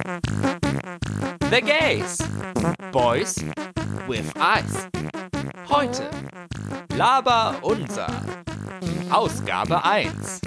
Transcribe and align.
The 0.00 1.60
Gays. 1.60 2.16
Boys 2.90 3.36
with 4.08 4.32
Eyes. 4.36 4.88
Heute 5.68 6.08
Laber 6.96 7.58
unser. 7.60 8.08
Ausgabe 9.10 9.84
1. 9.84 10.40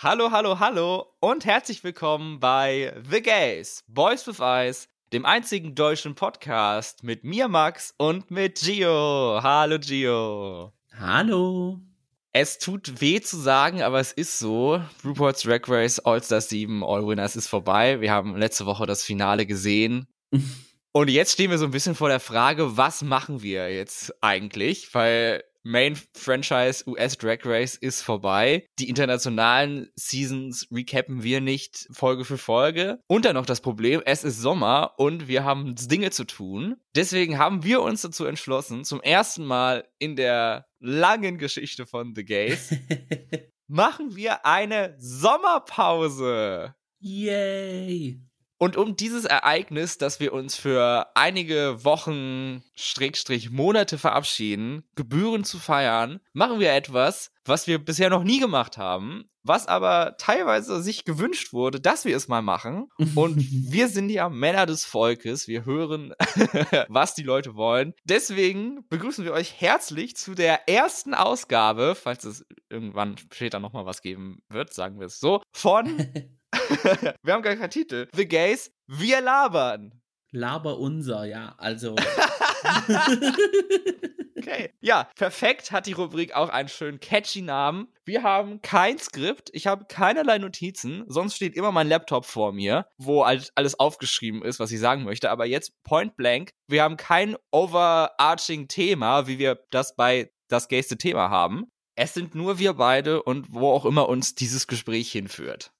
Hallo, 0.00 0.30
hallo, 0.30 0.60
hallo 0.60 1.06
und 1.18 1.44
herzlich 1.44 1.82
willkommen 1.82 2.38
bei 2.38 2.94
The 3.10 3.20
Gays, 3.20 3.82
Boys 3.88 4.24
with 4.28 4.38
Eyes, 4.38 4.88
dem 5.12 5.26
einzigen 5.26 5.74
deutschen 5.74 6.14
Podcast 6.14 7.02
mit 7.02 7.24
mir, 7.24 7.48
Max, 7.48 7.94
und 7.98 8.30
mit 8.30 8.60
Gio. 8.60 9.40
Hallo, 9.42 9.78
Gio. 9.80 10.72
Hallo. 10.96 11.87
Es 12.32 12.58
tut 12.58 13.00
weh 13.00 13.20
zu 13.20 13.38
sagen, 13.38 13.82
aber 13.82 14.00
es 14.00 14.12
ist 14.12 14.38
so. 14.38 14.82
RuPaul's 15.04 15.42
Drag 15.42 15.62
Race 15.66 15.98
All-Star 15.98 16.40
7 16.40 16.84
All 16.84 17.06
Winners 17.06 17.36
ist 17.36 17.48
vorbei. 17.48 18.00
Wir 18.00 18.12
haben 18.12 18.36
letzte 18.36 18.66
Woche 18.66 18.86
das 18.86 19.02
Finale 19.02 19.46
gesehen. 19.46 20.06
Und 20.92 21.10
jetzt 21.10 21.32
stehen 21.32 21.50
wir 21.50 21.58
so 21.58 21.64
ein 21.64 21.70
bisschen 21.70 21.94
vor 21.94 22.08
der 22.08 22.20
Frage, 22.20 22.76
was 22.76 23.02
machen 23.02 23.42
wir 23.42 23.72
jetzt 23.72 24.12
eigentlich? 24.22 24.92
Weil 24.94 25.44
Main 25.62 25.96
Franchise 26.14 26.84
US 26.86 27.18
Drag 27.18 27.38
Race 27.44 27.74
ist 27.74 28.02
vorbei. 28.02 28.66
Die 28.78 28.88
internationalen 28.88 29.90
Seasons 29.96 30.66
recappen 30.72 31.22
wir 31.22 31.40
nicht 31.40 31.88
Folge 31.90 32.24
für 32.24 32.38
Folge. 32.38 33.00
Und 33.06 33.24
dann 33.24 33.34
noch 33.34 33.46
das 33.46 33.60
Problem, 33.60 34.02
es 34.04 34.24
ist 34.24 34.40
Sommer 34.40 34.94
und 34.96 35.28
wir 35.28 35.44
haben 35.44 35.74
Dinge 35.74 36.10
zu 36.10 36.24
tun. 36.24 36.76
Deswegen 36.94 37.38
haben 37.38 37.64
wir 37.64 37.82
uns 37.82 38.02
dazu 38.02 38.24
entschlossen, 38.24 38.84
zum 38.84 39.00
ersten 39.00 39.44
Mal 39.44 39.88
in 39.98 40.16
der 40.16 40.66
langen 40.80 41.38
Geschichte 41.38 41.86
von 41.86 42.14
The 42.14 42.24
Gays, 42.24 42.74
machen 43.66 44.16
wir 44.16 44.46
eine 44.46 44.94
Sommerpause. 44.98 46.74
Yay! 47.00 48.27
Und 48.58 48.76
um 48.76 48.96
dieses 48.96 49.24
Ereignis, 49.24 49.98
dass 49.98 50.18
wir 50.18 50.32
uns 50.32 50.56
für 50.56 51.06
einige 51.14 51.84
Wochen, 51.84 52.64
Schrägstrich, 52.74 53.50
Monate 53.50 53.98
verabschieden, 53.98 54.82
gebührend 54.96 55.46
zu 55.46 55.58
feiern, 55.58 56.20
machen 56.32 56.58
wir 56.58 56.72
etwas, 56.72 57.30
was 57.44 57.68
wir 57.68 57.78
bisher 57.78 58.10
noch 58.10 58.24
nie 58.24 58.40
gemacht 58.40 58.76
haben, 58.76 59.24
was 59.44 59.66
aber 59.66 60.16
teilweise 60.18 60.82
sich 60.82 61.04
gewünscht 61.04 61.52
wurde, 61.52 61.80
dass 61.80 62.04
wir 62.04 62.16
es 62.16 62.26
mal 62.26 62.42
machen. 62.42 62.88
Und 63.14 63.36
wir 63.72 63.88
sind 63.88 64.10
ja 64.10 64.28
Männer 64.28 64.66
des 64.66 64.84
Volkes. 64.84 65.46
Wir 65.46 65.64
hören, 65.64 66.12
was 66.88 67.14
die 67.14 67.22
Leute 67.22 67.54
wollen. 67.54 67.94
Deswegen 68.04 68.84
begrüßen 68.88 69.24
wir 69.24 69.32
euch 69.32 69.60
herzlich 69.60 70.16
zu 70.16 70.34
der 70.34 70.68
ersten 70.68 71.14
Ausgabe, 71.14 71.94
falls 71.94 72.24
es 72.24 72.44
irgendwann 72.68 73.16
später 73.18 73.60
nochmal 73.60 73.86
was 73.86 74.02
geben 74.02 74.42
wird, 74.48 74.74
sagen 74.74 74.98
wir 74.98 75.06
es 75.06 75.20
so, 75.20 75.42
von 75.52 75.88
wir 77.22 77.32
haben 77.32 77.42
gar 77.42 77.56
keinen 77.56 77.70
Titel. 77.70 78.08
The 78.14 78.26
Gays, 78.26 78.70
wir 78.86 79.20
labern. 79.20 80.00
Laber 80.30 80.78
unser, 80.78 81.24
ja, 81.24 81.54
also. 81.56 81.96
okay. 84.36 84.74
Ja, 84.80 85.08
perfekt 85.16 85.72
hat 85.72 85.86
die 85.86 85.92
Rubrik 85.92 86.34
auch 86.34 86.50
einen 86.50 86.68
schönen 86.68 87.00
catchy 87.00 87.40
Namen. 87.40 87.88
Wir 88.04 88.22
haben 88.22 88.60
kein 88.60 88.98
Skript, 88.98 89.48
ich 89.54 89.66
habe 89.66 89.86
keinerlei 89.86 90.36
Notizen, 90.36 91.04
sonst 91.06 91.36
steht 91.36 91.56
immer 91.56 91.72
mein 91.72 91.88
Laptop 91.88 92.26
vor 92.26 92.52
mir, 92.52 92.86
wo 92.98 93.22
alles 93.22 93.80
aufgeschrieben 93.80 94.42
ist, 94.42 94.60
was 94.60 94.70
ich 94.70 94.80
sagen 94.80 95.04
möchte. 95.04 95.30
Aber 95.30 95.46
jetzt 95.46 95.82
point 95.82 96.14
blank, 96.16 96.50
wir 96.66 96.82
haben 96.82 96.98
kein 96.98 97.36
overarching 97.50 98.68
Thema, 98.68 99.26
wie 99.26 99.38
wir 99.38 99.58
das 99.70 99.96
bei 99.96 100.30
das 100.48 100.68
gayste 100.68 100.98
Thema 100.98 101.30
haben. 101.30 101.64
Es 101.94 102.14
sind 102.14 102.34
nur 102.34 102.58
wir 102.58 102.74
beide 102.74 103.22
und 103.22 103.46
wo 103.50 103.72
auch 103.72 103.86
immer 103.86 104.08
uns 104.08 104.34
dieses 104.34 104.66
Gespräch 104.66 105.10
hinführt 105.10 105.72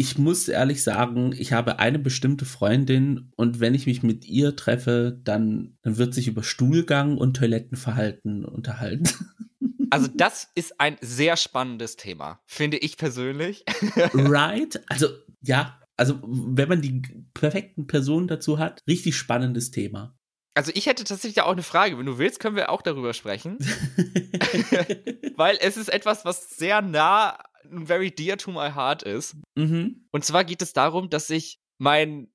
ich 0.00 0.16
muss 0.16 0.48
ehrlich 0.48 0.82
sagen, 0.82 1.34
ich 1.36 1.52
habe 1.52 1.78
eine 1.78 1.98
bestimmte 1.98 2.46
Freundin 2.46 3.30
und 3.36 3.60
wenn 3.60 3.74
ich 3.74 3.84
mich 3.84 4.02
mit 4.02 4.24
ihr 4.24 4.56
treffe, 4.56 5.20
dann, 5.24 5.76
dann 5.82 5.98
wird 5.98 6.14
sich 6.14 6.26
über 6.26 6.42
Stuhlgang 6.42 7.18
und 7.18 7.36
Toilettenverhalten 7.36 8.44
unterhalten. 8.46 9.04
Also 9.92 10.06
das 10.14 10.48
ist 10.54 10.80
ein 10.80 10.96
sehr 11.00 11.36
spannendes 11.36 11.96
Thema, 11.96 12.40
finde 12.46 12.76
ich 12.76 12.96
persönlich. 12.96 13.64
Right? 14.14 14.80
Also 14.86 15.08
ja, 15.40 15.80
also 15.96 16.20
wenn 16.22 16.68
man 16.68 16.80
die 16.80 17.02
perfekten 17.34 17.88
Personen 17.88 18.28
dazu 18.28 18.60
hat, 18.60 18.78
richtig 18.86 19.16
spannendes 19.16 19.72
Thema. 19.72 20.16
Also 20.54 20.70
ich 20.76 20.86
hätte 20.86 21.02
tatsächlich 21.02 21.42
auch 21.42 21.50
eine 21.50 21.64
Frage. 21.64 21.98
Wenn 21.98 22.06
du 22.06 22.18
willst, 22.18 22.38
können 22.38 22.54
wir 22.54 22.70
auch 22.70 22.82
darüber 22.82 23.14
sprechen. 23.14 23.58
Weil 25.36 25.58
es 25.60 25.76
ist 25.76 25.92
etwas, 25.92 26.24
was 26.24 26.50
sehr 26.50 26.82
nah 26.82 27.36
very 27.64 28.10
dear 28.10 28.36
to 28.36 28.50
my 28.50 28.70
heart 28.70 29.02
ist. 29.02 29.36
Mhm. 29.56 30.06
Und 30.10 30.24
zwar 30.24 30.44
geht 30.44 30.62
es 30.62 30.72
darum, 30.72 31.10
dass 31.10 31.30
ich 31.30 31.60
mein 31.78 32.32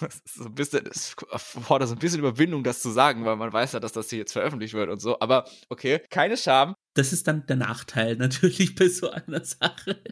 so 0.24 0.44
ein 0.44 0.54
bisschen, 0.54 0.86
es 0.86 1.14
fordert 1.36 1.88
so 1.88 1.94
ein 1.94 1.98
bisschen 1.98 2.20
Überwindung, 2.20 2.64
das 2.64 2.80
zu 2.80 2.90
sagen, 2.90 3.24
weil 3.24 3.36
man 3.36 3.52
weiß 3.52 3.72
ja, 3.72 3.80
dass 3.80 3.92
das 3.92 4.10
hier 4.10 4.18
jetzt 4.18 4.32
veröffentlicht 4.32 4.74
wird 4.74 4.90
und 4.90 5.00
so. 5.00 5.18
Aber 5.20 5.44
okay, 5.68 6.00
keine 6.10 6.36
Scham. 6.36 6.74
Das 6.94 7.12
ist 7.12 7.28
dann 7.28 7.46
der 7.46 7.56
Nachteil 7.56 8.16
natürlich 8.16 8.74
bei 8.74 8.88
so 8.88 9.10
einer 9.10 9.44
Sache. 9.44 10.02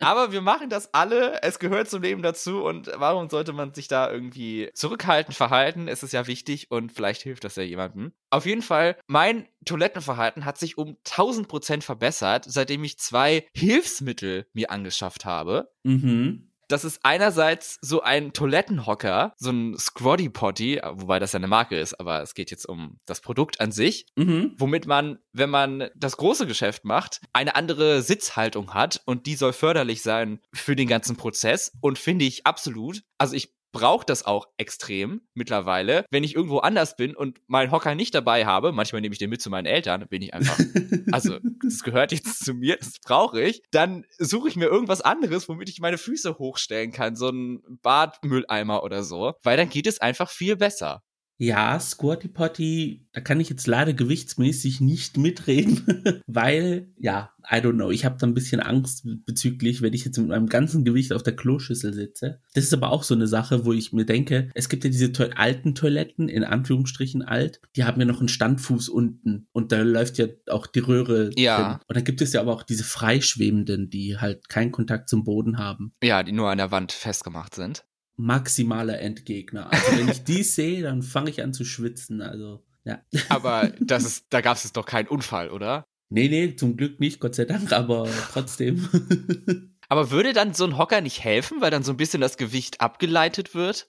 Aber 0.00 0.32
wir 0.32 0.40
machen 0.40 0.70
das 0.70 0.94
alle. 0.94 1.42
Es 1.42 1.58
gehört 1.58 1.90
zum 1.90 2.02
Leben 2.02 2.22
dazu. 2.22 2.64
Und 2.64 2.90
warum 2.94 3.28
sollte 3.28 3.52
man 3.52 3.74
sich 3.74 3.88
da 3.88 4.10
irgendwie 4.10 4.70
zurückhaltend 4.72 5.36
verhalten? 5.36 5.88
Es 5.88 6.02
ist 6.02 6.12
ja 6.12 6.26
wichtig 6.26 6.70
und 6.70 6.92
vielleicht 6.92 7.22
hilft 7.22 7.44
das 7.44 7.56
ja 7.56 7.62
jemandem. 7.64 8.12
Auf 8.30 8.46
jeden 8.46 8.62
Fall, 8.62 8.96
mein 9.06 9.46
Toilettenverhalten 9.64 10.44
hat 10.44 10.58
sich 10.58 10.78
um 10.78 10.96
1000 11.06 11.48
Prozent 11.48 11.84
verbessert, 11.84 12.46
seitdem 12.48 12.84
ich 12.84 12.98
zwei 12.98 13.46
Hilfsmittel 13.54 14.46
mir 14.52 14.70
angeschafft 14.70 15.24
habe. 15.24 15.70
Mhm 15.84 16.50
das 16.68 16.84
ist 16.84 17.00
einerseits 17.02 17.78
so 17.80 18.02
ein 18.02 18.32
Toilettenhocker, 18.32 19.34
so 19.36 19.50
ein 19.50 19.76
Squatty 19.78 20.28
Potty, 20.28 20.80
wobei 20.92 21.18
das 21.18 21.32
ja 21.32 21.38
eine 21.38 21.46
Marke 21.46 21.78
ist, 21.78 21.98
aber 22.00 22.22
es 22.22 22.34
geht 22.34 22.50
jetzt 22.50 22.66
um 22.66 22.98
das 23.06 23.20
Produkt 23.20 23.60
an 23.60 23.72
sich, 23.72 24.06
mhm. 24.16 24.54
womit 24.58 24.86
man, 24.86 25.18
wenn 25.32 25.50
man 25.50 25.88
das 25.94 26.16
große 26.16 26.46
Geschäft 26.46 26.84
macht, 26.84 27.20
eine 27.32 27.54
andere 27.56 28.02
Sitzhaltung 28.02 28.74
hat 28.74 29.02
und 29.04 29.26
die 29.26 29.36
soll 29.36 29.52
förderlich 29.52 30.02
sein 30.02 30.40
für 30.52 30.76
den 30.76 30.88
ganzen 30.88 31.16
Prozess 31.16 31.72
und 31.80 31.98
finde 31.98 32.24
ich 32.24 32.46
absolut. 32.46 33.02
Also 33.18 33.34
ich 33.34 33.54
brauche 33.76 34.06
das 34.06 34.24
auch 34.24 34.46
extrem 34.56 35.20
mittlerweile. 35.34 36.06
Wenn 36.10 36.24
ich 36.24 36.34
irgendwo 36.34 36.58
anders 36.58 36.96
bin 36.96 37.14
und 37.14 37.40
meinen 37.46 37.70
Hocker 37.70 37.94
nicht 37.94 38.14
dabei 38.14 38.46
habe, 38.46 38.72
manchmal 38.72 39.02
nehme 39.02 39.12
ich 39.12 39.18
den 39.18 39.28
mit 39.28 39.42
zu 39.42 39.50
meinen 39.50 39.66
Eltern, 39.66 40.06
bin 40.08 40.22
ich 40.22 40.32
einfach, 40.32 40.58
also 41.12 41.38
das 41.62 41.82
gehört 41.82 42.12
jetzt 42.12 42.44
zu 42.44 42.54
mir, 42.54 42.76
das 42.76 42.94
brauche 43.04 43.40
ich, 43.42 43.62
dann 43.70 44.04
suche 44.18 44.48
ich 44.48 44.56
mir 44.56 44.66
irgendwas 44.66 45.02
anderes, 45.02 45.48
womit 45.48 45.68
ich 45.68 45.80
meine 45.80 45.98
Füße 45.98 46.38
hochstellen 46.38 46.90
kann, 46.90 47.16
so 47.16 47.28
ein 47.28 47.62
Badmülleimer 47.82 48.82
oder 48.82 49.02
so, 49.02 49.34
weil 49.42 49.58
dann 49.58 49.68
geht 49.68 49.86
es 49.86 50.00
einfach 50.00 50.30
viel 50.30 50.56
besser. 50.56 51.02
Ja, 51.38 51.78
Squatty 51.78 52.28
Potty, 52.28 53.06
da 53.12 53.20
kann 53.20 53.40
ich 53.40 53.50
jetzt 53.50 53.66
leider 53.66 53.92
gewichtsmäßig 53.92 54.80
nicht 54.80 55.18
mitreden, 55.18 56.22
weil, 56.26 56.88
ja, 56.98 57.30
I 57.50 57.56
don't 57.56 57.74
know, 57.74 57.90
ich 57.90 58.04
habe 58.04 58.16
da 58.18 58.26
ein 58.26 58.34
bisschen 58.34 58.60
Angst 58.60 59.06
bezüglich, 59.26 59.82
wenn 59.82 59.92
ich 59.92 60.04
jetzt 60.04 60.18
mit 60.18 60.28
meinem 60.28 60.48
ganzen 60.48 60.84
Gewicht 60.84 61.12
auf 61.12 61.22
der 61.22 61.36
Kloschüssel 61.36 61.92
sitze. 61.92 62.40
Das 62.54 62.64
ist 62.64 62.72
aber 62.72 62.90
auch 62.90 63.02
so 63.02 63.14
eine 63.14 63.26
Sache, 63.26 63.64
wo 63.64 63.72
ich 63.72 63.92
mir 63.92 64.06
denke, 64.06 64.50
es 64.54 64.68
gibt 64.68 64.84
ja 64.84 64.90
diese 64.90 65.12
alten 65.36 65.74
Toiletten, 65.74 66.28
in 66.28 66.42
Anführungsstrichen 66.42 67.22
alt, 67.22 67.60
die 67.76 67.84
haben 67.84 68.00
ja 68.00 68.06
noch 68.06 68.20
einen 68.20 68.28
Standfuß 68.28 68.88
unten 68.88 69.46
und 69.52 69.72
da 69.72 69.82
läuft 69.82 70.18
ja 70.18 70.26
auch 70.48 70.66
die 70.66 70.80
Röhre 70.80 71.30
ja. 71.36 71.56
drin. 71.56 71.80
Und 71.86 71.96
dann 71.96 72.04
gibt 72.04 72.22
es 72.22 72.32
ja 72.32 72.40
aber 72.40 72.52
auch 72.52 72.62
diese 72.62 72.84
freischwebenden, 72.84 73.90
die 73.90 74.16
halt 74.18 74.48
keinen 74.48 74.72
Kontakt 74.72 75.08
zum 75.08 75.24
Boden 75.24 75.58
haben. 75.58 75.92
Ja, 76.02 76.22
die 76.22 76.32
nur 76.32 76.50
an 76.50 76.58
der 76.58 76.70
Wand 76.70 76.92
festgemacht 76.92 77.54
sind 77.54 77.84
maximaler 78.16 79.00
Endgegner. 79.00 79.72
Also 79.72 79.98
wenn 79.98 80.08
ich 80.08 80.24
die 80.24 80.42
sehe, 80.42 80.82
dann 80.82 81.02
fange 81.02 81.30
ich 81.30 81.42
an 81.42 81.52
zu 81.52 81.64
schwitzen. 81.64 82.22
Also, 82.22 82.64
ja. 82.84 83.02
Aber 83.28 83.72
das 83.80 84.04
ist, 84.04 84.26
da 84.30 84.40
gab 84.40 84.56
es 84.56 84.72
doch 84.72 84.86
keinen 84.86 85.08
Unfall, 85.08 85.50
oder? 85.50 85.84
Nee, 86.08 86.28
nee, 86.28 86.54
zum 86.56 86.76
Glück 86.76 87.00
nicht, 87.00 87.20
Gott 87.20 87.34
sei 87.34 87.44
Dank, 87.44 87.72
aber 87.72 88.08
trotzdem. 88.32 88.88
aber 89.88 90.10
würde 90.10 90.32
dann 90.32 90.54
so 90.54 90.64
ein 90.64 90.78
Hocker 90.78 91.00
nicht 91.00 91.22
helfen, 91.22 91.60
weil 91.60 91.70
dann 91.70 91.82
so 91.82 91.92
ein 91.92 91.96
bisschen 91.96 92.20
das 92.20 92.36
Gewicht 92.36 92.80
abgeleitet 92.80 93.54
wird? 93.54 93.88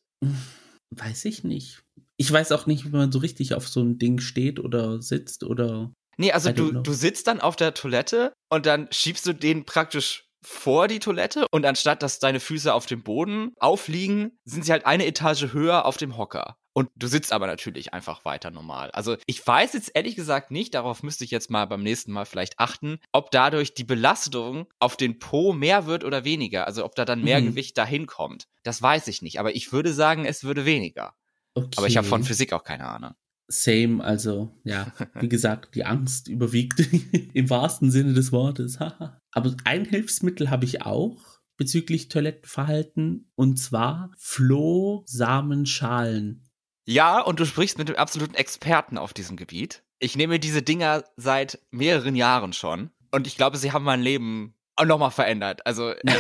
Weiß 0.90 1.26
ich 1.26 1.44
nicht. 1.44 1.84
Ich 2.18 2.32
weiß 2.32 2.52
auch 2.52 2.66
nicht, 2.66 2.86
wie 2.86 2.90
man 2.90 3.12
so 3.12 3.20
richtig 3.20 3.54
auf 3.54 3.68
so 3.68 3.82
ein 3.82 4.00
Ding 4.00 4.20
steht 4.20 4.60
oder 4.60 5.02
sitzt 5.02 5.44
oder. 5.44 5.94
Nee, 6.18 6.32
also 6.32 6.52
du, 6.52 6.72
du 6.72 6.94
sitzt 6.94 7.28
dann 7.28 7.40
auf 7.40 7.56
der 7.56 7.76
Toilette 7.76 8.34
und 8.50 8.66
dann 8.66 8.88
schiebst 8.92 9.28
du 9.28 9.34
den 9.34 9.66
praktisch 9.66 10.27
vor 10.42 10.88
die 10.88 11.00
Toilette 11.00 11.46
und 11.52 11.66
anstatt 11.66 12.04
dass 12.04 12.20
deine 12.20 12.40
Füße 12.40 12.74
auf 12.74 12.86
dem 12.86 13.04
Boden 13.04 13.54
aufliegen, 13.60 14.40
sind 14.46 14.66
sie 14.66 14.72
halt 14.72 14.86
eine 14.86 15.06
Etage 15.06 15.54
höher 15.54 15.86
auf 15.86 15.98
dem 15.98 16.18
Hocker. 16.18 16.58
Und 16.78 16.92
du 16.96 17.08
sitzt 17.08 17.34
aber 17.34 17.48
natürlich 17.48 17.96
einfach 17.96 18.24
weiter 18.24 18.52
normal. 18.52 18.92
Also 18.92 19.18
ich 19.26 19.46
weiß 19.46 19.74
jetzt 19.74 19.94
ehrlich 19.96 20.16
gesagt 20.16 20.52
nicht, 20.52 20.76
darauf 20.76 21.02
müsste 21.02 21.24
ich 21.24 21.32
jetzt 21.32 21.50
mal 21.50 21.66
beim 21.66 21.82
nächsten 21.82 22.12
Mal 22.12 22.26
vielleicht 22.26 22.60
achten, 22.60 23.00
ob 23.12 23.32
dadurch 23.32 23.74
die 23.74 23.84
Belastung 23.84 24.68
auf 24.78 24.96
den 24.96 25.18
Po 25.18 25.54
mehr 25.54 25.88
wird 25.88 26.04
oder 26.04 26.24
weniger. 26.24 26.68
Also 26.68 26.86
ob 26.86 26.94
da 26.94 27.04
dann 27.04 27.24
mehr 27.24 27.42
mhm. 27.42 27.48
Gewicht 27.48 27.80
dahin 27.80 28.06
kommt. 28.06 28.48
Das 28.62 28.80
weiß 28.80 29.08
ich 29.08 29.24
nicht. 29.24 29.40
Aber 29.40 29.56
ich 29.56 29.72
würde 29.72 29.92
sagen, 29.92 30.26
es 30.26 30.44
würde 30.44 30.66
weniger. 30.66 31.16
Okay. 31.56 31.70
Aber 31.78 31.88
ich 31.88 31.98
habe 31.98 32.08
von 32.08 32.24
Physik 32.24 32.54
auch 32.54 32.64
keine 32.64 32.88
Ahnung. 32.88 33.16
Same, 33.48 34.04
also 34.04 34.52
ja, 34.64 34.92
wie 35.20 35.30
gesagt, 35.30 35.76
die 35.76 35.86
Angst 35.86 36.28
überwiegt 36.28 36.80
im 37.34 37.50
wahrsten 37.50 37.92
Sinne 37.92 38.14
des 38.14 38.32
Wortes. 38.32 38.78
Aber 39.32 39.56
ein 39.64 39.86
Hilfsmittel 39.86 40.50
habe 40.50 40.66
ich 40.66 40.82
auch. 40.84 41.18
bezüglich 41.58 42.10
Toilettenverhalten 42.10 43.32
und 43.36 43.58
zwar 43.58 44.12
Flohsamenschalen. 44.18 46.44
Ja, 46.86 47.22
und 47.22 47.40
du 47.40 47.46
sprichst 47.46 47.78
mit 47.80 47.90
dem 47.90 47.96
absoluten 47.96 48.36
Experten 48.36 48.98
auf 48.98 49.14
diesem 49.14 49.38
Gebiet. 49.38 49.84
Ich 50.00 50.16
nehme 50.16 50.40
diese 50.40 50.62
Dinger 50.62 51.04
seit 51.16 51.60
mehreren 51.72 52.16
Jahren 52.16 52.54
schon 52.54 52.92
und 53.12 53.28
ich 53.28 53.38
glaube, 53.38 53.58
sie 53.58 53.72
haben 53.72 53.86
mein 53.86 54.02
Leben 54.02 54.56
auch 54.76 54.86
nochmal 54.86 55.12
verändert. 55.12 55.66
Also. 55.66 55.90
Ja. 55.90 56.16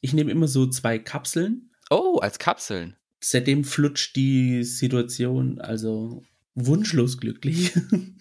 ich 0.00 0.12
nehme 0.12 0.30
immer 0.30 0.48
so 0.48 0.66
zwei 0.66 0.98
Kapseln. 0.98 1.70
Oh, 1.90 2.18
als 2.20 2.38
Kapseln. 2.38 2.96
Seitdem 3.26 3.64
flutscht 3.64 4.16
die 4.16 4.64
Situation 4.64 5.60
also 5.60 6.22
wunschlos 6.54 7.18
glücklich. 7.18 7.72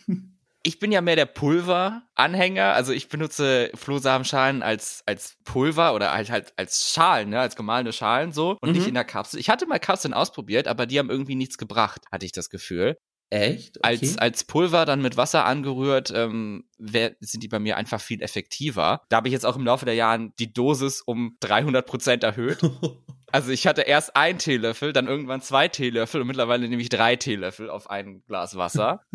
ich 0.64 0.80
bin 0.80 0.92
ja 0.92 1.02
mehr 1.02 1.18
der 1.18 1.26
Pulver-Anhänger. 1.26 2.74
Also 2.74 2.94
ich 2.94 3.10
benutze 3.10 3.70
Flohsamenschalen 3.76 4.64
als, 4.64 5.04
als 5.06 5.36
Pulver 5.44 5.94
oder 5.94 6.14
halt, 6.14 6.32
halt 6.32 6.54
als 6.56 6.90
Schalen, 6.92 7.30
ne, 7.30 7.40
als 7.40 7.56
gemahlene 7.56 7.92
Schalen 7.92 8.32
so 8.32 8.58
und 8.62 8.70
mhm. 8.70 8.78
nicht 8.78 8.88
in 8.88 8.94
der 8.94 9.04
Kapsel. 9.04 9.40
Ich 9.40 9.50
hatte 9.50 9.66
mal 9.66 9.80
Kapseln 9.80 10.14
ausprobiert, 10.14 10.68
aber 10.68 10.86
die 10.86 10.98
haben 11.00 11.10
irgendwie 11.10 11.36
nichts 11.36 11.58
gebracht, 11.58 12.02
hatte 12.12 12.26
ich 12.26 12.32
das 12.32 12.50
Gefühl. 12.50 12.98
Echt? 13.30 13.78
Okay. 13.78 13.88
Als, 13.88 14.18
als 14.20 14.44
Pulver 14.44 14.86
dann 14.86 15.02
mit 15.02 15.18
Wasser 15.18 15.46
angerührt, 15.46 16.14
ähm, 16.16 16.66
wär, 16.78 17.16
sind 17.20 17.42
die 17.42 17.48
bei 17.48 17.60
mir 17.60 17.78
einfach 17.78 18.00
viel 18.00 18.22
effektiver. 18.22 19.02
Da 19.10 19.18
habe 19.18 19.28
ich 19.28 19.32
jetzt 19.32 19.46
auch 19.46 19.56
im 19.56 19.66
Laufe 19.66 19.86
der 19.86 19.96
Jahre 19.96 20.32
die 20.38 20.54
Dosis 20.54 21.02
um 21.02 21.36
300 21.40 21.86
Prozent 21.86 22.24
erhöht. 22.24 22.60
Also 23.34 23.50
ich 23.52 23.66
hatte 23.66 23.82
erst 23.82 24.16
ein 24.16 24.38
Teelöffel, 24.38 24.94
dann 24.94 25.08
irgendwann 25.08 25.42
zwei 25.42 25.68
Teelöffel 25.68 26.22
und 26.22 26.28
mittlerweile 26.28 26.68
nehme 26.70 26.82
ich 26.82 26.90
drei 26.90 27.16
Teelöffel 27.16 27.68
auf 27.68 27.90
ein 27.90 28.24
Glas 28.28 28.56
Wasser. 28.56 29.02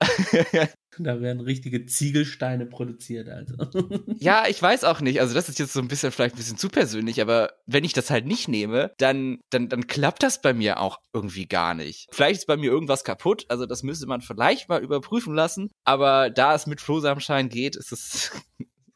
da 0.98 1.20
werden 1.20 1.40
richtige 1.40 1.84
Ziegelsteine 1.86 2.66
produziert, 2.66 3.28
also. 3.28 3.54
ja, 4.18 4.44
ich 4.48 4.62
weiß 4.62 4.84
auch 4.84 5.00
nicht. 5.00 5.20
Also, 5.20 5.34
das 5.34 5.48
ist 5.48 5.58
jetzt 5.58 5.72
so 5.72 5.80
ein 5.80 5.88
bisschen 5.88 6.12
vielleicht 6.12 6.36
ein 6.36 6.38
bisschen 6.38 6.56
zu 6.56 6.68
persönlich, 6.68 7.20
aber 7.20 7.50
wenn 7.66 7.82
ich 7.82 7.92
das 7.92 8.10
halt 8.10 8.26
nicht 8.26 8.46
nehme, 8.46 8.92
dann, 8.98 9.40
dann, 9.50 9.68
dann 9.68 9.88
klappt 9.88 10.22
das 10.22 10.40
bei 10.40 10.54
mir 10.54 10.80
auch 10.80 10.98
irgendwie 11.12 11.46
gar 11.46 11.74
nicht. 11.74 12.08
Vielleicht 12.12 12.40
ist 12.40 12.46
bei 12.46 12.56
mir 12.56 12.70
irgendwas 12.70 13.02
kaputt, 13.02 13.46
also 13.48 13.66
das 13.66 13.82
müsste 13.82 14.06
man 14.06 14.20
vielleicht 14.20 14.68
mal 14.68 14.82
überprüfen 14.82 15.34
lassen. 15.34 15.70
Aber 15.84 16.30
da 16.30 16.54
es 16.54 16.66
mit 16.66 16.80
Flohsamenschein 16.80 17.48
geht, 17.48 17.74
ist 17.74 17.90
es, 17.90 18.30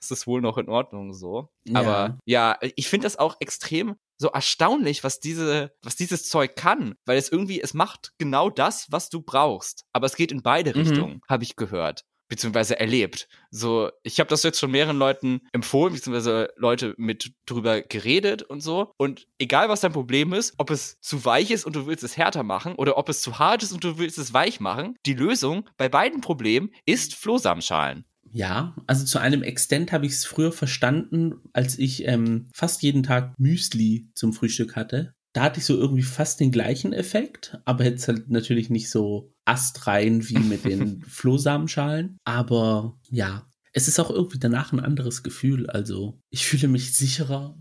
ist 0.00 0.12
es 0.12 0.26
wohl 0.26 0.40
noch 0.40 0.58
in 0.58 0.68
Ordnung 0.68 1.12
so. 1.12 1.48
Ja. 1.64 1.80
Aber 1.80 2.18
ja, 2.24 2.58
ich 2.76 2.88
finde 2.88 3.06
das 3.06 3.18
auch 3.18 3.36
extrem 3.40 3.96
so 4.22 4.28
erstaunlich, 4.28 5.04
was 5.04 5.20
diese, 5.20 5.72
was 5.82 5.96
dieses 5.96 6.28
Zeug 6.28 6.56
kann, 6.56 6.94
weil 7.04 7.18
es 7.18 7.30
irgendwie, 7.30 7.60
es 7.60 7.74
macht 7.74 8.12
genau 8.18 8.48
das, 8.48 8.90
was 8.90 9.10
du 9.10 9.20
brauchst. 9.20 9.84
Aber 9.92 10.06
es 10.06 10.16
geht 10.16 10.32
in 10.32 10.42
beide 10.42 10.70
mhm. 10.70 10.80
Richtungen, 10.80 11.20
habe 11.28 11.44
ich 11.44 11.56
gehört 11.56 12.04
beziehungsweise 12.32 12.80
erlebt. 12.80 13.28
So, 13.50 13.90
ich 14.04 14.18
habe 14.18 14.30
das 14.30 14.42
jetzt 14.42 14.58
schon 14.58 14.70
mehreren 14.70 14.96
Leuten 14.96 15.42
empfohlen, 15.52 15.92
beziehungsweise 15.92 16.48
Leute 16.56 16.94
mit 16.96 17.34
drüber 17.44 17.82
geredet 17.82 18.42
und 18.42 18.62
so. 18.62 18.90
Und 18.96 19.26
egal 19.38 19.68
was 19.68 19.82
dein 19.82 19.92
Problem 19.92 20.32
ist, 20.32 20.54
ob 20.56 20.70
es 20.70 20.98
zu 21.00 21.26
weich 21.26 21.50
ist 21.50 21.66
und 21.66 21.76
du 21.76 21.86
willst 21.86 22.02
es 22.02 22.16
härter 22.16 22.42
machen 22.42 22.74
oder 22.76 22.96
ob 22.96 23.10
es 23.10 23.20
zu 23.20 23.38
hart 23.38 23.62
ist 23.62 23.72
und 23.72 23.84
du 23.84 23.98
willst 23.98 24.16
es 24.16 24.32
weich 24.32 24.60
machen, 24.60 24.96
die 25.04 25.12
Lösung 25.12 25.68
bei 25.76 25.90
beiden 25.90 26.22
Problemen 26.22 26.70
ist 26.86 27.14
Flohsamenschalen. 27.16 28.06
Ja, 28.32 28.74
also 28.86 29.04
zu 29.04 29.18
einem 29.18 29.42
Extent 29.42 29.92
habe 29.92 30.06
ich 30.06 30.12
es 30.12 30.24
früher 30.24 30.52
verstanden, 30.52 31.34
als 31.52 31.78
ich 31.78 32.06
ähm, 32.06 32.48
fast 32.54 32.82
jeden 32.82 33.02
Tag 33.02 33.38
Müsli 33.38 34.08
zum 34.14 34.32
Frühstück 34.32 34.74
hatte. 34.74 35.12
Da 35.34 35.44
hatte 35.44 35.60
ich 35.60 35.66
so 35.66 35.76
irgendwie 35.76 36.02
fast 36.02 36.40
den 36.40 36.50
gleichen 36.50 36.92
Effekt, 36.92 37.58
aber 37.64 37.84
jetzt 37.84 38.08
halt 38.08 38.30
natürlich 38.30 38.70
nicht 38.70 38.90
so 38.90 39.32
astrein 39.44 40.28
wie 40.28 40.38
mit 40.38 40.64
den 40.64 41.02
Flohsamenschalen. 41.08 42.18
Aber 42.24 42.98
ja, 43.10 43.46
es 43.72 43.88
ist 43.88 43.98
auch 43.98 44.10
irgendwie 44.10 44.38
danach 44.38 44.72
ein 44.72 44.80
anderes 44.80 45.22
Gefühl. 45.22 45.68
Also 45.68 46.18
ich 46.30 46.46
fühle 46.46 46.68
mich 46.68 46.94
sicherer. 46.94 47.58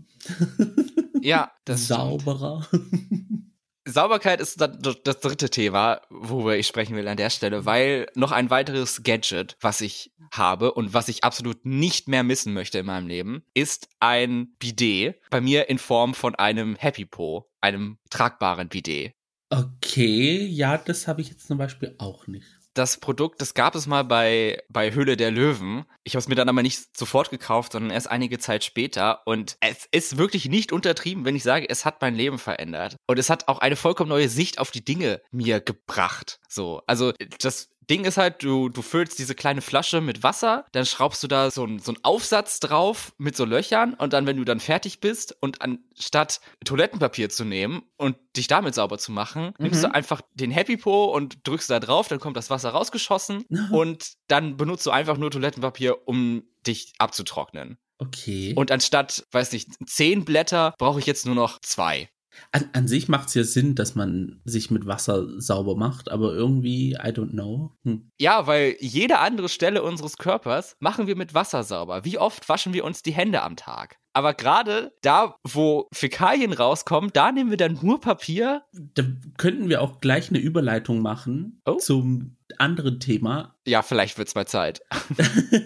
Ja, 1.20 1.52
das 1.64 1.86
sauberer. 1.88 2.66
Sauberkeit 3.84 4.40
ist 4.40 4.60
das 4.60 5.20
dritte 5.20 5.50
Thema, 5.50 6.00
worüber 6.08 6.56
ich 6.56 6.66
sprechen 6.66 6.94
will 6.96 7.08
an 7.08 7.16
der 7.16 7.30
Stelle, 7.30 7.66
weil 7.66 8.06
noch 8.14 8.30
ein 8.30 8.48
weiteres 8.48 9.02
Gadget, 9.02 9.56
was 9.60 9.80
ich 9.80 10.12
habe 10.32 10.72
und 10.72 10.94
was 10.94 11.08
ich 11.08 11.24
absolut 11.24 11.64
nicht 11.66 12.08
mehr 12.08 12.22
missen 12.22 12.52
möchte 12.54 12.78
in 12.78 12.86
meinem 12.86 13.08
Leben, 13.08 13.42
ist 13.54 13.88
ein 13.98 14.54
Bidet. 14.58 15.16
Bei 15.30 15.40
mir 15.40 15.68
in 15.68 15.78
Form 15.78 16.14
von 16.14 16.34
einem 16.36 16.76
Happy 16.76 17.04
Po, 17.04 17.50
einem 17.60 17.98
tragbaren 18.08 18.68
Bidet. 18.68 19.14
Okay, 19.50 20.46
ja, 20.46 20.78
das 20.78 21.08
habe 21.08 21.20
ich 21.20 21.28
jetzt 21.28 21.46
zum 21.46 21.58
Beispiel 21.58 21.94
auch 21.98 22.26
nicht 22.26 22.61
das 22.74 22.98
Produkt, 22.98 23.40
das 23.40 23.54
gab 23.54 23.74
es 23.74 23.86
mal 23.86 24.04
bei, 24.04 24.62
bei 24.68 24.92
Höhle 24.92 25.16
der 25.16 25.30
Löwen. 25.30 25.84
Ich 26.04 26.14
habe 26.14 26.20
es 26.20 26.28
mir 26.28 26.34
dann 26.34 26.48
aber 26.48 26.62
nicht 26.62 26.96
sofort 26.96 27.30
gekauft, 27.30 27.72
sondern 27.72 27.90
erst 27.90 28.10
einige 28.10 28.38
Zeit 28.38 28.64
später. 28.64 29.22
Und 29.26 29.56
es 29.60 29.88
ist 29.90 30.16
wirklich 30.16 30.46
nicht 30.46 30.72
untertrieben, 30.72 31.24
wenn 31.24 31.36
ich 31.36 31.42
sage, 31.42 31.68
es 31.68 31.84
hat 31.84 32.00
mein 32.00 32.14
Leben 32.14 32.38
verändert. 32.38 32.96
Und 33.06 33.18
es 33.18 33.30
hat 33.30 33.48
auch 33.48 33.58
eine 33.58 33.76
vollkommen 33.76 34.10
neue 34.10 34.28
Sicht 34.28 34.58
auf 34.58 34.70
die 34.70 34.84
Dinge 34.84 35.20
mir 35.30 35.60
gebracht. 35.60 36.40
So, 36.48 36.82
also 36.86 37.12
das 37.40 37.71
Ding 37.90 38.04
ist 38.04 38.16
halt, 38.16 38.42
du, 38.42 38.68
du 38.68 38.82
füllst 38.82 39.18
diese 39.18 39.34
kleine 39.34 39.60
Flasche 39.60 40.00
mit 40.00 40.22
Wasser, 40.22 40.66
dann 40.72 40.86
schraubst 40.86 41.22
du 41.22 41.28
da 41.28 41.50
so, 41.50 41.64
ein, 41.64 41.78
so 41.78 41.92
einen 41.92 42.04
Aufsatz 42.04 42.60
drauf 42.60 43.12
mit 43.18 43.36
so 43.36 43.44
Löchern 43.44 43.94
und 43.94 44.12
dann, 44.12 44.26
wenn 44.26 44.36
du 44.36 44.44
dann 44.44 44.60
fertig 44.60 45.00
bist 45.00 45.36
und 45.40 45.62
anstatt 45.62 46.40
Toilettenpapier 46.64 47.28
zu 47.28 47.44
nehmen 47.44 47.82
und 47.96 48.16
dich 48.36 48.46
damit 48.46 48.74
sauber 48.74 48.98
zu 48.98 49.12
machen, 49.12 49.46
mhm. 49.46 49.64
nimmst 49.64 49.82
du 49.82 49.92
einfach 49.92 50.20
den 50.34 50.50
Happy 50.50 50.76
Po 50.76 51.06
und 51.06 51.46
drückst 51.46 51.70
da 51.70 51.80
drauf, 51.80 52.08
dann 52.08 52.20
kommt 52.20 52.36
das 52.36 52.50
Wasser 52.50 52.70
rausgeschossen 52.70 53.44
und 53.72 54.12
dann 54.28 54.56
benutzt 54.56 54.86
du 54.86 54.90
einfach 54.90 55.16
nur 55.16 55.30
Toilettenpapier, 55.30 56.06
um 56.06 56.44
dich 56.66 56.92
abzutrocknen. 56.98 57.78
Okay. 57.98 58.52
Und 58.56 58.70
anstatt, 58.70 59.26
weiß 59.30 59.52
nicht, 59.52 59.68
zehn 59.86 60.24
Blätter 60.24 60.74
brauche 60.78 60.98
ich 60.98 61.06
jetzt 61.06 61.24
nur 61.24 61.36
noch 61.36 61.60
zwei. 61.60 62.08
An, 62.50 62.68
an 62.72 62.88
sich 62.88 63.08
macht 63.08 63.28
es 63.28 63.34
ja 63.34 63.44
Sinn, 63.44 63.74
dass 63.74 63.94
man 63.94 64.40
sich 64.44 64.70
mit 64.70 64.86
Wasser 64.86 65.40
sauber 65.40 65.76
macht, 65.76 66.10
aber 66.10 66.32
irgendwie, 66.32 66.92
I 66.92 67.08
don't 67.08 67.30
know. 67.30 67.72
Hm. 67.84 68.10
Ja, 68.18 68.46
weil 68.46 68.76
jede 68.80 69.18
andere 69.18 69.48
Stelle 69.48 69.82
unseres 69.82 70.16
Körpers 70.16 70.76
machen 70.80 71.06
wir 71.06 71.16
mit 71.16 71.34
Wasser 71.34 71.62
sauber. 71.62 72.04
Wie 72.04 72.18
oft 72.18 72.48
waschen 72.48 72.72
wir 72.72 72.84
uns 72.84 73.02
die 73.02 73.12
Hände 73.12 73.42
am 73.42 73.56
Tag? 73.56 73.98
Aber 74.14 74.34
gerade 74.34 74.92
da, 75.00 75.36
wo 75.42 75.88
Fäkalien 75.92 76.52
rauskommen, 76.52 77.10
da 77.14 77.32
nehmen 77.32 77.50
wir 77.50 77.56
dann 77.56 77.78
nur 77.80 78.00
Papier. 78.00 78.62
Da 78.72 79.04
könnten 79.38 79.68
wir 79.68 79.80
auch 79.80 80.00
gleich 80.00 80.28
eine 80.28 80.38
Überleitung 80.38 81.00
machen 81.00 81.62
oh. 81.64 81.76
zum 81.76 82.36
anderen 82.58 83.00
Thema. 83.00 83.56
Ja, 83.66 83.80
vielleicht 83.82 84.18
wird 84.18 84.28
es 84.28 84.34
mal 84.34 84.46
Zeit. 84.46 84.82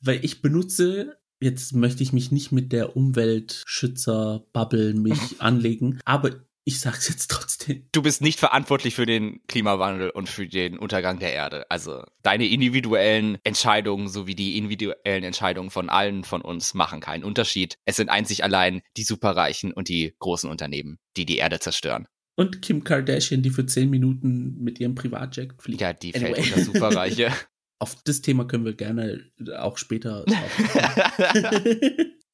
weil 0.00 0.24
ich 0.24 0.42
benutze 0.42 1.18
jetzt 1.40 1.74
möchte 1.74 2.02
ich 2.02 2.12
mich 2.12 2.32
nicht 2.32 2.52
mit 2.52 2.72
der 2.72 2.96
Umweltschützer-Bubble 2.96 4.94
mich 4.94 5.18
anlegen, 5.40 6.00
aber 6.04 6.32
ich 6.68 6.80
sag's 6.80 7.08
jetzt 7.08 7.30
trotzdem. 7.30 7.88
Du 7.92 8.02
bist 8.02 8.20
nicht 8.20 8.38
verantwortlich 8.38 8.94
für 8.94 9.06
den 9.06 9.40
Klimawandel 9.46 10.10
und 10.10 10.28
für 10.28 10.46
den 10.46 10.78
Untergang 10.78 11.18
der 11.18 11.32
Erde. 11.32 11.64
Also 11.70 12.04
deine 12.22 12.46
individuellen 12.46 13.38
Entscheidungen 13.42 14.06
sowie 14.06 14.34
die 14.34 14.58
individuellen 14.58 15.24
Entscheidungen 15.24 15.70
von 15.70 15.88
allen 15.88 16.24
von 16.24 16.42
uns 16.42 16.74
machen 16.74 17.00
keinen 17.00 17.24
Unterschied. 17.24 17.78
Es 17.86 17.96
sind 17.96 18.10
einzig 18.10 18.44
allein 18.44 18.82
die 18.98 19.02
Superreichen 19.02 19.72
und 19.72 19.88
die 19.88 20.14
großen 20.18 20.50
Unternehmen, 20.50 20.98
die 21.16 21.24
die 21.24 21.38
Erde 21.38 21.58
zerstören. 21.58 22.06
Und 22.36 22.60
Kim 22.60 22.84
Kardashian, 22.84 23.40
die 23.42 23.50
für 23.50 23.64
zehn 23.64 23.88
Minuten 23.88 24.58
mit 24.60 24.78
ihrem 24.78 24.94
Privatjet 24.94 25.54
fliegt. 25.58 25.80
Ja, 25.80 25.94
die 25.94 26.14
anyway. 26.14 26.34
fällt 26.34 26.46
unter 26.48 26.64
Superreiche. 26.64 27.32
Auf 27.80 27.96
das 28.02 28.22
Thema 28.22 28.44
können 28.44 28.64
wir 28.64 28.74
gerne 28.74 29.24
auch 29.58 29.78
später. 29.78 30.24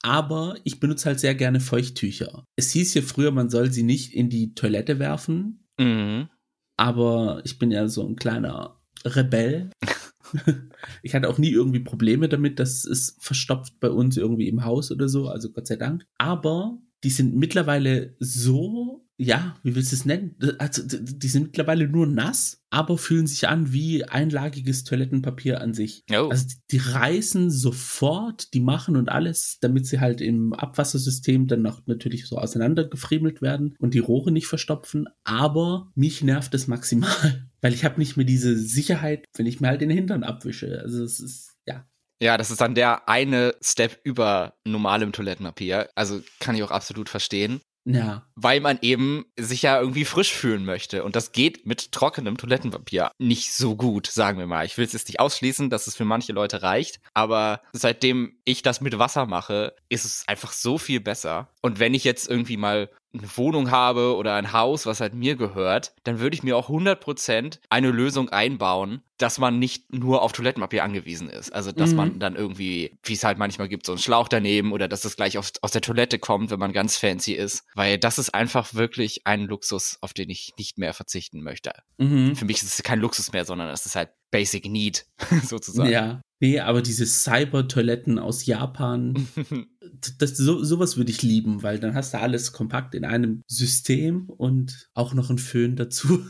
Aber 0.03 0.57
ich 0.65 0.81
benutze 0.81 1.07
halt 1.07 1.21
sehr 1.21 1.35
gerne 1.35 1.61
Feuchttücher. 1.61 2.45
Es 2.57 2.71
hieß 2.73 2.95
ja 2.95 3.03
früher, 3.03 3.31
man 3.31 3.51
soll 3.51 3.73
sie 3.73 3.83
nicht 3.83 4.13
in 4.15 4.29
die 4.29 4.55
Toilette 4.55 4.99
werfen. 4.99 5.67
Mhm. 5.79 6.29
Aber 6.77 7.41
ich 7.45 7.59
bin 7.59 7.71
ja 7.71 7.89
so 7.89 8.07
ein 8.07 8.17
kleiner 8.17 8.81
Rebell. 9.05 9.71
ich 11.03 11.15
hatte 11.15 11.29
auch 11.29 11.39
nie 11.39 11.51
irgendwie 11.51 11.81
Probleme 11.81 12.29
damit, 12.29 12.59
dass 12.59 12.85
es 12.85 13.17
verstopft 13.21 13.81
bei 13.81 13.91
uns 13.91 14.17
irgendwie 14.17 14.49
im 14.49 14.65
Haus 14.65 14.91
oder 14.91 15.09
so, 15.09 15.29
also 15.29 15.51
Gott 15.51 15.67
sei 15.67 15.77
Dank. 15.77 16.05
Aber 16.19 16.79
die 17.03 17.11
sind 17.11 17.35
mittlerweile 17.35 18.15
so 18.19 19.04
ja, 19.16 19.56
wie 19.62 19.76
willst 19.76 19.92
du 19.92 19.97
es 19.97 20.04
nennen? 20.04 20.37
Also, 20.59 20.83
die 20.85 21.28
sind 21.28 21.44
mittlerweile 21.44 21.88
nur 21.88 22.06
nass, 22.06 22.62
aber 22.71 22.99
fühlen 22.99 23.28
sich 23.28 23.47
an 23.47 23.73
wie 23.73 24.04
einlagiges 24.04 24.83
Toilettenpapier 24.83 25.61
an 25.61 25.73
sich. 25.73 26.04
Oh. 26.11 26.28
Also, 26.30 26.47
die 26.73 26.78
reißen 26.78 27.50
sofort, 27.50 28.52
die 28.54 28.61
machen 28.61 28.97
und 28.97 29.09
alles, 29.09 29.59
damit 29.61 29.87
sie 29.87 30.00
halt 30.00 30.21
im 30.21 30.52
Abwassersystem 30.52 31.47
dann 31.47 31.62
noch 31.62 31.87
natürlich 31.87 32.26
so 32.26 32.38
auseinandergefriemelt 32.38 33.40
werden 33.40 33.76
und 33.78 33.94
die 33.94 34.00
Rohre 34.00 34.33
nicht 34.33 34.49
verstopfen. 34.49 35.06
Aber 35.23 35.92
mich 35.94 36.23
nervt 36.23 36.52
es 36.54 36.66
maximal, 36.66 37.49
weil 37.61 37.73
ich 37.73 37.85
habe 37.85 38.00
nicht 38.00 38.16
mehr 38.16 38.26
diese 38.26 38.59
Sicherheit, 38.59 39.26
wenn 39.37 39.47
ich 39.47 39.61
mir 39.61 39.68
halt 39.68 39.80
den 39.80 39.90
Hintern 39.90 40.25
abwische. 40.25 40.80
Also, 40.83 41.04
es 41.04 41.21
ist, 41.21 41.52
ja, 41.66 41.87
ja, 42.21 42.38
das 42.38 42.50
ist 42.50 42.61
dann 42.61 42.75
der 42.75 43.09
eine 43.09 43.54
Step 43.61 44.00
über 44.04 44.54
normalem 44.64 45.12
Toilettenpapier. 45.12 45.90
Also 45.94 46.23
kann 46.40 46.54
ich 46.54 46.62
auch 46.62 46.71
absolut 46.71 47.09
verstehen. 47.09 47.61
Ja. 47.85 48.26
Weil 48.35 48.61
man 48.61 48.79
eben 48.81 49.26
sich 49.38 49.62
ja 49.62 49.79
irgendwie 49.79 50.05
frisch 50.05 50.33
fühlen 50.33 50.64
möchte. 50.64 51.05
Und 51.05 51.17
das 51.17 51.33
geht 51.33 51.67
mit 51.67 51.93
trockenem 51.93 52.37
Toilettenpapier 52.37 53.11
nicht 53.19 53.53
so 53.53 53.76
gut, 53.76 54.07
sagen 54.07 54.38
wir 54.38 54.47
mal. 54.47 54.64
Ich 54.64 54.79
will 54.79 54.87
es 54.87 54.93
jetzt 54.93 55.09
nicht 55.09 55.21
ausschließen, 55.21 55.71
dass 55.71 55.87
es 55.87 55.97
für 55.97 56.05
manche 56.05 56.33
Leute 56.33 56.62
reicht. 56.62 57.00
Aber 57.12 57.61
seitdem 57.73 58.37
ich 58.45 58.62
das 58.62 58.81
mit 58.81 58.99
Wasser 58.99 59.26
mache, 59.26 59.75
ist 59.88 60.05
es 60.05 60.25
einfach 60.26 60.53
so 60.53 60.79
viel 60.79 61.00
besser. 61.00 61.49
Und 61.61 61.79
wenn 61.79 61.95
ich 61.95 62.05
jetzt 62.05 62.29
irgendwie 62.29 62.57
mal 62.57 62.88
eine 63.14 63.37
Wohnung 63.37 63.71
habe 63.71 64.16
oder 64.16 64.35
ein 64.35 64.52
Haus, 64.52 64.87
was 64.87 65.00
halt 65.00 65.14
mir 65.14 65.37
gehört, 65.37 65.94
dann 66.04 66.18
würde 66.18 66.35
ich 66.35 66.42
mir 66.42 66.56
auch 66.56 66.68
100% 66.68 67.59
eine 67.71 67.90
Lösung 67.90 68.28
einbauen, 68.28 69.02
dass 69.18 69.38
man 69.38 69.59
nicht 69.59 69.92
nur 69.92 70.23
auf 70.23 70.33
Toilettenpapier 70.33 70.83
angewiesen 70.83 71.28
ist. 71.28 71.52
Also, 71.52 71.71
dass 71.71 71.90
mhm. 71.90 71.97
man 71.97 72.18
dann 72.18 72.35
irgendwie, 72.35 72.99
wie 73.04 73.12
es 73.12 73.25
halt 73.25 73.38
manchmal 73.38 73.68
gibt, 73.68 73.87
so 73.87 73.92
einen 73.92 74.00
Schlauch 74.00 74.28
daneben 74.28 74.73
oder 74.73 74.88
dass 74.88 75.04
es 75.04 75.16
gleich 75.16 75.38
aus, 75.38 75.52
aus 75.62 75.71
der 75.71 75.83
Toilette 75.83 76.18
kommt, 76.18 76.50
wenn 76.50 76.59
man 76.59 76.73
ganz 76.73 76.97
fancy 76.97 77.33
ist. 77.33 77.64
Weil 77.75 77.99
das 77.99 78.18
ist 78.18 78.35
einfach 78.35 78.75
wirklich 78.75 79.26
ein 79.26 79.42
Luxus, 79.44 79.99
auf 80.00 80.12
den 80.12 80.30
ich 80.30 80.54
nicht 80.59 80.78
mehr 80.78 80.92
verzichten 80.92 81.42
möchte. 81.42 81.73
Mhm. 81.99 82.35
Für 82.35 82.44
mich 82.44 82.56
ist 82.56 82.75
es 82.75 82.83
kein 82.83 83.00
Luxus 83.00 83.33
mehr, 83.33 83.44
sondern 83.44 83.68
es 83.68 83.87
ist 83.87 83.94
halt 83.94 84.11
Basic 84.30 84.66
Need, 84.66 85.06
sozusagen. 85.44 85.90
Ja. 85.90 86.21
Nee, 86.45 86.61
aber 86.61 86.83
diese 86.83 87.07
Cyber-Toiletten 87.07 88.19
aus 88.19 88.45
Japan, 88.45 89.27
das, 90.19 90.37
so, 90.37 90.63
sowas 90.63 90.99
würde 90.99 91.11
ich 91.11 91.23
lieben, 91.23 91.63
weil 91.63 91.79
dann 91.79 91.95
hast 91.95 92.13
du 92.13 92.19
alles 92.19 92.53
kompakt 92.53 92.95
in 92.95 93.07
einem 93.07 93.41
System 93.47 94.29
und 94.29 94.91
auch 94.93 95.15
noch 95.15 95.31
ein 95.31 95.39
Föhn 95.39 95.75
dazu. 95.75 96.23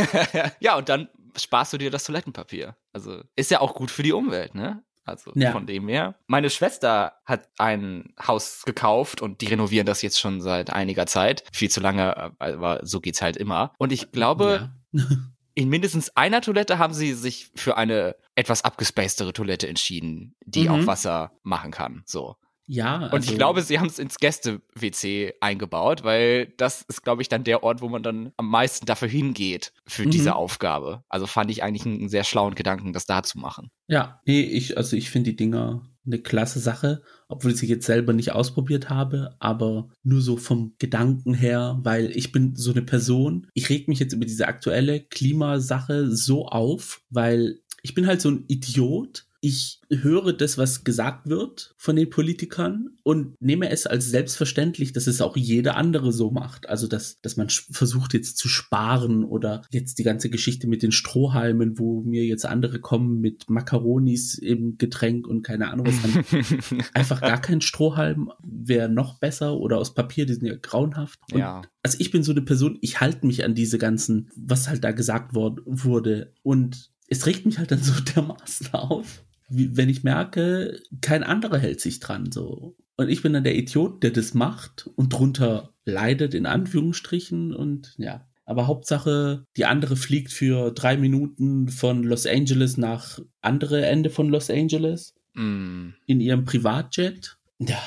ja, 0.60 0.76
und 0.76 0.90
dann 0.90 1.08
sparst 1.34 1.72
du 1.72 1.78
dir 1.78 1.90
das 1.90 2.04
Toilettenpapier. 2.04 2.76
Also 2.92 3.22
ist 3.36 3.50
ja 3.50 3.62
auch 3.62 3.72
gut 3.74 3.90
für 3.90 4.02
die 4.02 4.12
Umwelt, 4.12 4.54
ne? 4.54 4.84
Also 5.06 5.32
ja. 5.34 5.52
von 5.52 5.66
dem 5.66 5.88
her. 5.88 6.14
Meine 6.26 6.50
Schwester 6.50 7.14
hat 7.24 7.48
ein 7.56 8.12
Haus 8.20 8.64
gekauft 8.66 9.22
und 9.22 9.40
die 9.40 9.46
renovieren 9.46 9.86
das 9.86 10.02
jetzt 10.02 10.20
schon 10.20 10.42
seit 10.42 10.68
einiger 10.70 11.06
Zeit. 11.06 11.42
Viel 11.54 11.70
zu 11.70 11.80
lange, 11.80 12.38
aber 12.38 12.80
so 12.82 13.00
geht's 13.00 13.22
halt 13.22 13.38
immer. 13.38 13.72
Und 13.78 13.92
ich 13.92 14.12
glaube, 14.12 14.70
ja. 14.92 15.06
in 15.54 15.68
mindestens 15.68 16.16
einer 16.16 16.40
Toilette 16.40 16.78
haben 16.78 16.94
sie 16.94 17.12
sich 17.14 17.50
für 17.54 17.76
eine 17.76 18.16
etwas 18.34 18.64
abgespacedere 18.64 19.32
Toilette 19.32 19.68
entschieden, 19.68 20.34
die 20.44 20.64
mhm. 20.64 20.70
auch 20.70 20.86
Wasser 20.86 21.32
machen 21.42 21.70
kann. 21.70 22.02
So. 22.06 22.36
Ja. 22.66 22.98
Also 22.98 23.16
und 23.16 23.22
ich 23.22 23.28
also 23.30 23.38
glaube, 23.38 23.62
sie 23.62 23.78
haben 23.78 23.86
es 23.86 23.98
ins 23.98 24.16
Gäste-WC 24.16 25.34
eingebaut, 25.40 26.02
weil 26.02 26.46
das 26.56 26.82
ist, 26.82 27.02
glaube 27.02 27.22
ich, 27.22 27.28
dann 27.28 27.44
der 27.44 27.62
Ort, 27.62 27.82
wo 27.82 27.88
man 27.88 28.02
dann 28.02 28.32
am 28.36 28.48
meisten 28.48 28.86
dafür 28.86 29.08
hingeht 29.08 29.72
für 29.86 30.06
mhm. 30.06 30.10
diese 30.10 30.34
Aufgabe. 30.34 31.04
Also 31.08 31.26
fand 31.26 31.50
ich 31.50 31.62
eigentlich 31.62 31.86
einen 31.86 32.08
sehr 32.08 32.24
schlauen 32.24 32.54
Gedanken, 32.54 32.92
das 32.92 33.06
da 33.06 33.22
zu 33.22 33.38
machen. 33.38 33.70
Ja, 33.86 34.20
nee, 34.24 34.40
ich, 34.40 34.76
also 34.76 34.96
ich 34.96 35.10
finde 35.10 35.30
die 35.30 35.36
Dinger 35.36 35.82
eine 36.06 36.18
klasse 36.18 36.60
Sache, 36.60 37.02
obwohl 37.28 37.52
ich 37.52 37.58
sie 37.58 37.66
jetzt 37.66 37.86
selber 37.86 38.12
nicht 38.12 38.32
ausprobiert 38.32 38.90
habe, 38.90 39.36
aber 39.38 39.88
nur 40.02 40.20
so 40.20 40.36
vom 40.36 40.74
Gedanken 40.78 41.34
her, 41.34 41.78
weil 41.82 42.10
ich 42.16 42.32
bin 42.32 42.54
so 42.56 42.72
eine 42.72 42.82
Person, 42.82 43.46
ich 43.54 43.70
reg 43.70 43.88
mich 43.88 43.98
jetzt 43.98 44.12
über 44.12 44.26
diese 44.26 44.48
aktuelle 44.48 45.00
Klimasache 45.00 46.10
so 46.10 46.46
auf, 46.46 47.02
weil 47.10 47.60
ich 47.82 47.94
bin 47.94 48.06
halt 48.06 48.20
so 48.20 48.30
ein 48.30 48.44
Idiot, 48.48 49.26
ich 49.44 49.82
höre 49.90 50.32
das, 50.32 50.56
was 50.56 50.84
gesagt 50.84 51.28
wird 51.28 51.74
von 51.76 51.96
den 51.96 52.08
Politikern 52.08 52.96
und 53.02 53.38
nehme 53.42 53.68
es 53.68 53.86
als 53.86 54.06
selbstverständlich, 54.06 54.94
dass 54.94 55.06
es 55.06 55.20
auch 55.20 55.36
jeder 55.36 55.76
andere 55.76 56.12
so 56.12 56.30
macht. 56.30 56.66
Also, 56.70 56.86
dass, 56.86 57.20
dass 57.20 57.36
man 57.36 57.50
versucht 57.50 58.14
jetzt 58.14 58.38
zu 58.38 58.48
sparen 58.48 59.22
oder 59.22 59.60
jetzt 59.70 59.98
die 59.98 60.02
ganze 60.02 60.30
Geschichte 60.30 60.66
mit 60.66 60.82
den 60.82 60.92
Strohhalmen, 60.92 61.78
wo 61.78 62.00
mir 62.00 62.24
jetzt 62.24 62.46
andere 62.46 62.80
kommen 62.80 63.20
mit 63.20 63.50
Makaronis 63.50 64.38
im 64.38 64.78
Getränk 64.78 65.26
und 65.26 65.42
keine 65.42 65.70
Ahnung 65.70 65.88
was 65.88 66.88
einfach 66.94 67.20
gar 67.20 67.42
kein 67.42 67.60
Strohhalm 67.60 68.32
wäre 68.42 68.88
noch 68.88 69.18
besser 69.18 69.58
oder 69.58 69.76
aus 69.76 69.92
Papier, 69.92 70.24
die 70.24 70.32
sind 70.32 70.46
ja 70.46 70.56
grauenhaft. 70.56 71.20
Und 71.30 71.40
ja. 71.40 71.60
Also 71.82 71.98
ich 72.00 72.10
bin 72.10 72.22
so 72.22 72.32
eine 72.32 72.40
Person, 72.40 72.78
ich 72.80 73.02
halte 73.02 73.26
mich 73.26 73.44
an 73.44 73.54
diese 73.54 73.76
ganzen, 73.76 74.30
was 74.36 74.70
halt 74.70 74.84
da 74.84 74.92
gesagt 74.92 75.34
worden 75.34 75.60
wurde 75.66 76.32
und 76.42 76.94
es 77.08 77.26
regt 77.26 77.46
mich 77.46 77.58
halt 77.58 77.70
dann 77.70 77.82
so 77.82 77.92
dermaßen 78.14 78.72
auf, 78.72 79.24
wenn 79.56 79.88
ich 79.88 80.04
merke, 80.04 80.80
kein 81.00 81.22
anderer 81.22 81.58
hält 81.58 81.80
sich 81.80 82.00
dran 82.00 82.30
so. 82.32 82.76
Und 82.96 83.08
ich 83.08 83.22
bin 83.22 83.32
dann 83.32 83.44
der 83.44 83.56
Idiot, 83.56 84.02
der 84.02 84.10
das 84.10 84.34
macht 84.34 84.88
und 84.94 85.12
drunter 85.12 85.74
leidet, 85.84 86.34
in 86.34 86.46
Anführungsstrichen. 86.46 87.54
Und 87.54 87.94
ja. 87.98 88.26
Aber 88.44 88.66
Hauptsache, 88.66 89.46
die 89.56 89.64
andere 89.64 89.96
fliegt 89.96 90.32
für 90.32 90.70
drei 90.70 90.96
Minuten 90.96 91.68
von 91.68 92.02
Los 92.04 92.26
Angeles 92.26 92.76
nach 92.76 93.18
andere 93.40 93.84
Ende 93.86 94.10
von 94.10 94.28
Los 94.28 94.50
Angeles. 94.50 95.14
Mm. 95.34 95.90
In 96.06 96.20
ihrem 96.20 96.44
Privatjet. 96.44 97.36
Ja, 97.58 97.82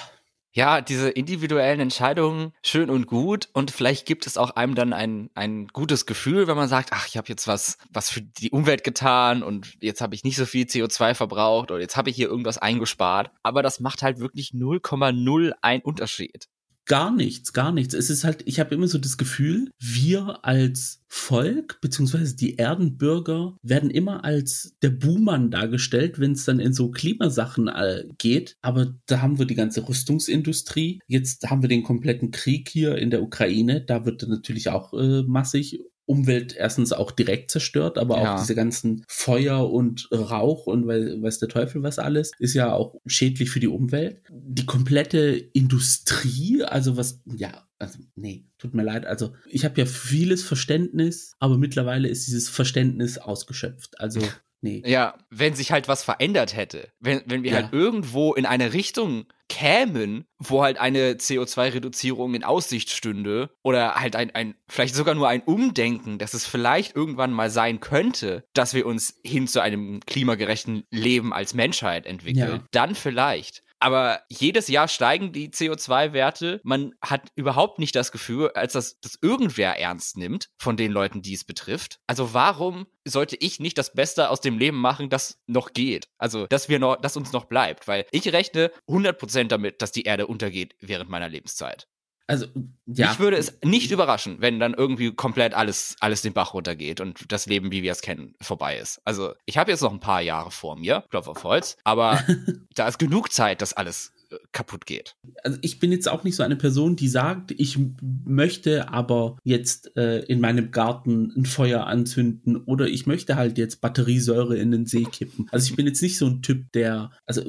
ja, 0.58 0.82
diese 0.82 1.12
individuellen 1.12 1.80
Entscheidungen 1.80 2.52
schön 2.64 2.90
und 2.90 3.06
gut 3.06 3.48
und 3.54 3.70
vielleicht 3.70 4.08
gibt 4.08 4.26
es 4.26 4.40
auch 4.40 4.50
einem 4.56 4.74
dann 4.74 4.92
ein, 4.92 5.30
ein 5.36 5.68
gutes 5.68 6.08
Gefühl, 6.08 6.48
wenn 6.48 6.58
man 6.58 6.68
sagt, 6.68 6.90
ach, 6.94 7.08
ich 7.08 7.16
habe 7.16 7.28
jetzt 7.30 7.48
was, 7.48 7.78
was 7.92 8.10
für 8.10 8.24
die 8.24 8.50
Umwelt 8.50 8.84
getan 8.84 9.44
und 9.44 9.78
jetzt 9.82 10.02
habe 10.02 10.16
ich 10.16 10.24
nicht 10.24 10.36
so 10.36 10.48
viel 10.48 10.66
CO2 10.66 11.14
verbraucht 11.14 11.70
oder 11.70 11.80
jetzt 11.80 11.96
habe 11.96 12.10
ich 12.10 12.16
hier 12.16 12.28
irgendwas 12.28 12.58
eingespart. 12.58 13.30
Aber 13.44 13.62
das 13.62 13.80
macht 13.80 14.02
halt 14.02 14.18
wirklich 14.18 14.50
0,0 14.50 15.54
ein 15.62 15.82
Unterschied 15.82 16.48
gar 16.88 17.12
nichts, 17.12 17.54
gar 17.54 17.72
nichts. 17.72 17.94
Es 17.94 18.10
ist 18.10 18.24
halt, 18.24 18.44
ich 18.46 18.60
habe 18.60 18.74
immer 18.74 18.88
so 18.88 18.98
das 18.98 19.18
Gefühl, 19.18 19.70
wir 19.80 20.44
als 20.44 21.04
Volk, 21.08 21.80
beziehungsweise 21.82 22.36
die 22.36 22.58
Erdenbürger, 22.58 23.58
werden 23.62 23.90
immer 23.90 24.24
als 24.24 24.76
der 24.82 24.90
Buhmann 24.90 25.52
dargestellt, 25.52 26.20
wenn 26.20 26.32
es 26.32 26.46
dann 26.46 26.60
in 26.60 26.74
so 26.74 26.90
Klimasachen 26.90 27.68
äh, 27.68 28.06
geht. 28.18 28.56
Aber 28.62 28.96
da 29.06 29.22
haben 29.22 29.38
wir 29.38 29.46
die 29.46 29.56
ganze 29.56 29.88
Rüstungsindustrie. 29.88 31.00
Jetzt 31.08 31.50
haben 31.50 31.62
wir 31.62 31.70
den 31.70 31.84
kompletten 31.84 32.32
Krieg 32.32 32.70
hier 32.70 32.98
in 32.98 33.12
der 33.12 33.22
Ukraine. 33.22 33.82
Da 33.82 34.06
wird 34.06 34.28
natürlich 34.28 34.70
auch 34.70 34.94
äh, 34.94 35.24
massig 35.24 35.82
Umwelt 36.08 36.56
erstens 36.56 36.94
auch 36.94 37.12
direkt 37.12 37.52
zerstört, 37.52 37.98
aber 37.98 38.18
ja. 38.18 38.36
auch 38.36 38.40
diese 38.40 38.56
ganzen 38.56 39.04
Feuer 39.08 39.70
und 39.70 40.08
Rauch 40.12 40.66
und 40.66 40.88
weiß 40.88 41.40
der 41.40 41.50
Teufel 41.50 41.84
was 41.84 42.00
alles, 42.00 42.32
ist 42.40 42.54
ja 42.54 42.74
auch 42.74 42.96
schädlich 43.06 43.50
für 43.50 43.60
die 43.60 43.68
Umwelt. 43.68 44.22
Die 44.30 44.66
komplette 44.66 45.36
Industrie, 45.54 46.64
also 46.64 46.98
was, 46.98 47.22
ja, 47.26 47.68
also 47.78 48.00
nee, 48.16 48.46
tut 48.58 48.74
mir 48.74 48.84
leid. 48.84 49.06
Also 49.06 49.34
ich 49.46 49.66
habe 49.66 49.80
ja 49.80 49.86
vieles 49.86 50.44
Verständnis, 50.44 51.34
aber 51.40 51.58
mittlerweile 51.58 52.08
ist 52.08 52.26
dieses 52.26 52.50
Verständnis 52.50 53.18
ausgeschöpft. 53.18 54.00
Also 54.00 54.22
Nee. 54.60 54.82
Ja, 54.86 55.16
wenn 55.30 55.54
sich 55.54 55.72
halt 55.72 55.88
was 55.88 56.04
verändert 56.04 56.56
hätte, 56.56 56.90
wenn, 57.00 57.22
wenn 57.28 57.44
wir 57.44 57.52
ja. 57.52 57.58
halt 57.58 57.74
irgendwo 57.74 58.34
in 58.34 58.48
eine 58.48 58.74
Richtung 58.74 59.28
kämen, 59.50 60.26
wo 60.38 60.64
halt 60.64 60.78
eine 60.78 61.14
CO2-Reduzierung 61.14 62.36
in 62.36 62.44
Aussicht 62.44 62.90
stünde 62.90 63.50
oder 63.64 63.96
halt 63.96 64.16
ein, 64.16 64.32
ein, 64.32 64.56
vielleicht 64.68 64.96
sogar 64.96 65.16
nur 65.16 65.28
ein 65.28 65.42
Umdenken, 65.42 66.18
dass 66.18 66.34
es 66.34 66.46
vielleicht 66.46 66.96
irgendwann 66.96 67.32
mal 67.32 67.50
sein 67.50 67.80
könnte, 67.80 68.46
dass 68.54 68.74
wir 68.74 68.86
uns 68.86 69.20
hin 69.24 69.48
zu 69.48 69.62
einem 69.62 70.00
klimagerechten 70.02 70.84
Leben 70.92 71.34
als 71.34 71.54
Menschheit 71.54 72.06
entwickeln, 72.06 72.62
ja. 72.62 72.64
dann 72.72 72.96
vielleicht. 72.96 73.64
Aber 73.80 74.22
jedes 74.30 74.68
Jahr 74.68 74.88
steigen 74.88 75.32
die 75.32 75.50
CO2-Werte. 75.50 76.60
Man 76.64 76.94
hat 77.02 77.30
überhaupt 77.36 77.80
nicht 77.80 77.96
das 77.96 78.12
Gefühl, 78.12 78.52
als 78.54 78.74
dass 78.74 79.00
das 79.00 79.18
irgendwer 79.22 79.80
ernst 79.80 80.18
nimmt 80.18 80.50
von 80.58 80.78
den 80.78 80.92
Leuten, 80.92 81.22
die 81.22 81.34
es 81.34 81.44
betrifft. 81.44 82.00
Also 82.08 82.34
warum 82.34 82.88
sollte 83.06 83.36
ich 83.38 83.60
nicht 83.60 83.78
das 83.78 83.94
Beste 83.94 84.30
aus 84.30 84.42
dem 84.42 84.58
Leben 84.58 84.78
machen, 84.78 85.10
das 85.10 85.40
noch 85.46 85.74
geht? 85.74 86.08
Also, 86.18 86.48
dass 86.48 86.70
wir 86.70 86.80
noch, 86.80 86.98
dass 86.98 87.18
uns 87.18 87.32
noch 87.32 87.46
bleibt, 87.46 87.88
weil 87.88 88.06
ich 88.12 88.32
rechne 88.34 88.72
100% 88.88 89.46
damit, 89.48 89.82
dass 89.82 89.92
die 89.92 90.04
Erde 90.04 90.28
untergeht 90.28 90.76
während 90.80 91.10
meiner 91.10 91.30
Lebenszeit. 91.30 91.88
Also, 92.28 92.46
ja. 92.86 93.12
Ich 93.12 93.20
würde 93.20 93.38
es 93.38 93.58
nicht 93.64 93.90
überraschen, 93.92 94.42
wenn 94.42 94.60
dann 94.60 94.74
irgendwie 94.74 95.14
komplett 95.14 95.54
alles, 95.54 95.96
alles 96.02 96.22
den 96.22 96.34
Bach 96.34 96.54
runtergeht 96.54 97.00
und 97.00 97.32
das 97.32 97.46
Leben, 97.46 97.72
wie 97.72 97.84
wir 97.84 97.94
es 97.94 98.02
kennen, 98.02 98.36
vorbei 98.42 98.78
ist. 98.78 99.00
Also, 99.06 99.34
ich 99.46 99.58
habe 99.58 99.72
jetzt 99.72 99.82
noch 99.82 99.94
ein 99.94 100.02
paar 100.02 100.22
Jahre 100.22 100.52
vor 100.52 100.78
mir, 100.78 101.06
Klopf 101.10 101.30
auf 101.30 101.44
Holz, 101.46 101.78
aber 101.86 102.22
da 102.76 102.88
ist 102.88 103.00
genug 103.00 103.32
Zeit, 103.32 103.62
dass 103.62 103.74
alles 103.74 104.12
äh, 104.30 104.36
kaputt 104.52 104.86
geht. 104.86 105.16
Also 105.44 105.58
ich 105.62 105.80
bin 105.80 105.94
jetzt 105.94 106.10
auch 106.10 106.26
nicht 106.26 106.36
so 106.36 106.44
eine 106.44 106.58
Person, 106.58 106.98
die 106.98 107.08
sagt, 107.08 107.52
ich 107.52 107.80
möchte 108.26 108.90
aber 108.90 109.38
jetzt 109.44 109.96
äh, 109.96 110.20
in 110.20 110.42
meinem 110.42 110.72
Garten 110.72 111.32
ein 111.38 111.46
Feuer 111.46 111.88
anzünden 111.88 112.58
oder 112.58 112.88
ich 112.88 113.06
möchte 113.06 113.38
halt 113.38 113.58
jetzt 113.58 113.80
Batteriesäure 113.80 114.58
in 114.58 114.72
den 114.72 114.86
See 114.86 115.04
kippen. 115.04 115.48
Also 115.52 115.70
ich 115.70 115.78
bin 115.78 115.88
jetzt 115.88 116.02
nicht 116.02 116.18
so 116.18 116.26
ein 116.26 116.42
Typ, 116.42 116.72
der, 116.74 117.12
also 117.26 117.42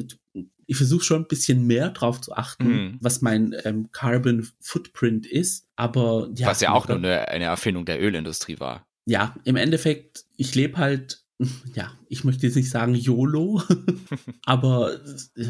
ich 0.68 0.76
versuche 0.76 1.02
schon 1.02 1.22
ein 1.22 1.28
bisschen 1.28 1.66
mehr 1.66 1.88
drauf 1.90 2.20
zu 2.20 2.34
achten, 2.34 2.68
mhm. 2.68 2.98
was 3.00 3.22
mein 3.22 3.56
ähm, 3.64 3.88
Carbon 3.90 4.46
Footprint 4.60 5.26
ist. 5.26 5.66
Aber 5.76 6.28
ja. 6.36 6.46
Was 6.46 6.60
ja 6.60 6.72
auch 6.72 6.86
nur 6.86 6.98
eine, 6.98 7.26
eine 7.28 7.44
Erfindung 7.44 7.86
der 7.86 8.00
Ölindustrie 8.00 8.60
war. 8.60 8.86
Ja, 9.06 9.34
im 9.44 9.56
Endeffekt, 9.56 10.26
ich 10.36 10.54
lebe 10.54 10.76
halt, 10.76 11.24
ja, 11.74 11.92
ich 12.08 12.24
möchte 12.24 12.46
jetzt 12.46 12.56
nicht 12.56 12.70
sagen 12.70 12.94
YOLO, 12.94 13.62
aber 14.44 14.94
äh, 15.36 15.42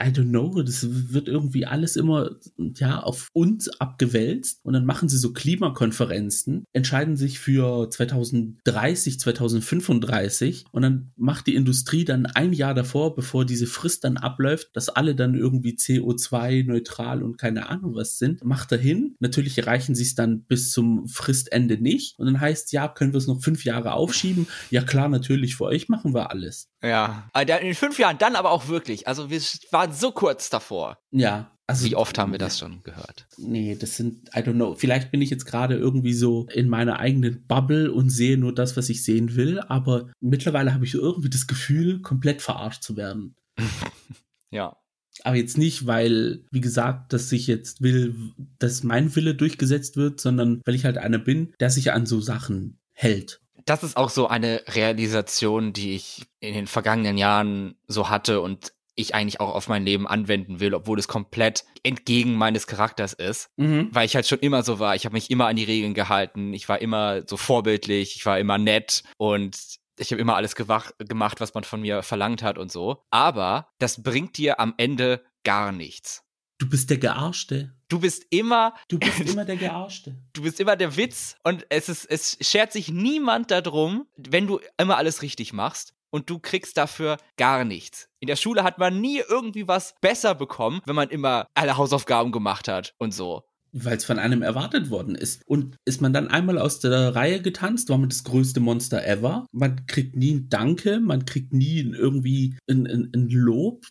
I 0.00 0.10
don't 0.10 0.30
know, 0.30 0.62
das 0.62 0.86
wird 1.12 1.28
irgendwie 1.28 1.66
alles 1.66 1.96
immer 1.96 2.36
ja 2.56 3.00
auf 3.00 3.28
uns 3.32 3.68
abgewälzt 3.80 4.60
und 4.64 4.72
dann 4.72 4.84
machen 4.84 5.08
sie 5.08 5.18
so 5.18 5.32
Klimakonferenzen, 5.32 6.64
entscheiden 6.72 7.16
sich 7.16 7.38
für 7.38 7.88
2030, 7.90 9.20
2035 9.20 10.64
und 10.72 10.82
dann 10.82 11.12
macht 11.16 11.46
die 11.46 11.54
Industrie 11.54 12.04
dann 12.04 12.26
ein 12.26 12.52
Jahr 12.52 12.74
davor, 12.74 13.14
bevor 13.14 13.44
diese 13.44 13.66
Frist 13.66 14.04
dann 14.04 14.16
abläuft, 14.16 14.70
dass 14.74 14.88
alle 14.88 15.14
dann 15.14 15.34
irgendwie 15.34 15.74
CO2 15.74 16.64
neutral 16.64 17.22
und 17.22 17.38
keine 17.38 17.68
Ahnung 17.68 17.94
was 17.94 18.18
sind, 18.18 18.44
macht 18.44 18.72
dahin. 18.72 19.16
Natürlich 19.20 19.58
erreichen 19.58 19.94
sie 19.94 20.04
es 20.04 20.14
dann 20.14 20.42
bis 20.42 20.70
zum 20.70 21.06
Fristende 21.08 21.78
nicht 21.78 22.18
und 22.18 22.26
dann 22.26 22.40
heißt 22.40 22.72
ja, 22.72 22.88
können 22.88 23.12
wir 23.12 23.18
es 23.18 23.26
noch 23.26 23.42
fünf 23.42 23.64
Jahre 23.64 23.92
aufschieben? 23.92 24.46
Ja 24.70 24.82
klar, 24.82 25.08
natürlich, 25.08 25.56
für 25.56 25.64
euch 25.64 25.88
machen 25.88 26.05
wir 26.14 26.30
alles. 26.30 26.68
Ja, 26.82 27.30
in 27.34 27.46
den 27.46 27.74
fünf 27.74 27.98
Jahren 27.98 28.18
dann 28.18 28.36
aber 28.36 28.50
auch 28.50 28.68
wirklich. 28.68 29.08
Also 29.08 29.30
wir 29.30 29.40
waren 29.70 29.92
so 29.92 30.12
kurz 30.12 30.50
davor. 30.50 30.98
Ja, 31.10 31.56
also, 31.68 31.84
Wie 31.84 31.96
oft 31.96 32.16
haben 32.16 32.30
wir 32.30 32.38
das 32.38 32.60
schon 32.60 32.82
gehört? 32.84 33.26
Nee, 33.38 33.74
das 33.74 33.96
sind, 33.96 34.28
I 34.28 34.38
don't 34.38 34.52
know. 34.52 34.76
Vielleicht 34.76 35.10
bin 35.10 35.20
ich 35.20 35.30
jetzt 35.30 35.46
gerade 35.46 35.74
irgendwie 35.74 36.12
so 36.12 36.46
in 36.52 36.68
meiner 36.68 37.00
eigenen 37.00 37.44
Bubble 37.46 37.92
und 37.92 38.10
sehe 38.10 38.38
nur 38.38 38.54
das, 38.54 38.76
was 38.76 38.88
ich 38.88 39.02
sehen 39.02 39.34
will, 39.34 39.58
aber 39.58 40.12
mittlerweile 40.20 40.72
habe 40.72 40.84
ich 40.84 40.94
irgendwie 40.94 41.28
das 41.28 41.48
Gefühl, 41.48 42.02
komplett 42.02 42.40
verarscht 42.40 42.84
zu 42.84 42.96
werden. 42.96 43.34
ja. 44.50 44.76
Aber 45.24 45.34
jetzt 45.34 45.58
nicht, 45.58 45.86
weil, 45.86 46.44
wie 46.52 46.60
gesagt, 46.60 47.12
dass 47.12 47.32
ich 47.32 47.48
jetzt 47.48 47.82
will, 47.82 48.14
dass 48.58 48.84
mein 48.84 49.16
Wille 49.16 49.34
durchgesetzt 49.34 49.96
wird, 49.96 50.20
sondern 50.20 50.60
weil 50.64 50.74
ich 50.74 50.84
halt 50.84 50.98
einer 50.98 51.18
bin, 51.18 51.52
der 51.58 51.70
sich 51.70 51.90
an 51.90 52.06
so 52.06 52.20
Sachen 52.20 52.78
hält 52.92 53.40
das 53.66 53.82
ist 53.82 53.96
auch 53.96 54.10
so 54.10 54.28
eine 54.28 54.62
Realisation, 54.68 55.72
die 55.72 55.94
ich 55.94 56.26
in 56.40 56.54
den 56.54 56.66
vergangenen 56.66 57.18
Jahren 57.18 57.76
so 57.86 58.08
hatte 58.08 58.40
und 58.40 58.72
ich 58.94 59.14
eigentlich 59.14 59.40
auch 59.40 59.54
auf 59.54 59.68
mein 59.68 59.84
Leben 59.84 60.06
anwenden 60.06 60.58
will, 60.58 60.74
obwohl 60.74 60.98
es 60.98 61.08
komplett 61.08 61.64
entgegen 61.82 62.34
meines 62.34 62.66
Charakters 62.66 63.12
ist, 63.12 63.50
mhm. 63.56 63.88
weil 63.92 64.06
ich 64.06 64.14
halt 64.14 64.26
schon 64.26 64.38
immer 64.38 64.62
so 64.62 64.78
war. 64.78 64.94
Ich 64.94 65.04
habe 65.04 65.12
mich 65.12 65.30
immer 65.30 65.48
an 65.48 65.56
die 65.56 65.64
Regeln 65.64 65.92
gehalten. 65.92 66.54
Ich 66.54 66.68
war 66.68 66.80
immer 66.80 67.22
so 67.26 67.36
vorbildlich. 67.36 68.16
Ich 68.16 68.24
war 68.24 68.38
immer 68.38 68.56
nett 68.56 69.02
und 69.18 69.58
ich 69.98 70.10
habe 70.12 70.20
immer 70.20 70.36
alles 70.36 70.54
gemacht, 70.54 70.94
was 71.38 71.54
man 71.54 71.64
von 71.64 71.80
mir 71.80 72.02
verlangt 72.02 72.42
hat 72.42 72.56
und 72.56 72.72
so. 72.72 73.02
Aber 73.10 73.68
das 73.78 74.02
bringt 74.02 74.38
dir 74.38 74.60
am 74.60 74.74
Ende 74.78 75.24
gar 75.44 75.72
nichts. 75.72 76.25
Du 76.58 76.68
bist 76.68 76.88
der 76.88 76.98
Gearschte. 76.98 77.74
Du 77.88 78.00
bist 78.00 78.24
immer. 78.30 78.74
Du 78.88 78.98
bist 78.98 79.20
immer 79.32 79.44
der 79.44 79.56
Gearschte. 79.56 80.16
Du 80.32 80.42
bist 80.42 80.58
immer 80.58 80.76
der 80.76 80.96
Witz 80.96 81.36
und 81.44 81.66
es 81.68 81.88
ist, 81.88 82.06
es 82.06 82.38
schert 82.40 82.72
sich 82.72 82.88
niemand 82.88 83.50
darum, 83.50 84.06
wenn 84.16 84.46
du 84.46 84.60
immer 84.78 84.96
alles 84.96 85.22
richtig 85.22 85.52
machst 85.52 85.94
und 86.10 86.30
du 86.30 86.38
kriegst 86.38 86.76
dafür 86.76 87.18
gar 87.36 87.64
nichts. 87.64 88.08
In 88.20 88.28
der 88.28 88.36
Schule 88.36 88.64
hat 88.64 88.78
man 88.78 89.00
nie 89.00 89.20
irgendwie 89.28 89.68
was 89.68 89.94
besser 90.00 90.34
bekommen, 90.34 90.80
wenn 90.86 90.96
man 90.96 91.10
immer 91.10 91.46
alle 91.54 91.76
Hausaufgaben 91.76 92.32
gemacht 92.32 92.68
hat 92.68 92.94
und 92.98 93.12
so. 93.12 93.44
Weil 93.84 93.96
es 93.96 94.04
von 94.04 94.18
einem 94.18 94.42
erwartet 94.42 94.90
worden 94.90 95.14
ist. 95.14 95.42
Und 95.46 95.76
ist 95.84 96.00
man 96.00 96.12
dann 96.12 96.28
einmal 96.28 96.58
aus 96.58 96.80
der 96.80 97.14
Reihe 97.14 97.42
getanzt, 97.42 97.88
war 97.88 97.98
man 97.98 98.08
das 98.08 98.24
größte 98.24 98.60
Monster 98.60 99.06
ever. 99.06 99.46
Man 99.52 99.86
kriegt 99.86 100.16
nie 100.16 100.34
ein 100.34 100.48
Danke, 100.48 101.00
man 101.00 101.24
kriegt 101.24 101.52
nie 101.52 101.80
irgendwie 101.80 102.56
ein, 102.68 102.86
ein, 102.86 103.10
ein 103.14 103.28
Lob. 103.28 103.84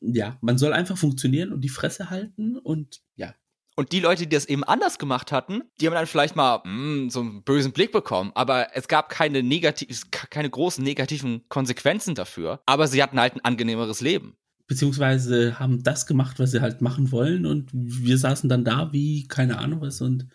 Ja, 0.00 0.38
man 0.40 0.58
soll 0.58 0.72
einfach 0.72 0.98
funktionieren 0.98 1.52
und 1.52 1.62
die 1.62 1.68
Fresse 1.68 2.10
halten 2.10 2.56
und 2.56 3.00
ja, 3.16 3.34
und 3.78 3.92
die 3.92 4.00
Leute, 4.00 4.24
die 4.24 4.34
das 4.34 4.46
eben 4.46 4.64
anders 4.64 4.98
gemacht 4.98 5.30
hatten, 5.30 5.62
die 5.80 5.86
haben 5.86 5.94
dann 5.94 6.08
vielleicht 6.08 6.34
mal 6.34 6.62
mh, 6.64 6.64
hm, 6.64 7.10
so 7.10 7.20
einen 7.20 7.44
bösen 7.44 7.70
Blick 7.70 7.92
bekommen. 7.92 8.32
Aber 8.34 8.74
es 8.74 8.88
gab 8.88 9.08
keine, 9.08 9.44
negativ, 9.44 10.10
keine 10.10 10.50
großen 10.50 10.82
negativen 10.82 11.48
Konsequenzen 11.48 12.16
dafür. 12.16 12.60
Aber 12.66 12.88
sie 12.88 13.00
hatten 13.00 13.20
halt 13.20 13.36
ein 13.36 13.44
angenehmeres 13.44 14.00
Leben. 14.00 14.36
Beziehungsweise 14.68 15.58
haben 15.58 15.82
das 15.82 16.06
gemacht, 16.06 16.38
was 16.38 16.52
sie 16.52 16.60
halt 16.60 16.80
machen 16.80 17.10
wollen. 17.10 17.46
Und 17.46 17.70
wir 17.72 18.18
saßen 18.18 18.48
dann 18.48 18.64
da 18.64 18.92
wie 18.92 19.26
keine 19.26 19.58
Ahnung 19.58 19.80
was. 19.80 20.00
Und 20.00 20.28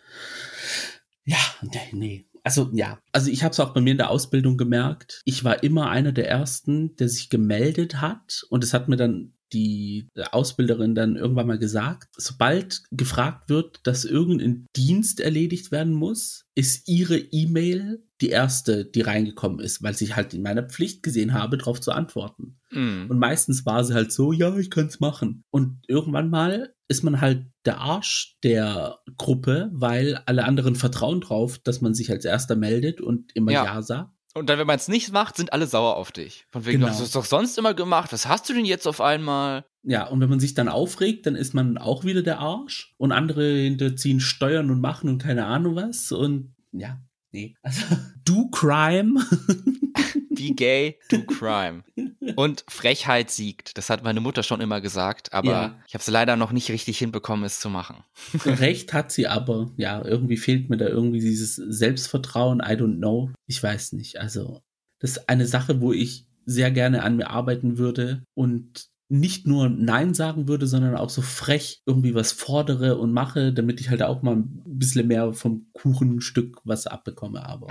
ja, 1.23 1.37
nee, 1.61 1.79
nee. 1.93 2.25
Also 2.43 2.69
ja, 2.73 2.99
also 3.13 3.29
ich 3.29 3.43
habe 3.43 3.53
es 3.53 3.59
auch 3.61 3.73
bei 3.73 3.79
mir 3.79 3.91
in 3.91 3.97
der 3.97 4.09
Ausbildung 4.09 4.57
gemerkt. 4.57 5.21
Ich 5.23 5.45
war 5.45 5.63
immer 5.63 5.89
einer 5.89 6.11
der 6.11 6.27
Ersten, 6.27 6.95
der 6.97 7.07
sich 7.07 7.29
gemeldet 7.29 8.01
hat. 8.01 8.45
Und 8.49 8.65
es 8.65 8.73
hat 8.73 8.89
mir 8.89 8.97
dann 8.97 9.33
die 9.53 10.09
Ausbilderin 10.31 10.95
dann 10.95 11.15
irgendwann 11.15 11.47
mal 11.47 11.59
gesagt, 11.59 12.09
sobald 12.17 12.81
gefragt 12.91 13.49
wird, 13.49 13.81
dass 13.83 14.03
irgendein 14.03 14.65
Dienst 14.75 15.19
erledigt 15.19 15.71
werden 15.71 15.93
muss, 15.93 16.45
ist 16.55 16.89
ihre 16.89 17.17
E-Mail 17.17 18.03
die 18.19 18.29
erste, 18.29 18.85
die 18.85 19.01
reingekommen 19.01 19.59
ist, 19.59 19.83
weil 19.83 19.95
ich 19.99 20.15
halt 20.15 20.33
in 20.33 20.41
meiner 20.41 20.63
Pflicht 20.63 21.03
gesehen 21.03 21.33
habe, 21.33 21.57
darauf 21.57 21.79
zu 21.79 21.91
antworten. 21.91 22.57
Mm. 22.73 23.09
Und 23.09 23.19
meistens 23.19 23.65
war 23.65 23.83
sie 23.83 23.93
halt 23.93 24.11
so, 24.11 24.31
ja, 24.31 24.55
ich 24.57 24.69
kann 24.69 24.87
es 24.87 24.99
machen. 24.99 25.43
Und 25.49 25.79
irgendwann 25.87 26.29
mal 26.29 26.73
ist 26.87 27.03
man 27.03 27.21
halt 27.21 27.45
der 27.65 27.79
Arsch 27.79 28.37
der 28.43 28.99
Gruppe, 29.17 29.69
weil 29.73 30.19
alle 30.25 30.45
anderen 30.45 30.75
vertrauen 30.75 31.21
drauf, 31.21 31.57
dass 31.59 31.81
man 31.81 31.93
sich 31.93 32.11
als 32.11 32.25
erster 32.25 32.55
meldet 32.55 33.01
und 33.01 33.35
immer 33.35 33.51
Ja, 33.51 33.65
ja 33.65 33.81
sagt. 33.81 34.11
Und 34.35 34.49
dann, 34.49 34.57
wenn 34.57 34.67
man 34.67 34.77
es 34.77 34.87
nicht 34.87 35.13
macht, 35.13 35.37
sind 35.37 35.53
alle 35.53 35.67
sauer 35.67 35.95
auf 35.95 36.11
dich. 36.11 36.47
Von 36.51 36.65
wegen, 36.65 36.79
genau. 36.79 36.87
du 36.87 36.93
hast 36.93 37.01
es 37.01 37.11
doch 37.11 37.25
sonst 37.25 37.57
immer 37.57 37.75
gemacht. 37.75 38.11
Was 38.11 38.27
hast 38.27 38.49
du 38.49 38.53
denn 38.53 38.65
jetzt 38.65 38.87
auf 38.87 38.99
einmal? 38.99 39.63
Ja, 39.83 40.07
und 40.07 40.21
wenn 40.21 40.29
man 40.29 40.39
sich 40.39 40.55
dann 40.55 40.69
aufregt, 40.69 41.27
dann 41.27 41.35
ist 41.35 41.53
man 41.53 41.77
auch 41.77 42.03
wieder 42.03 42.23
der 42.23 42.39
Arsch. 42.39 42.95
Und 42.97 43.11
andere 43.11 43.47
hinterziehen 43.57 44.19
Steuern 44.19 44.71
und 44.71 44.81
machen 44.81 45.07
und 45.07 45.21
keine 45.21 45.45
Ahnung 45.45 45.75
was. 45.75 46.11
Und 46.11 46.55
ja, 46.71 46.99
nee. 47.33 47.55
Also, 47.61 47.81
do 48.25 48.49
crime. 48.49 49.19
Be 50.29 50.53
gay, 50.55 50.97
do 51.09 51.23
crime. 51.23 51.83
Und 52.35 52.63
Frechheit 52.67 53.29
siegt. 53.29 53.77
Das 53.77 53.89
hat 53.89 54.03
meine 54.03 54.21
Mutter 54.21 54.43
schon 54.43 54.61
immer 54.61 54.81
gesagt, 54.81 55.33
aber 55.33 55.51
ja. 55.51 55.79
ich 55.87 55.93
habe 55.93 56.01
es 56.01 56.07
leider 56.07 56.35
noch 56.35 56.51
nicht 56.51 56.69
richtig 56.69 56.97
hinbekommen, 56.97 57.45
es 57.45 57.59
zu 57.59 57.69
machen. 57.69 58.03
Recht 58.45 58.93
hat 58.93 59.11
sie 59.11 59.27
aber. 59.27 59.71
Ja, 59.77 60.03
irgendwie 60.03 60.37
fehlt 60.37 60.69
mir 60.69 60.77
da 60.77 60.87
irgendwie 60.87 61.19
dieses 61.19 61.55
Selbstvertrauen. 61.55 62.59
I 62.59 62.73
don't 62.73 62.97
know. 62.97 63.31
Ich 63.47 63.61
weiß 63.61 63.93
nicht. 63.93 64.19
Also, 64.19 64.61
das 64.99 65.17
ist 65.17 65.29
eine 65.29 65.45
Sache, 65.45 65.81
wo 65.81 65.91
ich 65.91 66.27
sehr 66.45 66.71
gerne 66.71 67.03
an 67.03 67.17
mir 67.17 67.29
arbeiten 67.29 67.77
würde 67.77 68.23
und 68.33 68.92
nicht 69.13 69.45
nur 69.45 69.69
Nein 69.69 70.15
sagen 70.15 70.47
würde, 70.47 70.65
sondern 70.65 70.95
auch 70.95 71.11
so 71.11 71.21
frech 71.21 71.83
irgendwie 71.85 72.15
was 72.15 72.31
fordere 72.31 72.97
und 72.97 73.13
mache, 73.13 73.53
damit 73.53 73.79
ich 73.79 73.89
halt 73.89 74.01
auch 74.01 74.23
mal 74.23 74.37
ein 74.37 74.63
bisschen 74.65 75.07
mehr 75.07 75.33
vom 75.33 75.67
Kuchenstück 75.73 76.57
was 76.63 76.87
abbekomme, 76.87 77.45
aber. 77.45 77.67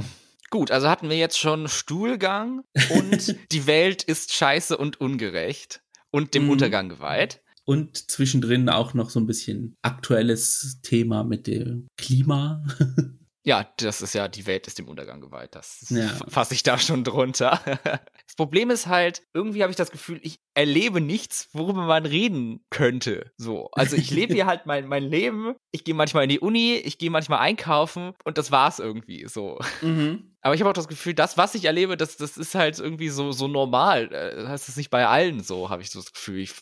Gut, 0.51 0.71
also 0.71 0.89
hatten 0.89 1.09
wir 1.09 1.17
jetzt 1.17 1.39
schon 1.39 1.67
Stuhlgang 1.67 2.63
und 2.95 3.37
die 3.53 3.67
Welt 3.67 4.05
ist 4.05 4.33
scheiße 4.33 4.77
und 4.77 5.01
ungerecht 5.01 5.83
und 6.13 6.35
dem 6.35 6.45
mhm. 6.45 6.51
Untergang 6.51 6.89
geweiht. 6.89 7.43
Und 7.65 8.11
zwischendrin 8.11 8.69
auch 8.69 8.95
noch 8.95 9.11
so 9.11 9.19
ein 9.19 9.27
bisschen 9.27 9.75
aktuelles 9.83 10.81
Thema 10.83 11.25
mit 11.25 11.49
dem 11.49 11.89
Klima. 11.97 12.65
Ja, 13.45 13.69
das 13.79 14.03
ist 14.03 14.15
ja, 14.15 14.29
die 14.29 14.47
Welt 14.47 14.67
ist 14.69 14.79
dem 14.79 14.89
Untergang 14.89 15.21
geweiht. 15.21 15.55
Das 15.55 15.87
ja. 15.91 16.09
fasse 16.29 16.55
ich 16.55 16.63
da 16.63 16.79
schon 16.79 17.05
drunter. 17.05 17.61
Das 18.33 18.37
Problem 18.37 18.71
ist 18.71 18.87
halt, 18.87 19.23
irgendwie 19.35 19.63
habe 19.63 19.73
ich 19.73 19.77
das 19.77 19.91
Gefühl, 19.91 20.19
ich 20.23 20.41
erlebe 20.55 21.03
nichts, 21.03 21.51
worüber 21.53 21.83
man 21.83 22.07
reden 22.07 22.65
könnte. 22.71 23.31
So. 23.37 23.69
Also 23.73 23.95
ich 23.95 24.11
lebe 24.11 24.33
hier 24.33 24.47
halt 24.47 24.65
mein, 24.65 24.87
mein 24.87 25.03
Leben. 25.03 25.55
Ich 25.71 25.85
gehe 25.85 25.95
manchmal 25.95 26.23
in 26.23 26.31
die 26.31 26.41
Uni, 26.41 26.77
ich 26.77 26.97
gehe 26.97 27.11
manchmal 27.11 27.41
einkaufen 27.41 28.15
und 28.25 28.39
das 28.39 28.51
war's 28.51 28.79
irgendwie 28.79 29.27
so. 29.29 29.59
Mhm. 29.83 30.32
Aber 30.43 30.55
ich 30.55 30.61
habe 30.61 30.71
auch 30.71 30.75
das 30.75 30.89
Gefühl, 30.89 31.15
das, 31.15 31.39
was 31.39 31.55
ich 31.55 31.65
erlebe, 31.65 31.97
das, 31.97 32.17
das 32.17 32.37
ist 32.37 32.57
halt 32.57 32.79
irgendwie 32.81 33.09
so, 33.09 33.31
so 33.31 33.47
normal. 33.47 34.09
Das 34.09 34.69
ist 34.69 34.77
nicht 34.77 34.91
bei 34.91 35.07
allen 35.07 35.41
so, 35.41 35.71
habe 35.71 35.83
ich 35.83 35.91
so 35.91 36.01
das 36.01 36.13
Gefühl. 36.13 36.41
Ich 36.41 36.55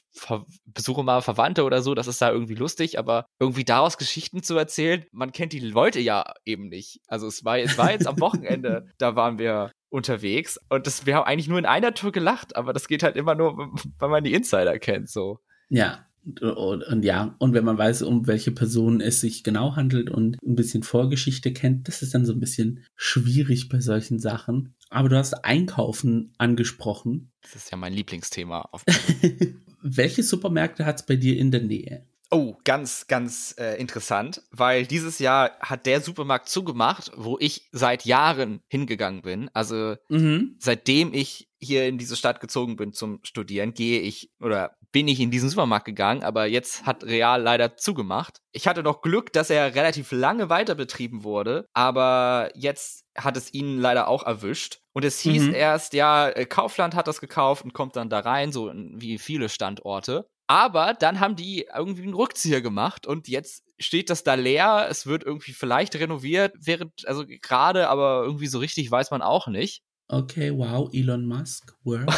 besuche 0.67 1.03
mal 1.03 1.23
Verwandte 1.23 1.65
oder 1.65 1.81
so, 1.81 1.95
das 1.95 2.07
ist 2.07 2.21
da 2.21 2.31
irgendwie 2.31 2.55
lustig, 2.55 2.99
aber 2.99 3.25
irgendwie 3.39 3.65
daraus 3.65 3.97
Geschichten 3.97 4.43
zu 4.43 4.57
erzählen, 4.57 5.07
man 5.13 5.33
kennt 5.33 5.55
die 5.55 5.61
Leute 5.61 5.99
ja 5.99 6.35
eben 6.45 6.69
nicht. 6.69 7.01
Also 7.07 7.27
es 7.27 7.43
war, 7.45 7.59
es 7.59 7.79
war 7.79 7.91
jetzt 7.91 8.07
am 8.07 8.21
Wochenende, 8.21 8.87
da 8.99 9.17
waren 9.17 9.39
wir 9.39 9.73
unterwegs 9.89 10.59
und 10.69 10.87
das, 10.87 11.07
wir 11.07 11.17
haben 11.17 11.25
eigentlich 11.25 11.49
nur 11.49 11.59
in 11.59 11.67
einer 11.67 11.95
Tour 11.95 12.13
gelacht, 12.13 12.57
aber 12.57 12.75
das 12.75 12.87
geht 12.87 13.03
halt 13.03 13.17
immer 13.17 13.35
nur, 13.35 13.57
weil 13.99 14.09
man 14.11 14.23
die 14.23 14.35
Insider 14.35 14.79
kennt, 14.79 15.09
so. 15.09 15.41
Ja, 15.71 16.07
und, 16.25 16.83
und, 16.85 17.05
ja, 17.05 17.35
und 17.39 17.55
wenn 17.55 17.65
man 17.65 17.79
weiß, 17.79 18.03
um 18.03 18.27
welche 18.27 18.53
Person 18.53 19.01
es 19.01 19.21
sich 19.21 19.43
genau 19.43 19.77
handelt 19.77 20.11
und 20.11 20.37
ein 20.43 20.55
bisschen 20.55 20.83
Vorgeschichte 20.83 21.53
kennt, 21.53 21.89
das 21.89 22.03
ist 22.03 22.15
dann 22.15 22.27
so 22.27 22.33
ein 22.33 22.41
bisschen 22.41 22.85
schwierig 22.95 23.69
bei 23.69 23.81
solchen 23.81 24.19
Sachen. 24.19 24.75
Aber 24.91 25.09
du 25.09 25.17
hast 25.17 25.45
Einkaufen 25.45 26.33
angesprochen. 26.39 27.31
Das 27.43 27.57
ist 27.57 27.71
ja 27.71 27.77
mein 27.77 27.93
Lieblingsthema. 27.93 28.69
welche 29.83 30.23
Supermärkte 30.23 30.85
hat 30.85 31.01
es 31.01 31.07
bei 31.07 31.17
dir 31.17 31.39
in 31.39 31.51
der 31.51 31.63
Nähe? 31.63 32.07
Oh, 32.33 32.57
ganz, 32.63 33.09
ganz 33.09 33.57
äh, 33.59 33.75
interessant, 33.81 34.43
weil 34.53 34.87
dieses 34.87 35.19
Jahr 35.19 35.51
hat 35.61 35.85
der 35.87 36.01
Supermarkt 36.01 36.49
zugemacht, 36.49 37.11
wo 37.17 37.37
ich 37.41 37.69
seit 37.73 38.05
Jahren 38.05 38.63
hingegangen 38.69 39.23
bin. 39.23 39.51
Also 39.53 39.97
mhm. 40.09 40.55
seitdem 40.61 41.13
ich 41.13 41.49
hier 41.59 41.87
in 41.89 41.99
diese 41.99 42.15
Stadt 42.15 42.41
gezogen 42.41 42.77
bin 42.77 42.93
zum 42.93 43.19
Studieren, 43.25 43.75
gehe 43.75 44.01
ich 44.01 44.31
oder 44.41 44.77
bin 44.93 45.09
ich 45.09 45.19
in 45.21 45.31
diesen 45.33 45.49
Supermarkt 45.49 45.87
gegangen, 45.87 46.23
aber 46.23 46.47
jetzt 46.47 46.87
hat 46.87 47.05
Real 47.05 47.43
leider 47.43 47.77
zugemacht. 47.77 48.39
Ich 48.53 48.67
hatte 48.69 48.83
noch 48.83 49.03
Glück, 49.03 49.33
dass 49.33 49.51
er 49.51 49.75
relativ 49.75 50.13
lange 50.13 50.49
weiter 50.49 50.75
betrieben 50.75 51.25
wurde, 51.25 51.67
aber 51.73 52.51
jetzt 52.55 53.05
hat 53.17 53.37
es 53.37 53.53
ihn 53.53 53.79
leider 53.79 54.09
auch 54.09 54.25
erwischt. 54.25 54.81
Und 54.93 55.05
es 55.05 55.21
hieß 55.21 55.49
Mhm. 55.49 55.55
erst, 55.55 55.95
ja, 55.95 56.29
äh, 56.29 56.47
Kaufland 56.47 56.95
hat 56.95 57.09
das 57.09 57.21
gekauft 57.21 57.65
und 57.65 57.73
kommt 57.75 57.97
dann 57.97 58.09
da 58.09 58.21
rein, 58.21 58.53
so 58.53 58.73
wie 58.75 59.19
viele 59.19 59.49
Standorte. 59.49 60.27
Aber 60.51 60.95
dann 60.95 61.21
haben 61.21 61.37
die 61.37 61.69
irgendwie 61.73 62.03
einen 62.03 62.15
Rückzieher 62.15 62.61
gemacht 62.61 63.07
und 63.07 63.29
jetzt 63.29 63.63
steht 63.79 64.11
das 64.11 64.25
da 64.25 64.35
leer. 64.35 64.89
Es 64.91 65.07
wird 65.07 65.23
irgendwie 65.23 65.53
vielleicht 65.53 65.95
renoviert, 65.95 66.57
während, 66.59 67.07
also 67.07 67.25
gerade, 67.25 67.89
aber 67.89 68.25
irgendwie 68.25 68.49
so 68.49 68.59
richtig 68.59 68.91
weiß 68.91 69.13
man 69.13 69.23
auch 69.23 69.47
nicht. 69.47 69.85
Okay, 70.09 70.53
wow, 70.53 70.91
Elon 70.93 71.25
Musk, 71.25 71.77
work. 71.85 72.11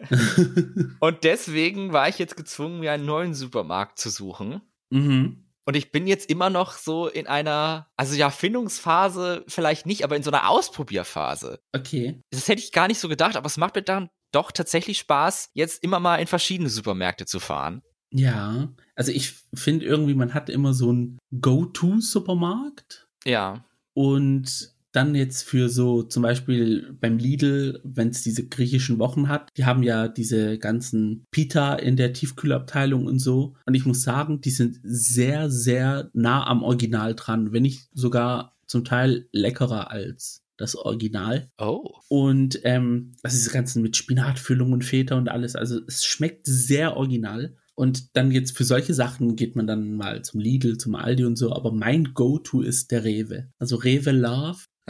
Und 1.00 1.24
deswegen 1.24 1.92
war 1.92 2.08
ich 2.08 2.20
jetzt 2.20 2.36
gezwungen, 2.36 2.78
mir 2.78 2.92
einen 2.92 3.04
neuen 3.04 3.34
Supermarkt 3.34 3.98
zu 3.98 4.10
suchen. 4.10 4.60
mhm. 4.90 5.48
Und 5.64 5.76
ich 5.76 5.92
bin 5.92 6.08
jetzt 6.08 6.28
immer 6.28 6.50
noch 6.50 6.72
so 6.72 7.06
in 7.06 7.28
einer, 7.28 7.88
also 7.96 8.16
ja, 8.16 8.30
Findungsphase 8.30 9.44
vielleicht 9.46 9.86
nicht, 9.86 10.02
aber 10.02 10.16
in 10.16 10.24
so 10.24 10.30
einer 10.30 10.48
Ausprobierphase. 10.48 11.60
Okay. 11.72 12.20
Das 12.30 12.48
hätte 12.48 12.60
ich 12.60 12.72
gar 12.72 12.88
nicht 12.88 12.98
so 12.98 13.08
gedacht, 13.08 13.36
aber 13.36 13.46
es 13.46 13.56
macht 13.56 13.76
mir 13.76 13.82
dann 13.82 14.08
doch 14.32 14.50
tatsächlich 14.52 14.98
Spaß, 14.98 15.50
jetzt 15.54 15.82
immer 15.84 16.00
mal 16.00 16.16
in 16.16 16.26
verschiedene 16.26 16.68
Supermärkte 16.68 17.26
zu 17.26 17.38
fahren. 17.40 17.82
Ja, 18.14 18.68
also 18.94 19.10
ich 19.12 19.34
finde 19.54 19.86
irgendwie, 19.86 20.14
man 20.14 20.34
hat 20.34 20.50
immer 20.50 20.74
so 20.74 20.90
einen 20.90 21.18
Go-To-Supermarkt 21.40 23.08
Ja. 23.24 23.64
und 23.94 24.72
dann 24.94 25.14
jetzt 25.14 25.44
für 25.44 25.70
so 25.70 26.02
zum 26.02 26.22
Beispiel 26.22 26.92
beim 27.00 27.16
Lidl, 27.16 27.80
wenn 27.82 28.08
es 28.08 28.22
diese 28.22 28.46
griechischen 28.46 28.98
Wochen 28.98 29.28
hat, 29.28 29.48
die 29.56 29.64
haben 29.64 29.82
ja 29.82 30.06
diese 30.06 30.58
ganzen 30.58 31.24
Pita 31.30 31.76
in 31.76 31.96
der 31.96 32.12
Tiefkühlabteilung 32.12 33.06
und 33.06 33.18
so. 33.18 33.54
Und 33.64 33.72
ich 33.72 33.86
muss 33.86 34.02
sagen, 34.02 34.42
die 34.42 34.50
sind 34.50 34.80
sehr, 34.82 35.48
sehr 35.50 36.10
nah 36.12 36.46
am 36.46 36.62
Original 36.62 37.14
dran, 37.14 37.52
wenn 37.52 37.62
nicht 37.62 37.88
sogar 37.94 38.54
zum 38.66 38.84
Teil 38.84 39.28
leckerer 39.32 39.90
als 39.90 40.42
das 40.56 40.76
Original. 40.76 41.50
Oh. 41.58 41.92
Und 42.08 42.60
ähm, 42.64 43.14
also 43.22 43.36
diese 43.36 43.50
ganzen 43.50 43.82
mit 43.82 43.96
Spinatfüllung 43.96 44.72
und 44.72 44.84
Feta 44.84 45.16
und 45.16 45.28
alles. 45.28 45.56
Also 45.56 45.80
es 45.86 46.04
schmeckt 46.04 46.46
sehr 46.46 46.96
original. 46.96 47.56
Und 47.74 48.16
dann 48.16 48.30
jetzt 48.30 48.56
für 48.56 48.64
solche 48.64 48.94
Sachen 48.94 49.34
geht 49.34 49.56
man 49.56 49.66
dann 49.66 49.96
mal 49.96 50.22
zum 50.22 50.40
Lidl, 50.40 50.76
zum 50.76 50.94
Aldi 50.94 51.24
und 51.24 51.36
so. 51.36 51.52
Aber 51.52 51.72
mein 51.72 52.12
Go-To 52.14 52.60
ist 52.60 52.90
der 52.90 53.04
Rewe. 53.04 53.50
Also 53.58 53.76
Rewe 53.76 54.12
Love. 54.12 54.58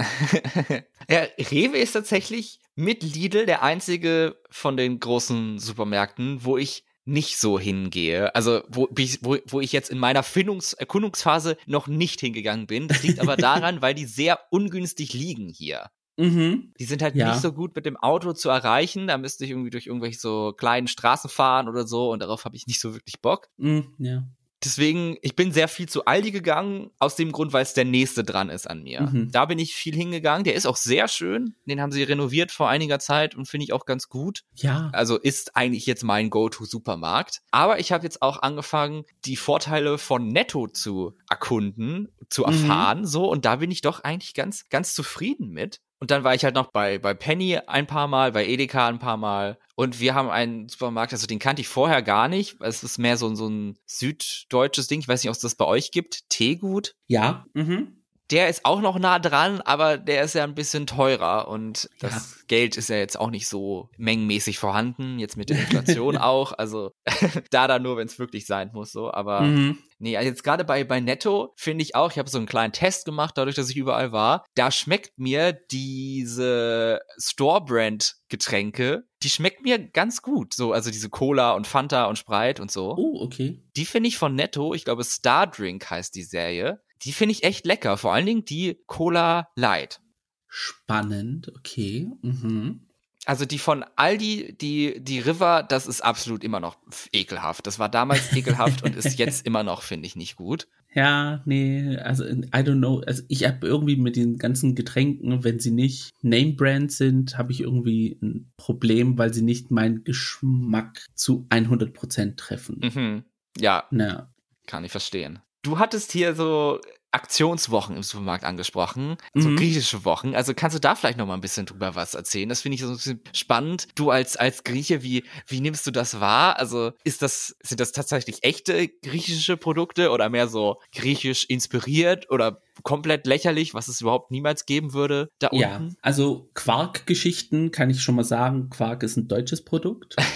ja, 1.08 1.26
Rewe 1.38 1.78
ist 1.78 1.92
tatsächlich 1.92 2.60
mit 2.74 3.02
Lidl 3.02 3.46
der 3.46 3.62
einzige 3.62 4.36
von 4.50 4.76
den 4.76 4.98
großen 4.98 5.58
Supermärkten, 5.58 6.44
wo 6.44 6.56
ich 6.56 6.84
nicht 7.04 7.36
so 7.36 7.58
hingehe. 7.58 8.34
Also, 8.34 8.62
wo, 8.68 8.88
wo, 9.20 9.36
wo 9.46 9.60
ich 9.60 9.72
jetzt 9.72 9.90
in 9.90 9.98
meiner 9.98 10.22
Findungs 10.22 10.72
Erkundungsphase 10.72 11.56
noch 11.66 11.88
nicht 11.88 12.20
hingegangen 12.20 12.66
bin. 12.66 12.88
Das 12.88 13.02
liegt 13.02 13.18
aber 13.20 13.36
daran, 13.36 13.82
weil 13.82 13.94
die 13.94 14.04
sehr 14.06 14.38
ungünstig 14.50 15.12
liegen 15.12 15.48
hier. 15.48 15.90
Mhm. 16.18 16.74
Die 16.78 16.84
sind 16.84 17.02
halt 17.02 17.14
Ja. 17.14 17.30
nicht 17.30 17.40
so 17.40 17.52
gut 17.52 17.74
mit 17.74 17.86
dem 17.86 17.96
Auto 17.96 18.32
zu 18.34 18.50
erreichen. 18.50 19.06
Da 19.06 19.18
müsste 19.18 19.44
ich 19.44 19.50
irgendwie 19.50 19.70
durch 19.70 19.86
irgendwelche 19.86 20.18
so 20.18 20.52
kleinen 20.52 20.86
Straßen 20.86 21.30
fahren 21.30 21.68
oder 21.68 21.86
so 21.86 22.10
und 22.12 22.20
darauf 22.20 22.44
habe 22.44 22.54
ich 22.54 22.66
nicht 22.66 22.80
so 22.80 22.94
wirklich 22.94 23.20
Bock. 23.20 23.48
Mhm, 23.56 23.94
ja. 23.98 24.22
Deswegen, 24.64 25.16
ich 25.22 25.34
bin 25.36 25.52
sehr 25.52 25.68
viel 25.68 25.88
zu 25.88 26.04
Aldi 26.04 26.30
gegangen, 26.30 26.90
aus 26.98 27.16
dem 27.16 27.32
Grund, 27.32 27.52
weil 27.52 27.62
es 27.62 27.74
der 27.74 27.84
nächste 27.84 28.24
dran 28.24 28.48
ist 28.48 28.68
an 28.68 28.82
mir. 28.82 29.02
Mhm. 29.02 29.30
Da 29.32 29.44
bin 29.46 29.58
ich 29.58 29.74
viel 29.74 29.94
hingegangen. 29.94 30.44
Der 30.44 30.54
ist 30.54 30.66
auch 30.66 30.76
sehr 30.76 31.08
schön. 31.08 31.54
Den 31.66 31.80
haben 31.80 31.92
sie 31.92 32.02
renoviert 32.02 32.52
vor 32.52 32.68
einiger 32.68 32.98
Zeit 32.98 33.34
und 33.34 33.46
finde 33.48 33.64
ich 33.64 33.72
auch 33.72 33.86
ganz 33.86 34.08
gut. 34.08 34.42
Ja. 34.54 34.90
Also 34.92 35.18
ist 35.18 35.56
eigentlich 35.56 35.86
jetzt 35.86 36.04
mein 36.04 36.30
Go-To-Supermarkt. 36.30 37.40
Aber 37.50 37.80
ich 37.80 37.92
habe 37.92 38.04
jetzt 38.04 38.22
auch 38.22 38.42
angefangen, 38.42 39.04
die 39.24 39.36
Vorteile 39.36 39.98
von 39.98 40.28
Netto 40.28 40.68
zu 40.68 41.14
erkunden, 41.28 42.08
zu 42.28 42.42
Mhm. 42.42 42.48
erfahren, 42.48 43.06
so. 43.06 43.30
Und 43.30 43.44
da 43.44 43.56
bin 43.56 43.70
ich 43.70 43.80
doch 43.80 44.00
eigentlich 44.00 44.34
ganz, 44.34 44.68
ganz 44.68 44.94
zufrieden 44.94 45.50
mit. 45.50 45.80
Und 46.02 46.10
dann 46.10 46.24
war 46.24 46.34
ich 46.34 46.42
halt 46.42 46.56
noch 46.56 46.72
bei, 46.72 46.98
bei 46.98 47.14
Penny 47.14 47.58
ein 47.64 47.86
paar 47.86 48.08
Mal, 48.08 48.32
bei 48.32 48.44
Edeka 48.44 48.88
ein 48.88 48.98
paar 48.98 49.16
Mal. 49.16 49.56
Und 49.76 50.00
wir 50.00 50.16
haben 50.16 50.30
einen 50.30 50.68
Supermarkt, 50.68 51.12
also 51.12 51.28
den 51.28 51.38
kannte 51.38 51.62
ich 51.62 51.68
vorher 51.68 52.02
gar 52.02 52.26
nicht. 52.26 52.56
Es 52.58 52.82
ist 52.82 52.98
mehr 52.98 53.16
so, 53.16 53.32
so 53.36 53.46
ein 53.46 53.78
süddeutsches 53.86 54.88
Ding. 54.88 54.98
Ich 54.98 55.06
weiß 55.06 55.22
nicht, 55.22 55.30
ob 55.30 55.36
es 55.36 55.42
das 55.42 55.54
bei 55.54 55.64
euch 55.64 55.92
gibt. 55.92 56.28
Teegut. 56.28 56.96
Ja. 57.06 57.46
Mhm. 57.54 58.01
Der 58.32 58.48
ist 58.48 58.64
auch 58.64 58.80
noch 58.80 58.98
nah 58.98 59.18
dran, 59.18 59.60
aber 59.60 59.98
der 59.98 60.22
ist 60.24 60.34
ja 60.34 60.42
ein 60.44 60.54
bisschen 60.54 60.86
teurer 60.86 61.48
und 61.48 61.88
das 62.00 62.44
Geld 62.48 62.76
ist 62.76 62.88
ja 62.88 62.96
jetzt 62.96 63.18
auch 63.20 63.30
nicht 63.30 63.46
so 63.46 63.90
mengenmäßig 63.98 64.58
vorhanden, 64.58 65.18
jetzt 65.18 65.36
mit 65.36 65.50
der 65.50 65.58
Inflation 65.60 66.16
auch. 66.16 66.52
Also 66.56 66.92
da 67.50 67.68
dann 67.68 67.82
nur, 67.82 67.96
wenn 67.98 68.06
es 68.08 68.18
wirklich 68.18 68.46
sein 68.46 68.70
muss, 68.72 68.90
so. 68.92 69.12
Aber 69.12 69.42
Mhm. 69.42 69.78
nee, 69.98 70.16
also 70.16 70.28
jetzt 70.30 70.44
gerade 70.44 70.64
bei, 70.64 70.82
bei 70.84 71.00
Netto 71.00 71.52
finde 71.56 71.82
ich 71.82 71.94
auch, 71.94 72.10
ich 72.10 72.18
habe 72.18 72.30
so 72.30 72.38
einen 72.38 72.46
kleinen 72.46 72.72
Test 72.72 73.04
gemacht, 73.04 73.36
dadurch, 73.36 73.54
dass 73.56 73.68
ich 73.70 73.76
überall 73.76 74.12
war. 74.12 74.44
Da 74.54 74.70
schmeckt 74.70 75.18
mir 75.18 75.52
diese 75.70 77.00
Store-Brand-Getränke, 77.18 79.04
die 79.22 79.30
schmeckt 79.30 79.62
mir 79.62 79.78
ganz 79.78 80.22
gut. 80.22 80.54
So, 80.54 80.72
also 80.72 80.90
diese 80.90 81.08
Cola 81.10 81.52
und 81.52 81.66
Fanta 81.66 82.06
und 82.06 82.16
Sprite 82.16 82.60
und 82.62 82.70
so. 82.70 82.94
Oh, 82.96 83.20
okay. 83.22 83.60
Die 83.76 83.84
finde 83.84 84.08
ich 84.08 84.16
von 84.18 84.34
Netto, 84.34 84.74
ich 84.74 84.84
glaube 84.84 85.04
Star 85.04 85.46
Drink 85.46 85.88
heißt 85.90 86.14
die 86.14 86.24
Serie. 86.24 86.80
Die 87.04 87.12
finde 87.12 87.32
ich 87.32 87.44
echt 87.44 87.66
lecker. 87.66 87.96
Vor 87.96 88.12
allen 88.12 88.26
Dingen 88.26 88.44
die 88.44 88.78
Cola 88.86 89.48
Light. 89.56 90.00
Spannend. 90.48 91.50
Okay. 91.56 92.10
Mhm. 92.22 92.88
Also 93.24 93.44
die 93.44 93.58
von 93.58 93.84
Aldi, 93.94 94.56
die, 94.60 95.02
die 95.02 95.20
River, 95.20 95.62
das 95.62 95.86
ist 95.86 96.00
absolut 96.00 96.42
immer 96.42 96.58
noch 96.58 96.76
ekelhaft. 97.12 97.66
Das 97.68 97.78
war 97.78 97.88
damals 97.88 98.32
ekelhaft 98.36 98.82
und 98.82 98.96
ist 98.96 99.18
jetzt 99.18 99.46
immer 99.46 99.62
noch, 99.62 99.82
finde 99.82 100.06
ich, 100.06 100.16
nicht 100.16 100.34
gut. 100.34 100.66
Ja, 100.92 101.40
nee, 101.46 101.96
also 101.98 102.24
I 102.24 102.40
don't 102.40 102.78
know. 102.78 103.00
Also 103.06 103.22
ich 103.28 103.44
habe 103.46 103.66
irgendwie 103.66 103.96
mit 103.96 104.16
den 104.16 104.38
ganzen 104.38 104.74
Getränken, 104.74 105.44
wenn 105.44 105.60
sie 105.60 105.70
nicht 105.70 106.10
Name-Brand 106.22 106.90
sind, 106.90 107.38
habe 107.38 107.52
ich 107.52 107.60
irgendwie 107.60 108.18
ein 108.20 108.52
Problem, 108.56 109.16
weil 109.16 109.32
sie 109.32 109.42
nicht 109.42 109.70
meinen 109.70 110.02
Geschmack 110.04 111.06
zu 111.14 111.46
100% 111.48 112.36
treffen. 112.36 112.80
Mhm. 112.82 113.24
Ja, 113.58 113.84
Na, 113.90 114.34
kann 114.66 114.84
ich 114.84 114.90
verstehen. 114.90 115.38
Du 115.62 115.78
hattest 115.78 116.12
hier 116.12 116.34
so 116.34 116.80
Aktionswochen 117.12 117.96
im 117.96 118.02
Supermarkt 118.02 118.44
angesprochen, 118.44 119.16
so 119.34 119.48
Mhm. 119.50 119.56
griechische 119.56 120.04
Wochen. 120.04 120.34
Also 120.34 120.54
kannst 120.54 120.74
du 120.74 120.80
da 120.80 120.94
vielleicht 120.94 121.18
noch 121.18 121.26
mal 121.26 121.34
ein 121.34 121.40
bisschen 121.40 121.66
drüber 121.66 121.94
was 121.94 122.14
erzählen? 122.14 122.48
Das 122.48 122.62
finde 122.62 122.74
ich 122.76 122.80
so 122.82 122.88
ein 122.88 122.96
bisschen 122.96 123.20
spannend. 123.32 123.86
Du 123.94 124.10
als 124.10 124.36
als 124.36 124.64
Grieche, 124.64 125.02
wie 125.02 125.24
wie 125.46 125.60
nimmst 125.60 125.86
du 125.86 125.90
das 125.90 126.20
wahr? 126.20 126.58
Also 126.58 126.92
ist 127.04 127.22
das 127.22 127.54
sind 127.62 127.80
das 127.80 127.92
tatsächlich 127.92 128.42
echte 128.42 128.88
griechische 128.88 129.56
Produkte 129.56 130.10
oder 130.10 130.28
mehr 130.28 130.48
so 130.48 130.80
griechisch 130.94 131.44
inspiriert 131.44 132.30
oder 132.30 132.60
komplett 132.82 133.26
lächerlich, 133.26 133.74
was 133.74 133.88
es 133.88 134.00
überhaupt 134.00 134.30
niemals 134.30 134.64
geben 134.64 134.94
würde 134.94 135.28
da 135.38 135.50
ja, 135.52 135.76
unten? 135.76 135.96
also 136.00 136.48
Quark-Geschichten 136.54 137.70
kann 137.70 137.90
ich 137.90 138.02
schon 138.02 138.14
mal 138.14 138.24
sagen, 138.24 138.70
Quark 138.70 139.02
ist 139.02 139.18
ein 139.18 139.28
deutsches 139.28 139.62
Produkt. 139.64 140.16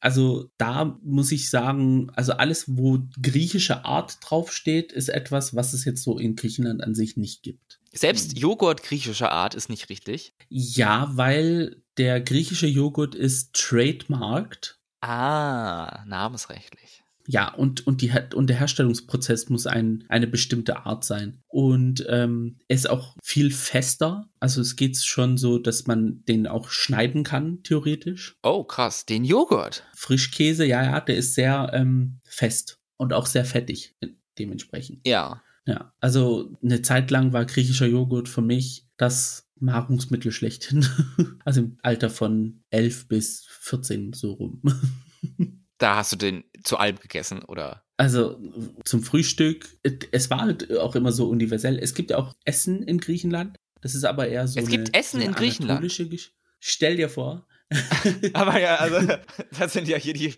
Also 0.00 0.46
da 0.56 0.98
muss 1.02 1.32
ich 1.32 1.50
sagen, 1.50 2.10
also 2.14 2.32
alles, 2.32 2.64
wo 2.68 3.00
griechische 3.20 3.84
Art 3.84 4.18
draufsteht, 4.22 4.92
ist 4.92 5.08
etwas, 5.08 5.29
was 5.32 5.72
es 5.72 5.84
jetzt 5.84 6.02
so 6.02 6.18
in 6.18 6.36
Griechenland 6.36 6.82
an 6.82 6.94
sich 6.94 7.16
nicht 7.16 7.42
gibt. 7.42 7.80
Selbst 7.92 8.38
Joghurt 8.38 8.82
griechischer 8.82 9.32
Art 9.32 9.54
ist 9.54 9.68
nicht 9.68 9.88
richtig. 9.88 10.32
Ja, 10.48 11.10
weil 11.14 11.82
der 11.96 12.20
griechische 12.20 12.66
Joghurt 12.66 13.14
ist 13.14 13.52
trademarked. 13.52 14.78
Ah, 15.00 16.04
namensrechtlich. 16.06 17.02
Ja, 17.26 17.52
und, 17.54 17.86
und, 17.86 18.00
die, 18.00 18.12
und 18.34 18.48
der 18.48 18.58
Herstellungsprozess 18.58 19.48
muss 19.50 19.66
ein, 19.66 20.04
eine 20.08 20.26
bestimmte 20.26 20.84
Art 20.84 21.04
sein. 21.04 21.42
Und 21.46 22.04
ähm, 22.08 22.58
er 22.66 22.74
ist 22.74 22.90
auch 22.90 23.14
viel 23.22 23.52
fester. 23.52 24.28
Also 24.40 24.60
es 24.60 24.74
geht 24.74 24.96
schon 24.96 25.36
so, 25.36 25.58
dass 25.58 25.86
man 25.86 26.24
den 26.24 26.46
auch 26.46 26.70
schneiden 26.70 27.22
kann, 27.22 27.62
theoretisch. 27.62 28.36
Oh, 28.42 28.64
krass, 28.64 29.06
den 29.06 29.24
Joghurt. 29.24 29.84
Frischkäse, 29.94 30.64
ja, 30.64 30.82
ja, 30.82 31.00
der 31.00 31.16
ist 31.16 31.34
sehr 31.34 31.70
ähm, 31.72 32.20
fest 32.24 32.78
und 32.96 33.12
auch 33.12 33.26
sehr 33.26 33.44
fettig 33.44 33.94
dementsprechend. 34.40 35.06
Ja. 35.06 35.42
Ja, 35.66 35.92
also 36.00 36.56
eine 36.64 36.82
Zeit 36.82 37.10
lang 37.10 37.32
war 37.32 37.44
griechischer 37.44 37.86
Joghurt 37.86 38.28
für 38.28 38.40
mich 38.40 38.88
das 38.96 39.50
Nahrungsmittel 39.60 40.32
schlechthin. 40.32 40.86
also 41.44 41.60
im 41.60 41.78
Alter 41.82 42.10
von 42.10 42.64
11 42.70 43.08
bis 43.08 43.46
14 43.60 44.12
so 44.12 44.32
rum. 44.32 44.62
Da 45.78 45.96
hast 45.96 46.12
du 46.12 46.16
den 46.16 46.44
zu 46.62 46.76
allem 46.76 46.98
gegessen, 46.98 47.42
oder? 47.42 47.82
Also 47.96 48.38
zum 48.84 49.02
Frühstück, 49.02 49.78
es 50.12 50.28
war 50.28 50.42
halt 50.42 50.76
auch 50.76 50.94
immer 50.94 51.10
so 51.10 51.26
universell. 51.30 51.78
Es 51.78 51.94
gibt 51.94 52.10
ja 52.10 52.18
auch 52.18 52.34
Essen 52.44 52.82
in 52.82 52.98
Griechenland. 52.98 53.56
Das 53.80 53.94
ist 53.94 54.04
aber 54.04 54.28
eher 54.28 54.46
so 54.46 54.60
Es 54.60 54.66
eine, 54.66 54.76
gibt 54.76 54.94
Essen 54.94 55.20
so 55.20 55.26
eine 55.26 55.26
in 55.28 55.32
Griechenland? 55.34 56.30
Stell 56.60 56.96
dir 56.96 57.08
vor. 57.08 57.46
Aber 58.32 58.60
ja, 58.60 58.76
also, 58.76 59.06
das 59.58 59.72
sind 59.72 59.86
ja 59.88 59.96
hier 59.96 60.14
die, 60.14 60.34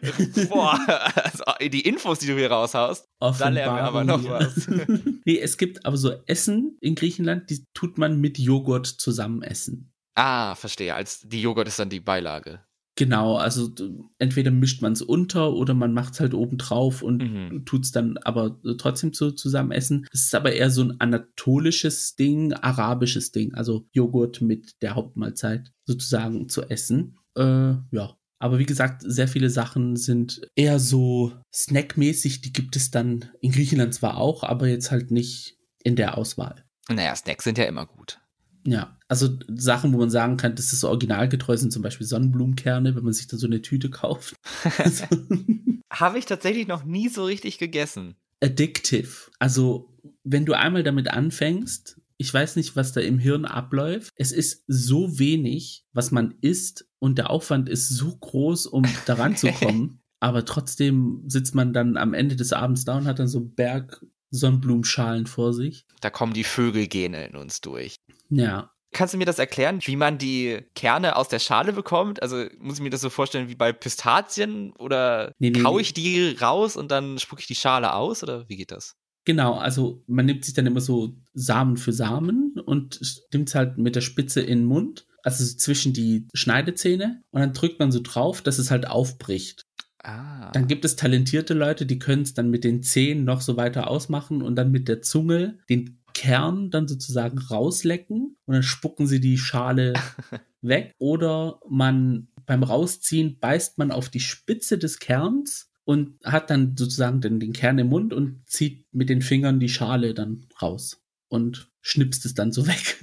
boah, 0.49 0.79
also 1.15 1.45
die 1.61 1.81
Infos, 1.81 2.19
die 2.19 2.27
du 2.27 2.37
hier 2.37 2.51
raushaust. 2.51 3.09
Da 3.21 3.49
lernen 3.49 3.77
wir 3.77 3.85
aber 3.85 4.05
noch 4.05 4.23
was. 4.25 4.69
nee, 5.25 5.39
es 5.39 5.57
gibt 5.57 5.87
aber 5.87 5.97
so 5.97 6.13
Essen 6.27 6.77
in 6.81 6.95
Griechenland, 6.95 7.49
die 7.51 7.65
tut 7.75 7.97
man 7.99 8.21
mit 8.21 8.39
Joghurt 8.39 8.87
zusammen 8.87 9.43
essen. 9.43 9.93
Ah, 10.15 10.55
verstehe. 10.57 10.95
Als 10.95 11.21
die 11.21 11.41
Joghurt 11.41 11.69
ist 11.69 11.79
dann 11.79 11.89
die 11.89 12.01
Beilage. 12.01 12.61
Genau, 12.97 13.37
also 13.39 13.71
entweder 14.19 14.51
mischt 14.51 14.83
man 14.83 14.93
es 14.93 15.01
unter 15.01 15.55
oder 15.55 15.73
man 15.73 15.95
macht 15.95 16.13
es 16.13 16.21
halt 16.21 16.35
oben 16.35 16.59
drauf 16.59 17.01
und 17.01 17.23
Mhm. 17.23 17.65
tut 17.65 17.85
es 17.85 17.91
dann 17.93 18.19
aber 18.19 18.61
trotzdem 18.77 19.15
so 19.15 19.31
zusammen 19.31 19.71
essen. 19.71 20.07
Es 20.13 20.25
ist 20.25 20.35
aber 20.35 20.53
eher 20.53 20.69
so 20.69 20.83
ein 20.83 21.01
anatolisches 21.01 22.17
Ding, 22.17 22.53
arabisches 22.53 23.33
Ding, 23.33 23.55
also 23.55 23.89
Joghurt 23.93 24.43
mit 24.43 24.75
der 24.83 24.95
Hauptmahlzeit 24.95 25.73
sozusagen 25.87 26.51
zu 26.51 26.65
essen. 26.69 27.17
Äh, 27.37 27.75
ja. 27.91 28.17
Aber 28.39 28.59
wie 28.59 28.67
gesagt, 28.67 29.03
sehr 29.05 29.29
viele 29.29 29.51
Sachen 29.51 29.95
sind 29.97 30.41
eher 30.57 30.81
so 30.81 31.33
snackmäßig. 31.55 32.41
Die 32.41 32.53
gibt 32.53 32.75
es 32.75 32.91
dann 32.91 33.27
in 33.41 33.53
Griechenland 33.53 33.95
zwar 33.95 34.17
auch, 34.17 34.43
aber 34.43 34.67
jetzt 34.67 34.91
halt 34.91 35.13
nicht 35.13 35.59
in 35.85 35.95
der 35.95 36.19
Auswahl. 36.19 36.65
Naja, 36.89 37.15
Snacks 37.15 37.45
sind 37.45 37.59
ja 37.59 37.65
immer 37.65 37.87
gut. 37.87 38.19
Ja, 38.65 38.99
also 39.09 39.29
Sachen, 39.49 39.93
wo 39.93 39.99
man 39.99 40.11
sagen 40.11 40.37
kann, 40.37 40.55
das 40.55 40.73
ist 40.73 40.81
so 40.81 40.89
originalgetreu, 40.89 41.57
sind 41.57 41.73
zum 41.73 41.83
Beispiel 41.83 42.07
Sonnenblumenkerne, 42.07 42.95
wenn 42.95 43.05
man 43.05 43.13
sich 43.13 43.27
da 43.27 43.37
so 43.37 43.47
eine 43.47 43.63
Tüte 43.63 43.91
kauft. 43.91 44.35
Habe 45.91 46.19
ich 46.19 46.27
tatsächlich 46.27 46.69
noch 46.69 46.85
nie 46.85 47.09
so 47.09 47.25
richtig 47.25 47.59
gegessen. 47.59 48.17
addictive. 48.43 49.31
Also, 49.39 49.93
wenn 50.25 50.47
du 50.47 50.55
einmal 50.55 50.83
damit 50.83 51.09
anfängst, 51.09 52.01
ich 52.19 52.33
weiß 52.33 52.57
nicht, 52.57 52.77
was 52.77 52.93
da 52.93 53.01
im 53.01 53.19
Hirn 53.19 53.45
abläuft. 53.45 54.11
Es 54.15 54.31
ist 54.31 54.65
so 54.69 55.19
wenig, 55.19 55.85
was 55.93 56.13
man 56.13 56.35
isst 56.41 56.87
und 57.03 57.19
der 57.19 57.31
Aufwand 57.31 57.69
ist 57.69 57.89
so 57.89 58.17
groß, 58.17 58.67
um 58.67 58.85
daran 59.07 59.37
zu 59.37 59.51
kommen. 59.51 59.99
Aber 60.21 60.45
trotzdem 60.45 61.25
sitzt 61.27 61.53
man 61.53 61.73
dann 61.73 61.97
am 61.97 62.15
Ende 62.15 62.37
des 62.37 62.53
Abends 62.53 62.85
da 62.85 62.97
und 62.97 63.07
hat 63.07 63.19
dann 63.19 63.27
so 63.27 63.39
einen 63.39 63.57
Berg 63.57 64.07
Sonnenblumenschalen 64.31 65.27
vor 65.27 65.53
sich. 65.53 65.85
Da 66.01 66.11
kommen 66.11 66.33
die 66.33 66.45
Vögelgene 66.45 67.27
in 67.27 67.35
uns 67.35 67.61
durch. 67.61 67.97
Ja, 68.31 68.71
Kannst 68.95 69.15
du 69.15 69.19
mir 69.19 69.25
das 69.25 69.39
erklären, 69.39 69.81
wie 69.85 69.97
man 69.97 70.19
die 70.19 70.61
Kerne 70.75 71.17
aus 71.17 71.29
der 71.29 71.39
Schale 71.39 71.73
bekommt? 71.73 72.23
Also 72.23 72.45
muss 72.59 72.75
ich 72.75 72.83
mir 72.83 72.91
das 72.91 73.01
so 73.01 73.09
vorstellen 73.09 73.49
wie 73.49 73.55
bei 73.55 73.73
Pistazien 73.73 74.73
oder 74.79 75.33
Nee, 75.39 75.49
nee, 75.49 75.61
kau 75.61 75.79
ich 75.79 75.95
die 75.95 76.37
raus 76.41 76.77
und 76.77 76.91
dann 76.91 77.19
spucke 77.19 77.41
ich 77.41 77.47
die 77.47 77.55
Schale 77.55 77.95
aus 77.95 78.23
oder 78.23 78.47
wie 78.51 78.57
geht 78.57 78.71
das? 78.71 78.95
Genau, 79.25 79.55
also 79.55 80.05
man 80.07 80.27
nimmt 80.27 80.45
sich 80.45 80.53
dann 80.53 80.67
immer 80.67 80.83
so 80.83 81.17
Samen 81.33 81.79
für 81.79 81.93
Samen 81.93 82.61
und 82.65 83.01
nimmt 83.33 83.49
es 83.49 83.55
halt 83.55 83.79
mit 83.79 83.97
der 83.97 84.03
Spitze 84.03 84.43
in 84.43 84.59
den 84.59 84.67
Mund, 84.67 85.07
also 85.23 85.45
so 85.45 85.57
zwischen 85.57 85.93
die 85.93 86.27
Schneidezähne 86.35 87.23
und 87.31 87.41
dann 87.41 87.53
drückt 87.53 87.79
man 87.79 87.93
so 87.93 88.01
drauf, 88.03 88.43
dass 88.43 88.59
es 88.59 88.71
halt 88.71 88.87
aufbricht. 88.87 89.67
Ah. 90.03 90.51
Dann 90.53 90.67
gibt 90.67 90.85
es 90.85 90.97
talentierte 90.97 91.55
Leute, 91.55 91.87
die 91.87 91.99
können 91.99 92.23
es 92.23 92.35
dann 92.35 92.51
mit 92.51 92.65
den 92.65 92.83
Zähnen 92.83 93.25
noch 93.25 93.41
so 93.41 93.57
weiter 93.57 93.89
ausmachen 93.89 94.43
und 94.43 94.57
dann 94.57 94.73
mit 94.73 94.89
der 94.89 95.03
Zunge 95.03 95.59
den 95.69 96.01
Kern 96.13 96.71
dann 96.71 96.89
sozusagen 96.89 97.39
rauslecken 97.39 98.37
und 98.45 98.55
dann 98.55 98.63
spucken 98.63 99.07
sie 99.07 99.21
die 99.21 99.39
Schale 99.39 99.95
weg. 100.61 100.93
Oder 100.99 101.61
man 101.69 102.29
beim 102.47 102.63
Rausziehen 102.63 103.39
beißt 103.39 103.79
man 103.79 103.93
auf 103.93 104.09
die 104.09 104.21
Spitze 104.21 104.77
des 104.77 104.99
Kerns 104.99 105.71
und 105.85 106.19
hat 106.25 106.51
dann 106.51 106.77
sozusagen 106.77 107.21
den, 107.21 107.41
den 107.41 107.53
Kern 107.53 107.79
im 107.79 107.89
Mund 107.89 108.13
und 108.13 108.43
zieht 108.47 108.87
mit 108.93 109.09
den 109.09 109.23
Fingern 109.23 109.61
die 109.61 109.69
Schale 109.69 110.15
dann 110.15 110.47
raus 110.61 111.01
und 111.29 111.71
schnipst 111.81 112.25
es 112.25 112.35
dann 112.35 112.53
so 112.53 112.67
weg. 112.67 112.99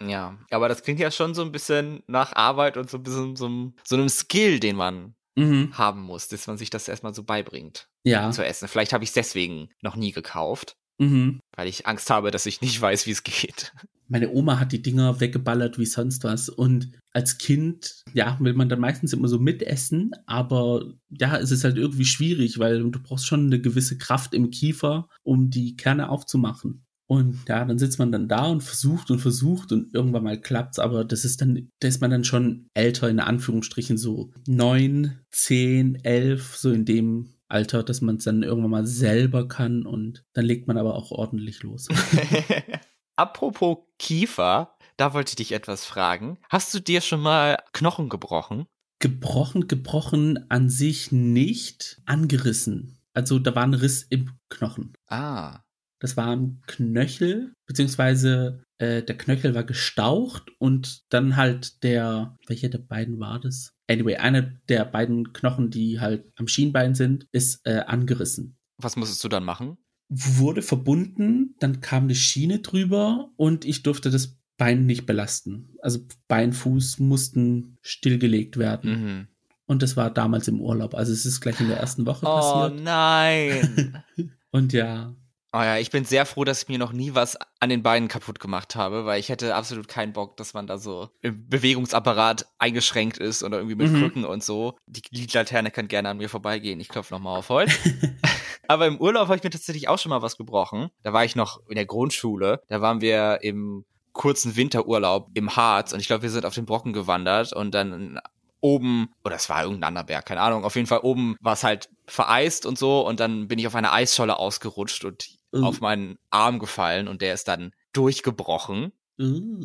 Ja, 0.00 0.36
aber 0.50 0.68
das 0.68 0.82
klingt 0.82 1.00
ja 1.00 1.10
schon 1.10 1.34
so 1.34 1.42
ein 1.42 1.52
bisschen 1.52 2.02
nach 2.06 2.34
Arbeit 2.34 2.76
und 2.76 2.90
so 2.90 2.98
ein 2.98 3.02
bisschen 3.02 3.36
so, 3.36 3.46
einem- 3.46 3.74
so 3.84 3.96
einem 3.96 4.08
Skill, 4.08 4.60
den 4.60 4.76
man 4.76 5.14
mhm. 5.36 5.70
haben 5.76 6.02
muss, 6.02 6.28
dass 6.28 6.46
man 6.46 6.58
sich 6.58 6.70
das 6.70 6.88
erstmal 6.88 7.14
so 7.14 7.22
beibringt 7.24 7.88
Ja. 8.04 8.30
zu 8.30 8.44
essen. 8.44 8.68
Vielleicht 8.68 8.92
habe 8.92 9.04
ich 9.04 9.10
es 9.10 9.14
deswegen 9.14 9.68
noch 9.82 9.96
nie 9.96 10.12
gekauft, 10.12 10.76
Mhm. 10.98 11.40
weil 11.56 11.68
ich 11.68 11.86
Angst 11.86 12.08
habe, 12.10 12.30
dass 12.30 12.46
ich 12.46 12.60
nicht 12.60 12.80
weiß, 12.80 13.06
wie 13.06 13.10
es 13.12 13.22
geht. 13.22 13.72
Meine 14.08 14.30
Oma 14.30 14.60
hat 14.60 14.70
die 14.70 14.82
Dinger 14.82 15.18
weggeballert 15.18 15.78
wie 15.78 15.86
sonst 15.86 16.22
was. 16.22 16.48
Und 16.48 16.92
als 17.12 17.38
Kind, 17.38 18.04
ja, 18.14 18.36
will 18.40 18.52
man 18.54 18.68
dann 18.68 18.78
meistens 18.78 19.12
immer 19.12 19.26
so 19.26 19.40
mitessen. 19.40 20.12
Aber 20.26 20.92
ja, 21.10 21.36
es 21.38 21.50
ist 21.50 21.64
halt 21.64 21.76
irgendwie 21.76 22.04
schwierig, 22.04 22.60
weil 22.60 22.78
du 22.88 23.02
brauchst 23.02 23.26
schon 23.26 23.46
eine 23.46 23.60
gewisse 23.60 23.98
Kraft 23.98 24.32
im 24.32 24.50
Kiefer, 24.50 25.08
um 25.24 25.50
die 25.50 25.74
Kerne 25.76 26.08
aufzumachen. 26.08 26.85
Und 27.08 27.44
ja, 27.48 27.64
dann 27.64 27.78
sitzt 27.78 27.98
man 27.98 28.10
dann 28.10 28.28
da 28.28 28.46
und 28.46 28.62
versucht 28.62 29.10
und 29.10 29.20
versucht 29.20 29.70
und 29.70 29.94
irgendwann 29.94 30.24
mal 30.24 30.40
klappt's, 30.40 30.80
aber 30.80 31.04
das 31.04 31.24
ist 31.24 31.40
dann, 31.40 31.68
da 31.78 31.88
ist 31.88 32.00
man 32.00 32.10
dann 32.10 32.24
schon 32.24 32.68
älter, 32.74 33.08
in 33.08 33.20
Anführungsstrichen, 33.20 33.96
so 33.96 34.32
neun, 34.48 35.20
zehn, 35.30 35.96
elf, 36.04 36.56
so 36.56 36.72
in 36.72 36.84
dem 36.84 37.30
Alter, 37.48 37.84
dass 37.84 38.00
man 38.00 38.16
es 38.16 38.24
dann 38.24 38.42
irgendwann 38.42 38.72
mal 38.72 38.86
selber 38.86 39.46
kann 39.46 39.86
und 39.86 40.24
dann 40.32 40.44
legt 40.44 40.66
man 40.66 40.78
aber 40.78 40.96
auch 40.96 41.12
ordentlich 41.12 41.62
los. 41.62 41.86
Apropos 43.16 43.78
Kiefer, 43.98 44.76
da 44.96 45.14
wollte 45.14 45.30
ich 45.30 45.36
dich 45.36 45.52
etwas 45.52 45.84
fragen. 45.84 46.38
Hast 46.50 46.74
du 46.74 46.80
dir 46.80 47.00
schon 47.00 47.20
mal 47.20 47.58
Knochen 47.72 48.08
gebrochen? 48.08 48.66
Gebrochen, 48.98 49.68
gebrochen 49.68 50.50
an 50.50 50.70
sich 50.70 51.12
nicht, 51.12 52.00
angerissen. 52.04 52.98
Also 53.14 53.38
da 53.38 53.54
war 53.54 53.62
ein 53.62 53.74
Riss 53.74 54.02
im 54.02 54.32
Knochen. 54.48 54.92
Ah. 55.08 55.60
Das 55.98 56.16
war 56.16 56.34
ein 56.34 56.60
Knöchel, 56.66 57.54
beziehungsweise 57.66 58.62
äh, 58.78 59.02
der 59.02 59.16
Knöchel 59.16 59.54
war 59.54 59.64
gestaucht 59.64 60.44
und 60.58 61.02
dann 61.08 61.36
halt 61.36 61.82
der, 61.82 62.36
welcher 62.46 62.68
der 62.68 62.78
beiden 62.78 63.18
war 63.18 63.40
das? 63.40 63.72
Anyway, 63.88 64.16
einer 64.16 64.42
der 64.68 64.84
beiden 64.84 65.32
Knochen, 65.32 65.70
die 65.70 66.00
halt 66.00 66.24
am 66.36 66.48
Schienbein 66.48 66.94
sind, 66.94 67.26
ist 67.32 67.60
äh, 67.66 67.80
angerissen. 67.86 68.56
Was 68.78 68.96
musstest 68.96 69.24
du 69.24 69.28
dann 69.28 69.44
machen? 69.44 69.78
Wurde 70.08 70.62
verbunden, 70.62 71.54
dann 71.60 71.80
kam 71.80 72.04
eine 72.04 72.14
Schiene 72.14 72.58
drüber 72.60 73.30
und 73.36 73.64
ich 73.64 73.82
durfte 73.82 74.10
das 74.10 74.36
Bein 74.58 74.86
nicht 74.86 75.06
belasten. 75.06 75.74
Also 75.82 76.00
Bein, 76.28 76.52
Fuß 76.52 76.98
mussten 76.98 77.76
stillgelegt 77.82 78.56
werden. 78.56 78.90
Mhm. 78.90 79.28
Und 79.66 79.82
das 79.82 79.96
war 79.96 80.10
damals 80.10 80.48
im 80.48 80.60
Urlaub. 80.60 80.94
Also 80.94 81.12
es 81.12 81.26
ist 81.26 81.40
gleich 81.40 81.60
in 81.60 81.68
der 81.68 81.78
ersten 81.78 82.06
Woche 82.06 82.24
Oh 82.26 82.36
passiert. 82.36 82.82
nein. 82.82 84.02
Und 84.50 84.72
ja, 84.72 85.14
Oh 85.58 85.62
ja, 85.62 85.78
ich 85.78 85.90
bin 85.90 86.04
sehr 86.04 86.26
froh, 86.26 86.44
dass 86.44 86.64
ich 86.64 86.68
mir 86.68 86.78
noch 86.78 86.92
nie 86.92 87.14
was 87.14 87.38
an 87.60 87.70
den 87.70 87.82
Beinen 87.82 88.08
kaputt 88.08 88.40
gemacht 88.40 88.76
habe, 88.76 89.06
weil 89.06 89.18
ich 89.18 89.30
hätte 89.30 89.54
absolut 89.54 89.88
keinen 89.88 90.12
Bock, 90.12 90.36
dass 90.36 90.52
man 90.52 90.66
da 90.66 90.76
so 90.76 91.08
im 91.22 91.48
Bewegungsapparat 91.48 92.46
eingeschränkt 92.58 93.16
ist 93.16 93.42
oder 93.42 93.56
irgendwie 93.56 93.76
mit 93.76 93.90
Mhm. 93.90 94.00
Krücken 94.00 94.24
und 94.26 94.44
so. 94.44 94.76
Die 94.86 95.00
Liedlaterne 95.10 95.70
kann 95.70 95.88
gerne 95.88 96.10
an 96.10 96.18
mir 96.18 96.28
vorbeigehen. 96.28 96.78
Ich 96.78 96.90
klopfe 96.90 97.14
nochmal 97.14 97.38
auf 97.38 97.48
Holz. 97.48 97.72
Aber 98.68 98.86
im 98.86 99.00
Urlaub 99.00 99.28
habe 99.28 99.36
ich 99.36 99.44
mir 99.44 99.50
tatsächlich 99.50 99.88
auch 99.88 99.98
schon 99.98 100.10
mal 100.10 100.20
was 100.20 100.36
gebrochen. 100.36 100.90
Da 101.02 101.14
war 101.14 101.24
ich 101.24 101.36
noch 101.36 101.60
in 101.68 101.76
der 101.76 101.86
Grundschule. 101.86 102.60
Da 102.68 102.82
waren 102.82 103.00
wir 103.00 103.38
im 103.40 103.86
kurzen 104.12 104.56
Winterurlaub 104.56 105.30
im 105.32 105.56
Harz 105.56 105.94
und 105.94 106.00
ich 106.00 106.06
glaube, 106.06 106.22
wir 106.22 106.30
sind 106.30 106.44
auf 106.44 106.54
den 106.54 106.66
Brocken 106.66 106.92
gewandert 106.92 107.54
und 107.54 107.72
dann 107.74 108.20
oben, 108.60 109.10
oder 109.24 109.36
es 109.36 109.48
war 109.48 109.62
irgendein 109.62 109.88
anderer 109.88 110.04
Berg, 110.04 110.26
keine 110.26 110.40
Ahnung, 110.40 110.64
auf 110.64 110.74
jeden 110.74 110.88
Fall 110.88 111.00
oben 111.00 111.36
war 111.40 111.52
es 111.52 111.62
halt 111.62 111.88
vereist 112.06 112.66
und 112.66 112.78
so 112.78 113.06
und 113.06 113.20
dann 113.20 113.46
bin 113.48 113.58
ich 113.58 113.66
auf 113.66 113.74
eine 113.74 113.92
Eisscholle 113.92 114.38
ausgerutscht 114.38 115.04
und 115.04 115.35
Uh. 115.62 115.64
auf 115.66 115.80
meinen 115.80 116.18
Arm 116.30 116.58
gefallen 116.58 117.08
und 117.08 117.22
der 117.22 117.34
ist 117.34 117.48
dann 117.48 117.72
durchgebrochen. 117.92 118.92
uh, 119.20 119.64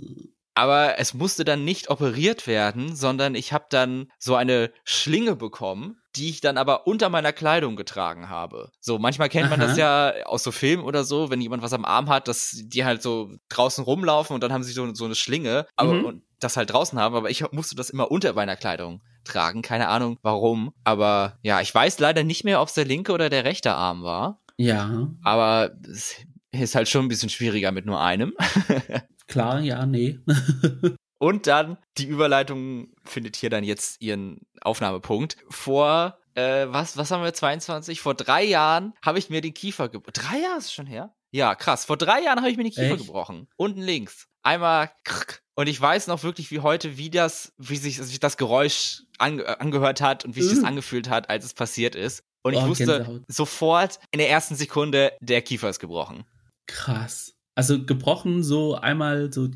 Aber 0.54 1.00
es 1.00 1.14
musste 1.14 1.46
dann 1.46 1.64
nicht 1.64 1.90
operiert 1.90 2.46
werden, 2.48 2.96
sondern 2.96 3.36
ich 3.36 3.54
habe 3.54 3.66
dann 3.70 4.12
so 4.20 4.36
eine 4.36 4.72
Schlinge 4.84 5.36
bekommen, 5.36 5.98
die 6.18 6.30
ich 6.30 6.42
dann 6.42 6.58
aber 6.58 6.88
unter 6.88 7.08
meiner 7.10 7.32
Kleidung 7.32 7.78
getragen 7.78 8.30
habe. 8.30 8.70
So, 8.82 9.00
manchmal 9.00 9.30
kennt 9.30 9.50
man 9.50 9.62
Aha. 9.62 9.68
das 9.70 9.78
ja 9.78 10.14
aus 10.26 10.44
so 10.44 10.52
Filmen 10.52 10.84
oder 10.84 11.06
so, 11.06 11.30
wenn 11.30 11.40
jemand 11.40 11.64
was 11.64 11.72
am 11.72 11.86
Arm 11.86 12.10
hat, 12.10 12.28
dass 12.28 12.52
die 12.66 12.84
halt 12.84 13.02
so 13.02 13.32
draußen 13.48 13.84
rumlaufen 13.86 14.34
und 14.34 14.42
dann 14.44 14.52
haben 14.52 14.64
sie 14.64 14.74
so, 14.74 14.94
so 14.94 15.06
eine 15.06 15.16
Schlinge, 15.16 15.68
aber 15.78 15.94
Mhm. 15.94 16.06
und 16.06 16.24
das 16.42 16.58
halt 16.58 16.72
draußen 16.74 17.00
haben, 17.00 17.16
aber 17.16 17.30
ich 17.30 17.50
musste 17.52 17.76
das 17.76 17.90
immer 17.92 18.12
unter 18.12 18.34
meiner 18.34 18.56
Kleidung 18.58 19.02
tragen. 19.24 19.62
Keine 19.62 19.88
Ahnung 19.88 20.18
warum. 20.24 20.74
Aber 20.84 21.38
ja, 21.44 21.62
ich 21.62 21.74
weiß 21.74 22.00
leider 22.00 22.24
nicht 22.24 22.44
mehr, 22.44 22.60
ob 22.62 22.68
es 22.68 22.74
der 22.74 22.86
linke 22.86 23.14
oder 23.14 23.30
der 23.30 23.46
rechte 23.46 23.74
Arm 23.74 24.02
war. 24.04 24.42
Ja, 24.62 25.10
Aber 25.24 25.72
es 25.90 26.16
ist 26.52 26.76
halt 26.76 26.90
schon 26.90 27.06
ein 27.06 27.10
bisschen 27.10 27.30
schwieriger 27.30 27.72
mit 27.72 27.86
nur 27.86 28.02
einem. 28.02 28.34
klar, 29.28 29.60
ja, 29.62 29.86
nee. 29.86 30.20
Und 31.18 31.46
dann, 31.46 31.78
die 31.98 32.08
Überleitung 32.08 32.94
findet 33.06 33.36
hier 33.36 33.52
dann 33.52 33.64
jetzt 33.64 34.02
ihren 34.02 34.40
Aufnahmepunkt. 34.62 35.38
Vor, 35.50 36.18
äh, 36.34 36.66
was, 36.70 36.98
was 36.98 37.12
haben 37.12 37.24
wir, 37.24 37.34
22? 37.34 38.02
Vor 38.02 38.16
drei 38.16 38.44
Jahren 38.44 38.94
habe 39.04 39.20
ich 39.20 39.30
mir 39.30 39.42
den 39.42 39.54
Kiefer 39.54 39.88
gebrochen. 39.88 40.14
Drei 40.14 40.40
Jahre 40.40 40.58
ist 40.58 40.66
es 40.66 40.74
schon 40.74 40.88
her? 40.88 41.14
Ja, 41.30 41.54
krass. 41.56 41.86
Vor 41.86 41.98
drei 41.98 42.24
Jahren 42.24 42.40
habe 42.40 42.50
ich 42.50 42.58
mir 42.58 42.64
den 42.64 42.74
Kiefer 42.74 42.96
Echt? 42.96 43.06
gebrochen. 43.06 43.48
Unten 43.56 43.82
links. 43.82 44.28
Einmal 44.42 44.90
krrk. 45.04 45.44
Und 45.54 45.68
ich 45.68 45.80
weiß 45.80 46.08
noch 46.08 46.24
wirklich 46.24 46.50
wie 46.50 46.62
heute, 46.62 46.98
wie 46.98 47.12
das, 47.12 47.54
wie 47.58 47.78
sich, 47.78 47.98
sich 47.98 48.20
das 48.20 48.38
Geräusch 48.38 49.04
ange 49.20 49.44
äh, 49.44 49.58
angehört 49.60 50.02
hat 50.02 50.26
und 50.26 50.36
wie 50.36 50.42
sich 50.42 50.54
das 50.54 50.64
Uh. 50.64 50.68
angefühlt 50.68 51.08
hat, 51.10 51.30
als 51.30 51.46
es 51.46 51.54
passiert 51.54 51.94
ist. 51.96 52.24
Und 52.44 52.54
ich 52.54 52.60
Oh, 52.60 52.68
wusste 52.68 52.86
Gänsehaut. 52.86 53.22
sofort 53.28 54.00
in 54.12 54.20
der 54.20 54.30
ersten 54.30 54.56
Sekunde, 54.56 55.14
der 55.22 55.42
Kiefer 55.42 55.70
ist 55.70 55.80
gebrochen. 55.80 56.24
Krass. 56.68 57.34
Also 57.56 57.84
gebrochen 57.86 58.44
so 58.44 58.76
einmal 58.76 59.32
so 59.32 59.50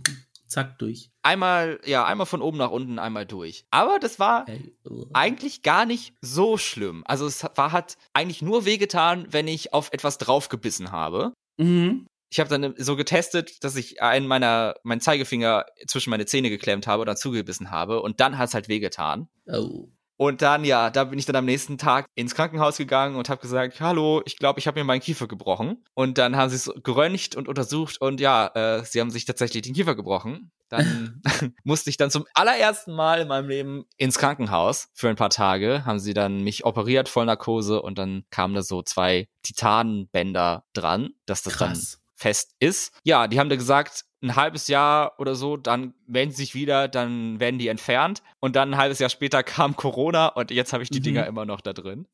zack 0.48 0.78
durch. 0.80 1.10
Einmal, 1.24 1.80
ja, 1.86 2.06
einmal 2.06 2.28
von 2.28 2.42
oben 2.42 2.58
nach 2.58 2.70
unten, 2.70 3.00
einmal 3.00 3.26
durch. 3.26 3.66
Aber 3.72 3.98
das 4.00 4.20
war 4.20 4.48
Ey, 4.48 4.76
uh. 4.88 5.06
eigentlich 5.14 5.64
gar 5.64 5.86
nicht 5.86 6.14
so 6.22 6.58
schlimm. 6.58 7.04
Also 7.08 7.26
es 7.26 7.44
war, 7.56 7.72
hat 7.72 7.98
eigentlich 8.14 8.42
nur 8.42 8.66
wehgetan, 8.66 9.26
wenn 9.32 9.48
ich 9.48 9.74
auf 9.74 9.92
etwas 9.92 10.18
draufgebissen 10.20 10.92
habe. 10.92 11.34
Mhm. 11.58 12.06
Ich 12.32 12.40
habe 12.40 12.50
dann 12.50 12.76
so 12.78 12.96
getestet, 12.96 13.64
dass 13.64 13.76
ich 13.76 14.02
einen 14.02 14.28
meiner, 14.28 14.76
meinen 14.84 15.02
Zeigefinger 15.02 15.66
zwischen 15.88 16.10
meine 16.10 16.26
Zähne 16.26 16.50
geklemmt 16.50 16.86
habe 16.86 17.02
oder 17.02 17.16
zugebissen 17.16 17.72
habe 17.72 18.02
und 18.02 18.20
dann 18.20 18.38
hat's 18.38 18.54
halt 18.54 18.68
wehgetan. 18.68 19.28
Oh. 19.48 19.88
Und 20.18 20.42
dann, 20.42 20.64
ja, 20.64 20.90
da 20.90 21.06
bin 21.06 21.20
ich 21.20 21.26
dann 21.26 21.36
am 21.36 21.46
nächsten 21.46 21.78
Tag 21.78 22.08
ins 22.16 22.36
Krankenhaus 22.36 22.78
gegangen 22.78 23.16
und 23.16 23.30
habe 23.30 23.42
gesagt, 23.42 23.82
hallo, 23.82 24.22
ich 24.26 24.38
glaube, 24.38 24.60
ich 24.60 24.68
habe 24.68 24.80
mir 24.80 24.86
meinen 24.86 25.02
Kiefer 25.02 25.28
gebrochen. 25.28 25.84
Und 25.94 26.18
dann 26.18 26.36
haben 26.36 26.50
sie 26.50 26.56
es 26.56 26.72
geröntgt 26.84 27.36
und 27.36 27.48
untersucht 27.48 28.00
und 28.00 28.20
ja, 28.22 28.48
äh, 28.48 28.86
sie 28.86 29.02
haben 29.02 29.12
sich 29.12 29.26
tatsächlich 29.26 29.64
den 29.64 29.74
Kiefer 29.74 29.96
gebrochen. 29.96 30.52
Dann 30.70 31.22
musste 31.64 31.90
ich 31.90 31.98
dann 31.98 32.12
zum 32.12 32.26
allerersten 32.34 32.94
Mal 32.94 33.22
in 33.22 33.28
meinem 33.28 33.50
Leben 33.50 33.86
ins 33.98 34.18
Krankenhaus 34.18 34.90
für 34.94 35.10
ein 35.10 35.16
paar 35.16 35.30
Tage. 35.30 35.86
Haben 35.86 36.00
sie 36.00 36.14
dann 36.14 36.44
mich 36.44 36.66
operiert, 36.66 37.10
Vollnarkose 37.10 37.82
und 37.82 37.98
dann 37.98 38.24
kamen 38.30 38.56
da 38.56 38.62
so 38.62 38.82
zwei 38.82 39.28
Titanbänder 39.44 40.64
dran, 40.74 41.10
dass 41.26 41.44
das 41.44 41.58
Krass. 41.58 41.92
dann 41.92 42.00
fest 42.16 42.56
ist. 42.60 42.94
Ja, 43.04 43.28
die 43.28 43.40
haben 43.40 43.50
da 43.50 43.58
gesagt, 43.58 44.06
ein 44.26 44.36
halbes 44.36 44.68
Jahr 44.68 45.14
oder 45.20 45.36
so, 45.36 45.58
dann 45.58 45.94
melden 46.08 46.32
sie 46.32 46.38
sich 46.38 46.56
wieder, 46.56 46.88
dann 46.88 47.40
werden 47.40 47.60
die 47.60 47.68
entfernt. 47.68 48.24
Und 48.40 48.56
dann 48.56 48.74
ein 48.74 48.78
halbes 48.78 49.00
Jahr 49.00 49.10
später 49.10 49.44
kam 49.44 49.76
Corona 49.76 50.28
und 50.28 50.52
jetzt 50.52 50.74
habe 50.74 50.84
ich 50.84 50.90
die 50.90 51.00
Mhm. 51.00 51.04
Dinger 51.04 51.28
immer 51.28 51.46
noch 51.46 51.62
da 51.62 51.74
drin. 51.74 52.08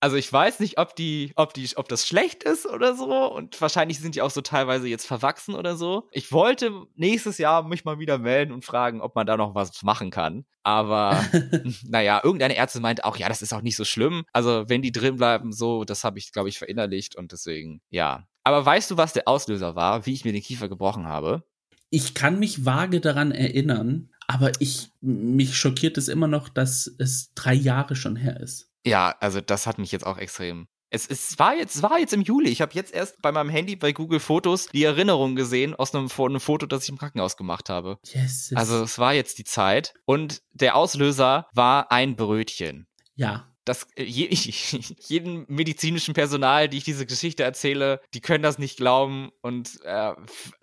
Also 0.00 0.14
ich 0.14 0.32
weiß 0.32 0.60
nicht, 0.60 0.78
ob 0.78 0.94
die, 0.94 1.32
ob 1.34 1.54
die, 1.54 1.68
ob 1.74 1.88
das 1.88 2.06
schlecht 2.06 2.44
ist 2.44 2.66
oder 2.66 2.94
so. 2.94 3.32
Und 3.32 3.60
wahrscheinlich 3.60 3.98
sind 3.98 4.14
die 4.14 4.22
auch 4.22 4.30
so 4.30 4.42
teilweise 4.42 4.86
jetzt 4.86 5.08
verwachsen 5.08 5.56
oder 5.56 5.76
so. 5.76 6.06
Ich 6.12 6.30
wollte 6.30 6.86
nächstes 6.94 7.36
Jahr 7.38 7.64
mich 7.64 7.84
mal 7.84 7.98
wieder 7.98 8.16
melden 8.18 8.52
und 8.52 8.64
fragen, 8.64 9.00
ob 9.00 9.16
man 9.16 9.26
da 9.26 9.36
noch 9.36 9.56
was 9.56 9.82
machen 9.82 10.10
kann. 10.12 10.44
Aber 10.62 11.20
naja, 11.84 12.20
irgendeine 12.22 12.54
Ärztin 12.54 12.82
meint 12.82 13.02
auch, 13.02 13.16
ja, 13.16 13.28
das 13.28 13.42
ist 13.42 13.52
auch 13.52 13.62
nicht 13.62 13.74
so 13.74 13.84
schlimm. 13.84 14.24
Also 14.32 14.68
wenn 14.68 14.82
die 14.82 14.92
drin 14.92 15.16
bleiben, 15.16 15.50
so, 15.52 15.82
das 15.82 16.04
habe 16.04 16.20
ich, 16.20 16.30
glaube 16.30 16.48
ich, 16.48 16.58
verinnerlicht 16.58 17.16
und 17.16 17.32
deswegen, 17.32 17.80
ja. 17.90 18.24
Aber 18.48 18.64
weißt 18.64 18.90
du, 18.90 18.96
was 18.96 19.12
der 19.12 19.28
Auslöser 19.28 19.76
war, 19.76 20.06
wie 20.06 20.14
ich 20.14 20.24
mir 20.24 20.32
den 20.32 20.40
Kiefer 20.40 20.70
gebrochen 20.70 21.06
habe? 21.06 21.44
Ich 21.90 22.14
kann 22.14 22.38
mich 22.38 22.64
vage 22.64 22.98
daran 22.98 23.30
erinnern, 23.30 24.08
aber 24.26 24.52
ich, 24.58 24.88
mich 25.02 25.54
schockiert 25.54 25.98
es 25.98 26.08
immer 26.08 26.28
noch, 26.28 26.48
dass 26.48 26.90
es 26.98 27.34
drei 27.34 27.52
Jahre 27.52 27.94
schon 27.94 28.16
her 28.16 28.40
ist. 28.40 28.70
Ja, 28.86 29.14
also 29.20 29.42
das 29.42 29.66
hat 29.66 29.76
mich 29.76 29.92
jetzt 29.92 30.06
auch 30.06 30.16
extrem. 30.16 30.66
Es, 30.88 31.06
es 31.06 31.38
war 31.38 31.56
jetzt, 31.56 31.76
es 31.76 31.82
war 31.82 31.98
jetzt 31.98 32.14
im 32.14 32.22
Juli. 32.22 32.48
Ich 32.48 32.62
habe 32.62 32.72
jetzt 32.72 32.94
erst 32.94 33.20
bei 33.20 33.32
meinem 33.32 33.50
Handy 33.50 33.76
bei 33.76 33.92
Google 33.92 34.18
Fotos 34.18 34.68
die 34.68 34.84
Erinnerung 34.84 35.36
gesehen 35.36 35.74
aus 35.74 35.94
einem, 35.94 36.08
einem 36.18 36.40
Foto, 36.40 36.64
das 36.64 36.84
ich 36.84 36.88
im 36.88 36.96
Krankenhaus 36.96 37.36
gemacht 37.36 37.68
habe. 37.68 37.98
Yes. 38.06 38.50
Also 38.54 38.82
es 38.82 38.98
war 38.98 39.12
jetzt 39.12 39.36
die 39.36 39.44
Zeit. 39.44 39.92
Und 40.06 40.40
der 40.52 40.74
Auslöser 40.74 41.48
war 41.52 41.92
ein 41.92 42.16
Brötchen. 42.16 42.86
ja. 43.14 43.47
Das, 43.68 43.86
äh, 43.96 44.04
je, 44.04 44.28
jeden 44.98 45.44
medizinischen 45.48 46.14
Personal, 46.14 46.68
die 46.68 46.78
ich 46.78 46.84
diese 46.84 47.06
Geschichte 47.06 47.42
erzähle, 47.42 48.00
die 48.14 48.20
können 48.20 48.42
das 48.42 48.58
nicht 48.58 48.76
glauben. 48.76 49.30
Und 49.42 49.80
äh, 49.84 50.14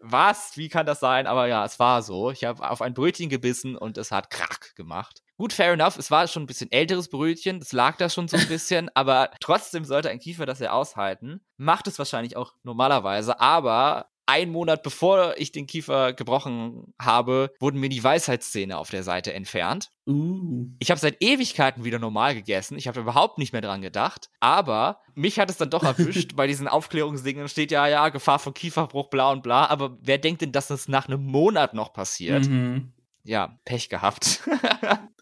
was? 0.02 0.58
Wie 0.58 0.70
kann 0.70 0.86
das 0.86 1.00
sein? 1.00 1.28
Aber 1.28 1.48
ja, 1.48 1.64
es 1.66 1.80
war 1.80 2.02
so. 2.02 2.32
Ich 2.32 2.44
habe 2.44 2.70
auf 2.70 2.82
ein 2.82 2.94
Brötchen 2.94 3.30
gebissen 3.30 3.76
und 3.76 3.98
es 3.98 4.12
hat 4.12 4.30
krack 4.30 4.76
gemacht. 4.76 5.22
Gut, 5.38 5.52
fair 5.54 5.74
enough. 5.74 5.98
Es 5.98 6.12
war 6.12 6.28
schon 6.28 6.44
ein 6.44 6.48
bisschen 6.48 6.72
älteres 6.72 7.10
Brötchen. 7.10 7.60
Das 7.60 7.74
lag 7.74 7.98
da 7.98 8.10
schon 8.10 8.28
so 8.28 8.38
ein 8.38 8.48
bisschen. 8.48 8.90
aber 8.96 9.32
trotzdem 9.42 9.84
sollte 9.86 10.10
ein 10.10 10.20
Kiefer 10.20 10.46
das 10.46 10.60
ja 10.60 10.72
aushalten. 10.72 11.42
Macht 11.58 11.88
es 11.88 12.00
wahrscheinlich 12.00 12.38
auch 12.38 12.54
normalerweise. 12.64 13.40
Aber 13.40 14.10
ein 14.26 14.50
Monat 14.50 14.84
bevor 14.84 15.36
ich 15.38 15.52
den 15.52 15.68
Kiefer 15.68 16.14
gebrochen 16.14 16.94
habe, 17.00 17.52
wurden 17.60 17.80
mir 17.80 17.90
die 17.90 18.04
Weisheitszähne 18.04 18.78
auf 18.78 18.90
der 18.90 19.04
Seite 19.04 19.34
entfernt. 19.34 19.90
Uh. 20.08 20.68
Ich 20.80 20.92
habe 20.92 21.00
seit 21.00 21.22
Ewigkeiten 21.22 21.84
wieder 21.84 22.00
normal 22.00 22.36
gegessen. 22.36 22.78
Ich 22.78 22.88
habe 22.88 23.00
überhaupt 23.00 23.38
nicht 23.38 23.54
mehr 23.54 23.62
dran 23.62 23.82
gedacht. 23.82 24.30
Aber 24.40 25.02
mich 25.14 25.40
hat 25.40 25.50
es 25.50 25.58
dann 25.58 25.70
doch 25.70 25.84
erwischt. 25.84 26.36
Bei 26.36 26.48
diesen 26.48 26.68
Aufklärungsdingen 26.68 27.48
steht 27.48 27.72
ja, 27.72 27.88
ja, 27.88 28.10
Gefahr 28.10 28.40
von 28.40 28.54
Kieferbruch, 28.54 29.10
bla 29.10 29.32
und 29.32 29.44
bla. 29.44 29.68
Aber 29.68 29.98
wer 30.02 30.18
denkt 30.18 30.42
denn, 30.42 30.52
dass 30.52 30.68
das 30.68 30.88
nach 30.88 31.08
einem 31.08 31.24
Monat 31.24 31.74
noch 31.74 31.94
passiert? 31.94 32.48
Mhm. 32.48 32.94
Ja, 33.24 33.60
Pech 33.66 33.90
gehabt. 33.90 34.42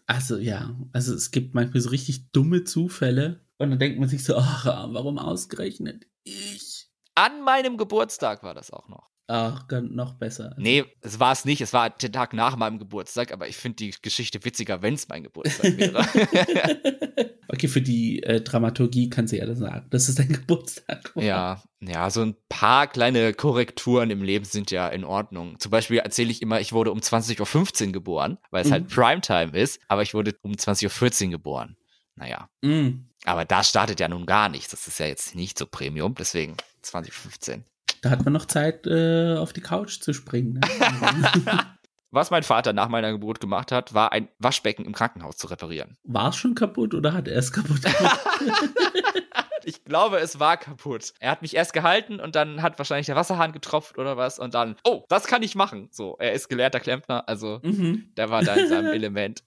Also 0.06 0.36
ja, 0.36 0.76
also 0.92 1.14
es 1.14 1.30
gibt 1.30 1.54
manchmal 1.54 1.80
so 1.80 1.88
richtig 1.88 2.30
dumme 2.30 2.64
Zufälle 2.64 3.40
und 3.56 3.70
dann 3.70 3.78
denkt 3.78 3.98
man 3.98 4.08
sich 4.08 4.22
so, 4.22 4.36
ach, 4.36 4.66
warum 4.66 5.18
ausgerechnet 5.18 6.06
ich? 6.24 6.73
An 7.14 7.42
meinem 7.42 7.76
Geburtstag 7.76 8.42
war 8.42 8.54
das 8.54 8.70
auch 8.70 8.88
noch. 8.88 9.08
Ach, 9.26 9.64
noch 9.80 10.14
besser. 10.14 10.54
Nee, 10.58 10.84
es 11.00 11.18
war 11.18 11.32
es 11.32 11.46
nicht. 11.46 11.62
Es 11.62 11.72
war 11.72 11.88
der 11.88 12.12
Tag 12.12 12.34
nach 12.34 12.56
meinem 12.56 12.78
Geburtstag. 12.78 13.32
Aber 13.32 13.48
ich 13.48 13.56
finde 13.56 13.76
die 13.76 13.94
Geschichte 14.02 14.44
witziger, 14.44 14.82
wenn 14.82 14.92
es 14.94 15.08
mein 15.08 15.22
Geburtstag 15.22 15.64
wäre. 15.78 16.06
okay, 17.48 17.68
für 17.68 17.80
die 17.80 18.22
äh, 18.22 18.42
Dramaturgie 18.42 19.08
kannst 19.08 19.32
du 19.32 19.38
ja 19.38 19.46
das 19.46 19.60
sagen. 19.60 19.86
Das 19.88 20.10
ist 20.10 20.18
dein 20.18 20.28
Geburtstag. 20.32 21.16
war. 21.16 21.22
Ja, 21.22 21.62
ja, 21.80 22.10
so 22.10 22.20
ein 22.20 22.36
paar 22.50 22.86
kleine 22.86 23.32
Korrekturen 23.32 24.10
im 24.10 24.22
Leben 24.22 24.44
sind 24.44 24.70
ja 24.70 24.88
in 24.88 25.04
Ordnung. 25.04 25.58
Zum 25.58 25.70
Beispiel 25.70 25.98
erzähle 26.00 26.30
ich 26.30 26.42
immer, 26.42 26.60
ich 26.60 26.74
wurde 26.74 26.92
um 26.92 26.98
20.15 26.98 27.86
Uhr 27.86 27.92
geboren, 27.92 28.36
weil 28.50 28.62
es 28.62 28.68
Mhm. 28.68 28.72
halt 28.72 28.88
Primetime 28.88 29.58
ist, 29.58 29.80
aber 29.88 30.02
ich 30.02 30.12
wurde 30.12 30.34
um 30.42 30.52
20.14 30.52 31.24
Uhr 31.26 31.30
geboren. 31.30 31.76
Naja, 32.16 32.48
Mm, 32.62 33.06
aber 33.24 33.44
da 33.46 33.64
startet 33.64 33.98
ja 34.00 34.08
nun 34.08 34.26
gar 34.26 34.48
nichts. 34.50 34.70
Das 34.70 34.86
ist 34.86 35.00
ja 35.00 35.06
jetzt 35.06 35.34
nicht 35.34 35.58
so 35.58 35.66
Premium, 35.66 36.14
deswegen 36.14 36.56
2015. 36.84 37.64
da 38.02 38.10
hat 38.10 38.24
man 38.24 38.32
noch 38.32 38.46
Zeit, 38.46 38.86
äh, 38.86 39.36
auf 39.36 39.52
die 39.52 39.60
Couch 39.60 40.00
zu 40.00 40.12
springen. 40.12 40.54
Ne? 40.54 40.60
Was 42.10 42.30
mein 42.30 42.44
Vater 42.44 42.72
nach 42.72 42.88
meiner 42.88 43.10
Geburt 43.10 43.40
gemacht 43.40 43.72
hat, 43.72 43.92
war 43.92 44.12
ein 44.12 44.28
Waschbecken 44.38 44.84
im 44.84 44.92
Krankenhaus 44.92 45.36
zu 45.36 45.48
reparieren. 45.48 45.96
War 46.04 46.28
es 46.28 46.36
schon 46.36 46.54
kaputt 46.54 46.94
oder 46.94 47.12
hat 47.12 47.26
er 47.26 47.36
es 47.36 47.50
kaputt 47.50 47.82
gemacht? 47.82 48.20
Ich 49.66 49.84
glaube, 49.84 50.18
es 50.18 50.38
war 50.38 50.56
kaputt. 50.56 51.14
Er 51.20 51.30
hat 51.30 51.42
mich 51.42 51.56
erst 51.56 51.72
gehalten 51.72 52.20
und 52.20 52.34
dann 52.34 52.62
hat 52.62 52.78
wahrscheinlich 52.78 53.06
der 53.06 53.16
Wasserhahn 53.16 53.52
getropft 53.52 53.98
oder 53.98 54.16
was 54.16 54.38
und 54.38 54.54
dann, 54.54 54.76
oh, 54.84 55.04
das 55.08 55.26
kann 55.26 55.42
ich 55.42 55.54
machen. 55.54 55.88
So, 55.90 56.16
er 56.18 56.32
ist 56.32 56.48
gelehrter 56.48 56.80
Klempner, 56.80 57.28
also 57.28 57.60
mhm. 57.62 58.12
der 58.16 58.30
war 58.30 58.42
da 58.42 58.54
in 58.54 58.68
seinem 58.68 58.86
Element. 58.92 59.42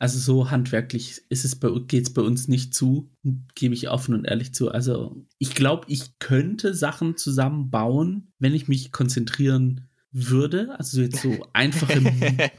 Also 0.00 0.18
so 0.18 0.50
handwerklich 0.50 1.22
ist 1.28 1.44
es 1.44 1.54
bei, 1.56 1.68
geht's 1.86 2.10
bei 2.12 2.22
uns 2.22 2.48
nicht 2.48 2.74
zu, 2.74 3.10
gebe 3.54 3.74
ich 3.74 3.88
offen 3.90 4.14
und 4.14 4.24
ehrlich 4.24 4.52
zu. 4.54 4.70
Also 4.70 5.24
ich 5.38 5.54
glaube, 5.54 5.84
ich 5.88 6.18
könnte 6.18 6.74
Sachen 6.74 7.16
zusammenbauen, 7.18 8.32
wenn 8.38 8.54
ich 8.54 8.66
mich 8.66 8.92
konzentrieren 8.92 9.82
würde. 10.10 10.74
Also 10.78 11.02
jetzt 11.02 11.20
so 11.22 11.46
einfache, 11.52 12.50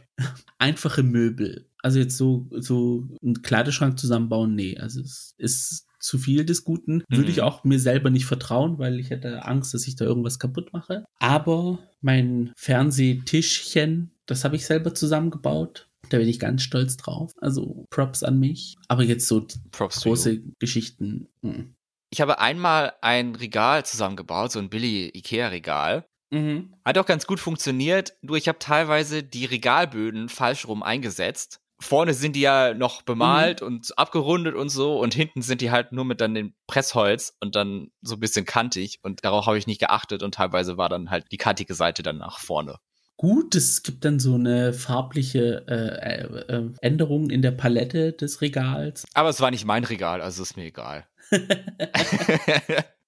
einfache 0.60 1.04
Möbel. 1.04 1.67
Also 1.82 1.97
jetzt 1.97 2.15
so, 2.15 2.47
so 2.60 3.08
einen 3.23 3.41
Kleiderschrank 3.41 3.99
zusammenbauen, 3.99 4.54
nee. 4.54 4.77
Also 4.77 5.01
es 5.01 5.34
ist 5.39 5.88
zu 5.99 6.19
viel 6.19 6.45
des 6.45 6.63
Guten. 6.63 7.04
Würde 7.10 7.32
ich 7.32 7.38
Mhm. 7.38 7.43
auch 7.43 7.63
mir 7.63 7.80
selber 7.80 8.12
nicht 8.12 8.25
vertrauen, 8.25 8.77
weil 8.77 8.99
ich 8.99 9.10
hätte 9.10 9.45
Angst, 9.45 9.73
dass 9.73 9.88
ich 9.88 9.95
da 9.95 10.06
irgendwas 10.06 10.38
kaputt 10.39 10.73
mache. 10.73 11.06
Aber 11.19 11.80
mein 12.01 12.51
Fernsehtischchen, 12.56 14.12
das 14.25 14.43
habe 14.43 14.56
ich 14.56 14.65
selber 14.65 14.93
zusammengebaut. 14.93 15.88
Da 16.09 16.17
bin 16.17 16.27
ich 16.27 16.39
ganz 16.39 16.63
stolz 16.63 16.97
drauf. 16.97 17.31
Also 17.37 17.85
Props 17.89 18.23
an 18.23 18.39
mich. 18.39 18.75
Aber 18.87 19.03
jetzt 19.03 19.27
so 19.27 19.45
Props 19.71 20.01
große 20.01 20.41
Geschichten. 20.59 21.27
mm. 21.41 21.73
Ich 22.13 22.19
habe 22.19 22.39
einmal 22.39 22.93
ein 23.01 23.35
Regal 23.35 23.85
zusammengebaut, 23.85 24.51
so 24.51 24.59
ein 24.59 24.69
billy 24.69 25.11
Ikea-Regal. 25.13 26.05
Mhm. 26.31 26.73
Hat 26.83 26.97
auch 26.97 27.05
ganz 27.05 27.25
gut 27.25 27.39
funktioniert, 27.39 28.13
nur 28.21 28.37
ich 28.37 28.47
habe 28.47 28.59
teilweise 28.59 29.23
die 29.23 29.45
Regalböden 29.45 30.29
falsch 30.29 30.67
rum 30.67 30.83
eingesetzt. 30.83 31.61
Vorne 31.79 32.13
sind 32.13 32.35
die 32.35 32.41
ja 32.41 32.73
noch 32.73 33.01
bemalt 33.01 33.61
und 33.61 33.97
abgerundet 33.97 34.55
und 34.55 34.69
so 34.69 34.99
und 34.99 35.13
hinten 35.13 35.41
sind 35.41 35.61
die 35.61 35.71
halt 35.71 35.91
nur 35.91 36.05
mit 36.05 36.21
dann 36.21 36.35
dem 36.35 36.53
Pressholz 36.67 37.35
und 37.39 37.55
dann 37.55 37.91
so 38.01 38.15
ein 38.15 38.19
bisschen 38.19 38.45
kantig 38.45 38.99
und 39.01 39.25
darauf 39.25 39.47
habe 39.47 39.57
ich 39.57 39.67
nicht 39.67 39.79
geachtet 39.79 40.21
und 40.21 40.35
teilweise 40.35 40.77
war 40.77 40.89
dann 40.89 41.09
halt 41.09 41.25
die 41.31 41.37
kantige 41.37 41.73
Seite 41.73 42.03
dann 42.03 42.17
nach 42.17 42.39
vorne. 42.39 42.77
Gut, 43.21 43.53
es 43.53 43.84
gibt 43.84 44.03
dann 44.03 44.19
so 44.19 44.34
eine 44.34 44.73
farbliche 44.73 45.63
äh, 45.67 46.23
äh, 46.23 46.55
äh, 46.55 46.71
Änderung 46.81 47.29
in 47.29 47.43
der 47.43 47.51
Palette 47.51 48.13
des 48.13 48.41
Regals. 48.41 49.05
Aber 49.13 49.29
es 49.29 49.39
war 49.39 49.51
nicht 49.51 49.63
mein 49.63 49.84
Regal, 49.84 50.21
also 50.21 50.41
ist 50.41 50.57
mir 50.57 50.63
egal. 50.63 51.05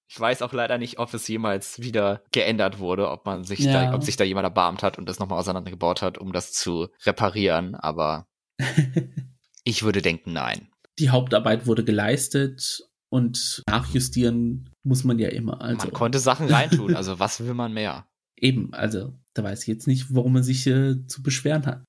ich 0.06 0.20
weiß 0.20 0.42
auch 0.42 0.52
leider 0.52 0.78
nicht, 0.78 1.00
ob 1.00 1.12
es 1.14 1.26
jemals 1.26 1.80
wieder 1.80 2.22
geändert 2.30 2.78
wurde, 2.78 3.10
ob 3.10 3.26
man 3.26 3.42
sich 3.42 3.58
Ja. 3.58 3.90
da, 3.90 3.94
ob 3.96 4.04
sich 4.04 4.16
da 4.16 4.22
jemand 4.22 4.44
erbarmt 4.44 4.84
hat 4.84 4.98
und 4.98 5.08
das 5.08 5.18
nochmal 5.18 5.40
auseinandergebaut 5.40 6.00
hat, 6.00 6.16
um 6.16 6.32
das 6.32 6.52
zu 6.52 6.90
reparieren, 7.04 7.74
aber 7.74 8.28
ich 9.64 9.82
würde 9.82 10.00
denken, 10.00 10.32
nein. 10.32 10.68
Die 11.00 11.10
Hauptarbeit 11.10 11.66
wurde 11.66 11.82
geleistet 11.82 12.84
und 13.08 13.64
nachjustieren 13.68 14.70
muss 14.84 15.02
man 15.02 15.18
ja 15.18 15.30
immer. 15.30 15.60
Also 15.60 15.88
man 15.88 15.92
konnte 15.92 16.20
Sachen 16.20 16.48
reintun, 16.48 16.94
also 16.94 17.18
was 17.18 17.40
will 17.44 17.54
man 17.54 17.72
mehr? 17.72 18.06
Eben, 18.44 18.72
also 18.74 19.14
da 19.34 19.42
weiß 19.42 19.62
ich 19.62 19.66
jetzt 19.68 19.86
nicht, 19.86 20.14
warum 20.14 20.34
man 20.34 20.42
sich 20.44 20.66
äh, 20.66 21.06
zu 21.06 21.22
beschweren 21.22 21.66
hat. 21.66 21.84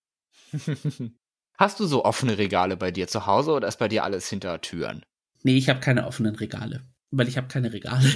Hast 1.57 1.79
du 1.79 1.85
so 1.85 2.03
offene 2.03 2.37
Regale 2.37 2.75
bei 2.77 2.91
dir 2.91 3.07
zu 3.07 3.25
Hause 3.27 3.51
oder 3.51 3.67
ist 3.67 3.79
bei 3.79 3.87
dir 3.87 4.03
alles 4.03 4.27
hinter 4.29 4.59
Türen? 4.61 5.03
Nee, 5.43 5.57
ich 5.57 5.69
habe 5.69 5.79
keine 5.79 6.05
offenen 6.07 6.35
Regale, 6.35 6.81
weil 7.11 7.27
ich 7.27 7.37
habe 7.37 7.47
keine 7.47 7.71
Regale. 7.71 8.09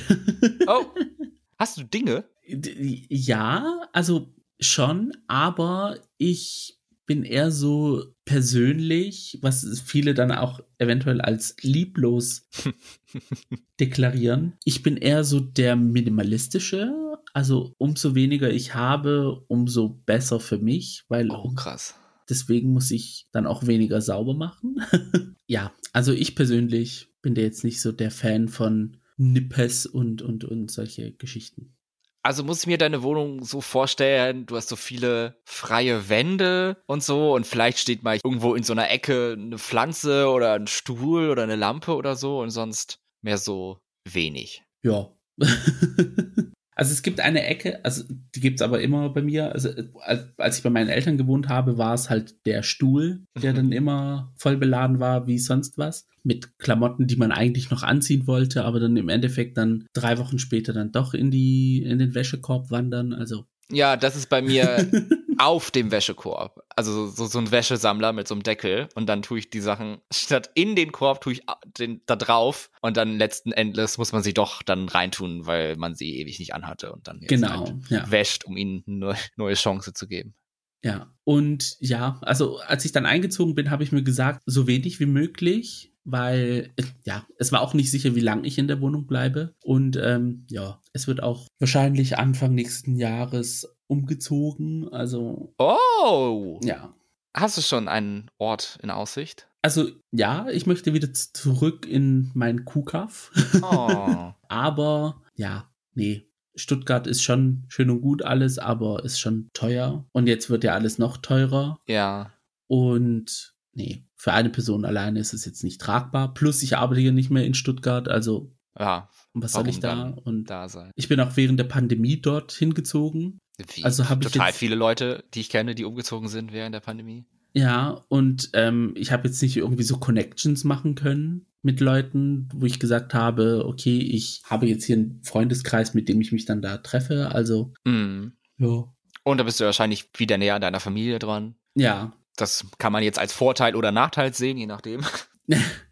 Oh, 0.67 0.85
hast 1.57 1.77
du 1.77 1.83
Dinge? 1.83 2.25
D- 2.47 3.05
ja, 3.09 3.81
also 3.93 4.33
schon, 4.59 5.13
aber 5.27 5.97
ich 6.17 6.78
bin 7.09 7.23
eher 7.23 7.49
so 7.49 8.03
persönlich, 8.23 9.39
was 9.41 9.81
viele 9.83 10.13
dann 10.13 10.31
auch 10.31 10.59
eventuell 10.77 11.21
als 11.21 11.55
lieblos 11.63 12.47
deklarieren. 13.79 14.53
Ich 14.63 14.83
bin 14.83 14.95
eher 14.95 15.23
so 15.23 15.39
der 15.39 15.75
minimalistische. 15.75 16.93
Also 17.33 17.73
umso 17.79 18.13
weniger 18.13 18.51
ich 18.51 18.75
habe, 18.75 19.43
umso 19.47 19.89
besser 20.05 20.39
für 20.39 20.59
mich, 20.59 21.05
weil 21.07 21.31
Oh, 21.31 21.51
krass. 21.55 21.95
deswegen 22.29 22.73
muss 22.73 22.91
ich 22.91 23.25
dann 23.31 23.47
auch 23.47 23.65
weniger 23.65 24.01
sauber 24.01 24.35
machen. 24.35 24.75
ja, 25.47 25.73
also 25.93 26.13
ich 26.13 26.35
persönlich 26.35 27.07
bin 27.23 27.33
da 27.33 27.41
jetzt 27.41 27.63
nicht 27.63 27.81
so 27.81 27.91
der 27.91 28.11
Fan 28.11 28.49
von 28.49 28.97
Nippes 29.17 29.87
und, 29.87 30.21
und, 30.21 30.43
und 30.43 30.69
solche 30.69 31.11
Geschichten. 31.13 31.73
Also 32.21 32.43
muss 32.43 32.61
ich 32.61 32.67
mir 32.67 32.77
deine 32.77 33.01
Wohnung 33.01 33.43
so 33.43 33.61
vorstellen, 33.61 34.45
du 34.45 34.57
hast 34.57 34.67
so 34.67 34.75
viele 34.75 35.41
freie 35.45 36.09
Wände 36.09 36.81
und 36.85 37.01
so 37.01 37.33
und 37.33 37.47
vielleicht 37.47 37.79
steht 37.79 38.03
mal 38.03 38.19
irgendwo 38.23 38.55
in 38.55 38.63
so 38.63 38.73
einer 38.73 38.89
Ecke 38.89 39.37
eine 39.37 39.57
Pflanze 39.57 40.27
oder 40.29 40.53
ein 40.53 40.67
Stuhl 40.67 41.29
oder 41.29 41.43
eine 41.43 41.55
Lampe 41.55 41.95
oder 41.95 42.15
so 42.15 42.41
und 42.41 42.49
sonst 42.49 42.99
mehr 43.21 43.37
so 43.37 43.79
wenig. 44.05 44.63
Ja. 44.83 45.09
also 46.79 46.93
es 46.93 47.03
gibt 47.03 47.19
eine 47.19 47.45
Ecke, 47.45 47.83
also 47.83 48.05
die 48.33 48.39
gibt 48.39 48.61
es 48.61 48.61
aber 48.61 48.79
immer 48.81 49.09
bei 49.09 49.21
mir. 49.21 49.51
Also 49.51 49.69
als 49.99 50.23
als 50.37 50.57
ich 50.57 50.63
bei 50.63 50.69
meinen 50.69 50.87
Eltern 50.87 51.17
gewohnt 51.17 51.49
habe, 51.49 51.77
war 51.77 51.93
es 51.93 52.09
halt 52.09 52.45
der 52.45 52.63
Stuhl, 52.63 53.25
der 53.41 53.51
Mhm. 53.51 53.55
dann 53.57 53.71
immer 53.73 54.31
voll 54.37 54.55
beladen 54.55 55.01
war 55.01 55.27
wie 55.27 55.39
sonst 55.39 55.77
was. 55.77 56.07
Mit 56.23 56.57
Klamotten, 56.57 57.05
die 57.05 57.17
man 57.17 57.33
eigentlich 57.33 57.69
noch 57.69 57.83
anziehen 57.83 58.27
wollte, 58.27 58.63
aber 58.63 58.79
dann 58.79 58.95
im 58.95 59.09
Endeffekt 59.09 59.57
dann 59.57 59.85
drei 59.93 60.17
Wochen 60.19 60.39
später 60.39 60.71
dann 60.71 60.93
doch 60.93 61.13
in 61.13 61.31
die, 61.31 61.83
in 61.83 61.99
den 61.99 62.15
Wäschekorb 62.15 62.71
wandern. 62.71 63.11
Also. 63.13 63.43
Ja, 63.71 63.97
das 63.97 64.15
ist 64.15 64.29
bei 64.29 64.41
mir 64.41 64.89
auf 65.39 65.71
dem 65.71 65.89
Wäschekorb. 65.89 66.61
Also 66.75 67.07
so, 67.07 67.25
so 67.25 67.39
ein 67.39 67.49
Wäschesammler 67.49 68.11
mit 68.13 68.27
so 68.27 68.35
einem 68.35 68.43
Deckel 68.43 68.89
und 68.93 69.07
dann 69.07 69.21
tue 69.21 69.39
ich 69.39 69.49
die 69.49 69.61
Sachen 69.61 69.99
statt 70.11 70.51
in 70.53 70.75
den 70.75 70.91
Korb 70.91 71.21
tue 71.21 71.33
ich 71.33 71.43
den 71.77 72.01
da 72.05 72.17
drauf 72.17 72.69
und 72.81 72.97
dann 72.97 73.17
letzten 73.17 73.53
Endes 73.53 73.97
muss 73.97 74.11
man 74.11 74.21
sie 74.21 74.33
doch 74.33 74.61
dann 74.61 74.89
reintun, 74.89 75.47
weil 75.47 75.77
man 75.77 75.95
sie 75.95 76.19
ewig 76.19 76.39
nicht 76.39 76.53
anhatte 76.53 76.91
und 76.91 77.07
dann 77.07 77.19
jetzt 77.21 77.29
Genau, 77.29 77.67
halt 77.67 77.89
ja. 77.89 78.11
wäscht, 78.11 78.43
um 78.43 78.57
ihnen 78.57 78.83
eine 78.85 79.15
neue 79.37 79.55
Chance 79.55 79.93
zu 79.93 80.07
geben. 80.07 80.35
Ja, 80.83 81.13
und 81.23 81.77
ja, 81.79 82.19
also 82.21 82.59
als 82.59 82.85
ich 82.85 82.91
dann 82.91 83.05
eingezogen 83.05 83.55
bin, 83.55 83.69
habe 83.69 83.83
ich 83.83 83.91
mir 83.91 84.03
gesagt, 84.03 84.41
so 84.45 84.67
wenig 84.67 84.99
wie 84.99 85.05
möglich, 85.05 85.93
weil 86.03 86.73
ja, 87.05 87.25
es 87.37 87.51
war 87.51 87.61
auch 87.61 87.73
nicht 87.73 87.91
sicher, 87.91 88.15
wie 88.15 88.21
lange 88.21 88.47
ich 88.47 88.57
in 88.57 88.67
der 88.67 88.81
Wohnung 88.81 89.05
bleibe. 89.05 89.53
Und 89.63 89.97
ähm, 90.01 90.45
ja, 90.49 90.81
es 90.93 91.07
wird 91.07 91.21
auch 91.21 91.47
wahrscheinlich 91.59 92.17
Anfang 92.17 92.55
nächsten 92.55 92.95
Jahres 92.95 93.67
umgezogen. 93.89 94.87
Also 94.93 95.53
Oh! 95.57 96.59
ja. 96.63 96.93
Hast 97.35 97.57
du 97.57 97.61
schon 97.61 97.87
einen 97.87 98.29
Ort 98.37 98.79
in 98.81 98.89
Aussicht? 98.89 99.47
Also 99.61 99.89
ja, 100.11 100.47
ich 100.49 100.65
möchte 100.65 100.93
wieder 100.93 101.13
zurück 101.13 101.85
in 101.85 102.31
mein 102.33 102.65
Kuhkaff. 102.65 103.31
Oh. 103.61 104.31
aber 104.47 105.21
ja, 105.35 105.69
nee. 105.93 106.25
Stuttgart 106.55 107.07
ist 107.07 107.21
schon 107.23 107.63
schön 107.69 107.89
und 107.89 108.01
gut 108.01 108.23
alles, 108.23 108.57
aber 108.59 109.05
ist 109.05 109.19
schon 109.19 109.49
teuer. 109.53 110.05
Und 110.11 110.27
jetzt 110.27 110.49
wird 110.49 110.63
ja 110.63 110.73
alles 110.73 110.97
noch 110.97 111.17
teurer. 111.17 111.79
ja. 111.87 112.31
Und 112.67 113.55
nee, 113.73 114.05
für 114.15 114.31
eine 114.33 114.49
Person 114.49 114.85
alleine 114.85 115.19
ist 115.19 115.33
es 115.33 115.43
jetzt 115.45 115.63
nicht 115.63 115.81
tragbar. 115.81 116.33
Plus, 116.35 116.61
ich 116.61 116.77
arbeite 116.77 117.01
hier 117.01 117.11
nicht 117.11 117.31
mehr 117.31 117.45
in 117.45 117.53
Stuttgart, 117.55 118.07
also 118.07 118.53
Ja, 118.79 119.09
was 119.33 119.53
Warum 119.53 119.65
soll 119.65 119.69
ich 119.73 119.79
da? 119.79 120.03
Und 120.23 120.45
da 120.49 120.69
sein. 120.69 120.91
ich 120.95 121.07
bin 121.09 121.19
auch 121.19 121.35
während 121.35 121.59
der 121.59 121.65
Pandemie 121.65 122.21
dort 122.21 122.51
hingezogen. 122.53 123.39
Wie? 123.73 123.83
Also 123.83 124.09
hab 124.09 124.21
ich 124.25 124.31
Total 124.31 124.53
viele 124.53 124.75
Leute, 124.75 125.25
die 125.33 125.41
ich 125.41 125.49
kenne, 125.49 125.75
die 125.75 125.83
umgezogen 125.85 126.29
sind 126.29 126.53
während 126.53 126.73
der 126.73 126.79
Pandemie. 126.79 127.25
Ja, 127.53 128.05
und 128.07 128.51
ähm, 128.53 128.93
ich 128.95 129.11
habe 129.11 129.27
jetzt 129.27 129.41
nicht 129.41 129.57
irgendwie 129.57 129.83
so 129.83 129.97
Connections 129.97 130.63
machen 130.63 130.95
können 130.95 131.45
mit 131.61 131.81
Leuten, 131.81 132.47
wo 132.53 132.65
ich 132.65 132.79
gesagt 132.79 133.13
habe, 133.13 133.65
okay, 133.67 133.97
ich 133.99 134.43
habe 134.45 134.65
jetzt 134.67 134.85
hier 134.85 134.95
einen 134.95 135.21
Freundeskreis, 135.23 135.93
mit 135.93 136.07
dem 136.07 136.21
ich 136.21 136.31
mich 136.31 136.45
dann 136.45 136.61
da 136.61 136.77
treffe. 136.77 137.31
Also, 137.33 137.73
Mhm. 137.85 138.33
ja. 138.57 138.85
Und 139.23 139.37
da 139.39 139.43
bist 139.43 139.59
du 139.59 139.65
wahrscheinlich 139.65 140.09
wieder 140.15 140.37
näher 140.37 140.55
an 140.55 140.61
deiner 140.61 140.79
Familie 140.79 141.19
dran. 141.19 141.55
Ja, 141.75 142.13
Das 142.37 142.65
kann 142.77 142.93
man 142.93 143.03
jetzt 143.03 143.19
als 143.19 143.33
Vorteil 143.33 143.75
oder 143.75 143.91
Nachteil 143.91 144.33
sehen, 144.33 144.57
je 144.57 144.65
nachdem. 144.67 145.01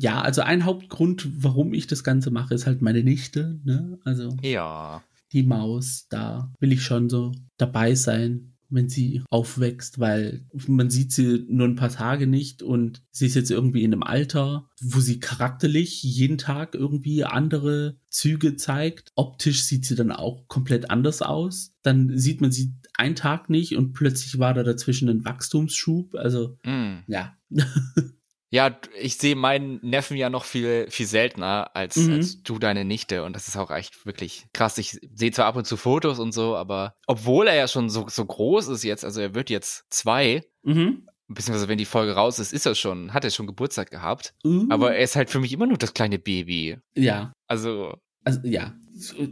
ja, 0.00 0.20
also 0.22 0.42
ein 0.42 0.64
Hauptgrund, 0.64 1.28
warum 1.42 1.72
ich 1.74 1.86
das 1.86 2.04
Ganze 2.04 2.30
mache, 2.30 2.54
ist 2.54 2.66
halt 2.66 2.82
meine 2.82 3.02
Nichte, 3.02 3.60
ne? 3.64 3.98
Also 4.04 4.36
Ja. 4.42 5.02
die 5.32 5.42
Maus, 5.42 6.06
da 6.10 6.52
will 6.60 6.72
ich 6.72 6.82
schon 6.84 7.08
so 7.08 7.32
dabei 7.56 7.94
sein, 7.94 8.50
wenn 8.70 8.88
sie 8.88 9.22
aufwächst, 9.30 10.00
weil 10.00 10.46
man 10.66 10.90
sieht 10.90 11.12
sie 11.12 11.44
nur 11.48 11.68
ein 11.68 11.76
paar 11.76 11.90
Tage 11.90 12.26
nicht 12.26 12.62
und 12.62 13.02
sie 13.12 13.26
ist 13.26 13.34
jetzt 13.36 13.50
irgendwie 13.52 13.84
in 13.84 13.92
einem 13.92 14.02
Alter, 14.02 14.68
wo 14.80 14.98
sie 15.00 15.20
charakterlich 15.20 16.02
jeden 16.02 16.38
Tag 16.38 16.74
irgendwie 16.74 17.24
andere 17.24 17.96
Züge 18.08 18.56
zeigt. 18.56 19.12
Optisch 19.14 19.62
sieht 19.62 19.84
sie 19.84 19.94
dann 19.94 20.10
auch 20.10 20.48
komplett 20.48 20.90
anders 20.90 21.22
aus. 21.22 21.72
Dann 21.82 22.18
sieht 22.18 22.40
man 22.40 22.50
sie 22.50 22.72
einen 22.96 23.14
Tag 23.14 23.48
nicht 23.48 23.76
und 23.76 23.92
plötzlich 23.92 24.38
war 24.40 24.54
da 24.54 24.62
dazwischen 24.64 25.08
ein 25.08 25.24
Wachstumsschub. 25.24 26.14
Also 26.16 26.56
Mhm. 26.64 27.04
ja, 27.06 27.36
Ja, 28.50 28.78
ich 29.00 29.16
sehe 29.16 29.34
meinen 29.34 29.80
Neffen 29.82 30.16
ja 30.16 30.30
noch 30.30 30.44
viel, 30.44 30.86
viel 30.88 31.06
seltener 31.06 31.74
als, 31.74 31.96
Mhm. 31.96 32.12
als 32.12 32.42
du 32.42 32.58
deine 32.58 32.84
Nichte. 32.84 33.24
Und 33.24 33.34
das 33.34 33.48
ist 33.48 33.56
auch 33.56 33.70
echt 33.70 34.06
wirklich 34.06 34.46
krass. 34.52 34.78
Ich 34.78 34.98
sehe 35.14 35.32
zwar 35.32 35.46
ab 35.46 35.56
und 35.56 35.66
zu 35.66 35.76
Fotos 35.76 36.20
und 36.20 36.32
so, 36.32 36.54
aber 36.54 36.94
obwohl 37.06 37.48
er 37.48 37.56
ja 37.56 37.66
schon 37.66 37.90
so, 37.90 38.06
so 38.08 38.24
groß 38.24 38.68
ist 38.68 38.84
jetzt, 38.84 39.04
also 39.04 39.20
er 39.20 39.34
wird 39.34 39.50
jetzt 39.50 39.84
zwei, 39.90 40.42
mhm. 40.62 41.08
beziehungsweise 41.26 41.66
wenn 41.68 41.78
die 41.78 41.84
Folge 41.84 42.12
raus 42.12 42.38
ist, 42.38 42.52
ist 42.52 42.66
er 42.66 42.76
schon, 42.76 43.12
hat 43.12 43.24
er 43.24 43.30
schon 43.30 43.48
Geburtstag 43.48 43.90
gehabt. 43.90 44.34
Uh, 44.44 44.66
Aber 44.70 44.94
er 44.94 45.02
ist 45.02 45.16
halt 45.16 45.30
für 45.30 45.40
mich 45.40 45.52
immer 45.52 45.66
nur 45.66 45.78
das 45.78 45.94
kleine 45.94 46.18
Baby. 46.20 46.78
ja, 46.94 47.32
Also, 47.48 47.94
also 48.22 48.40
ja, 48.44 48.74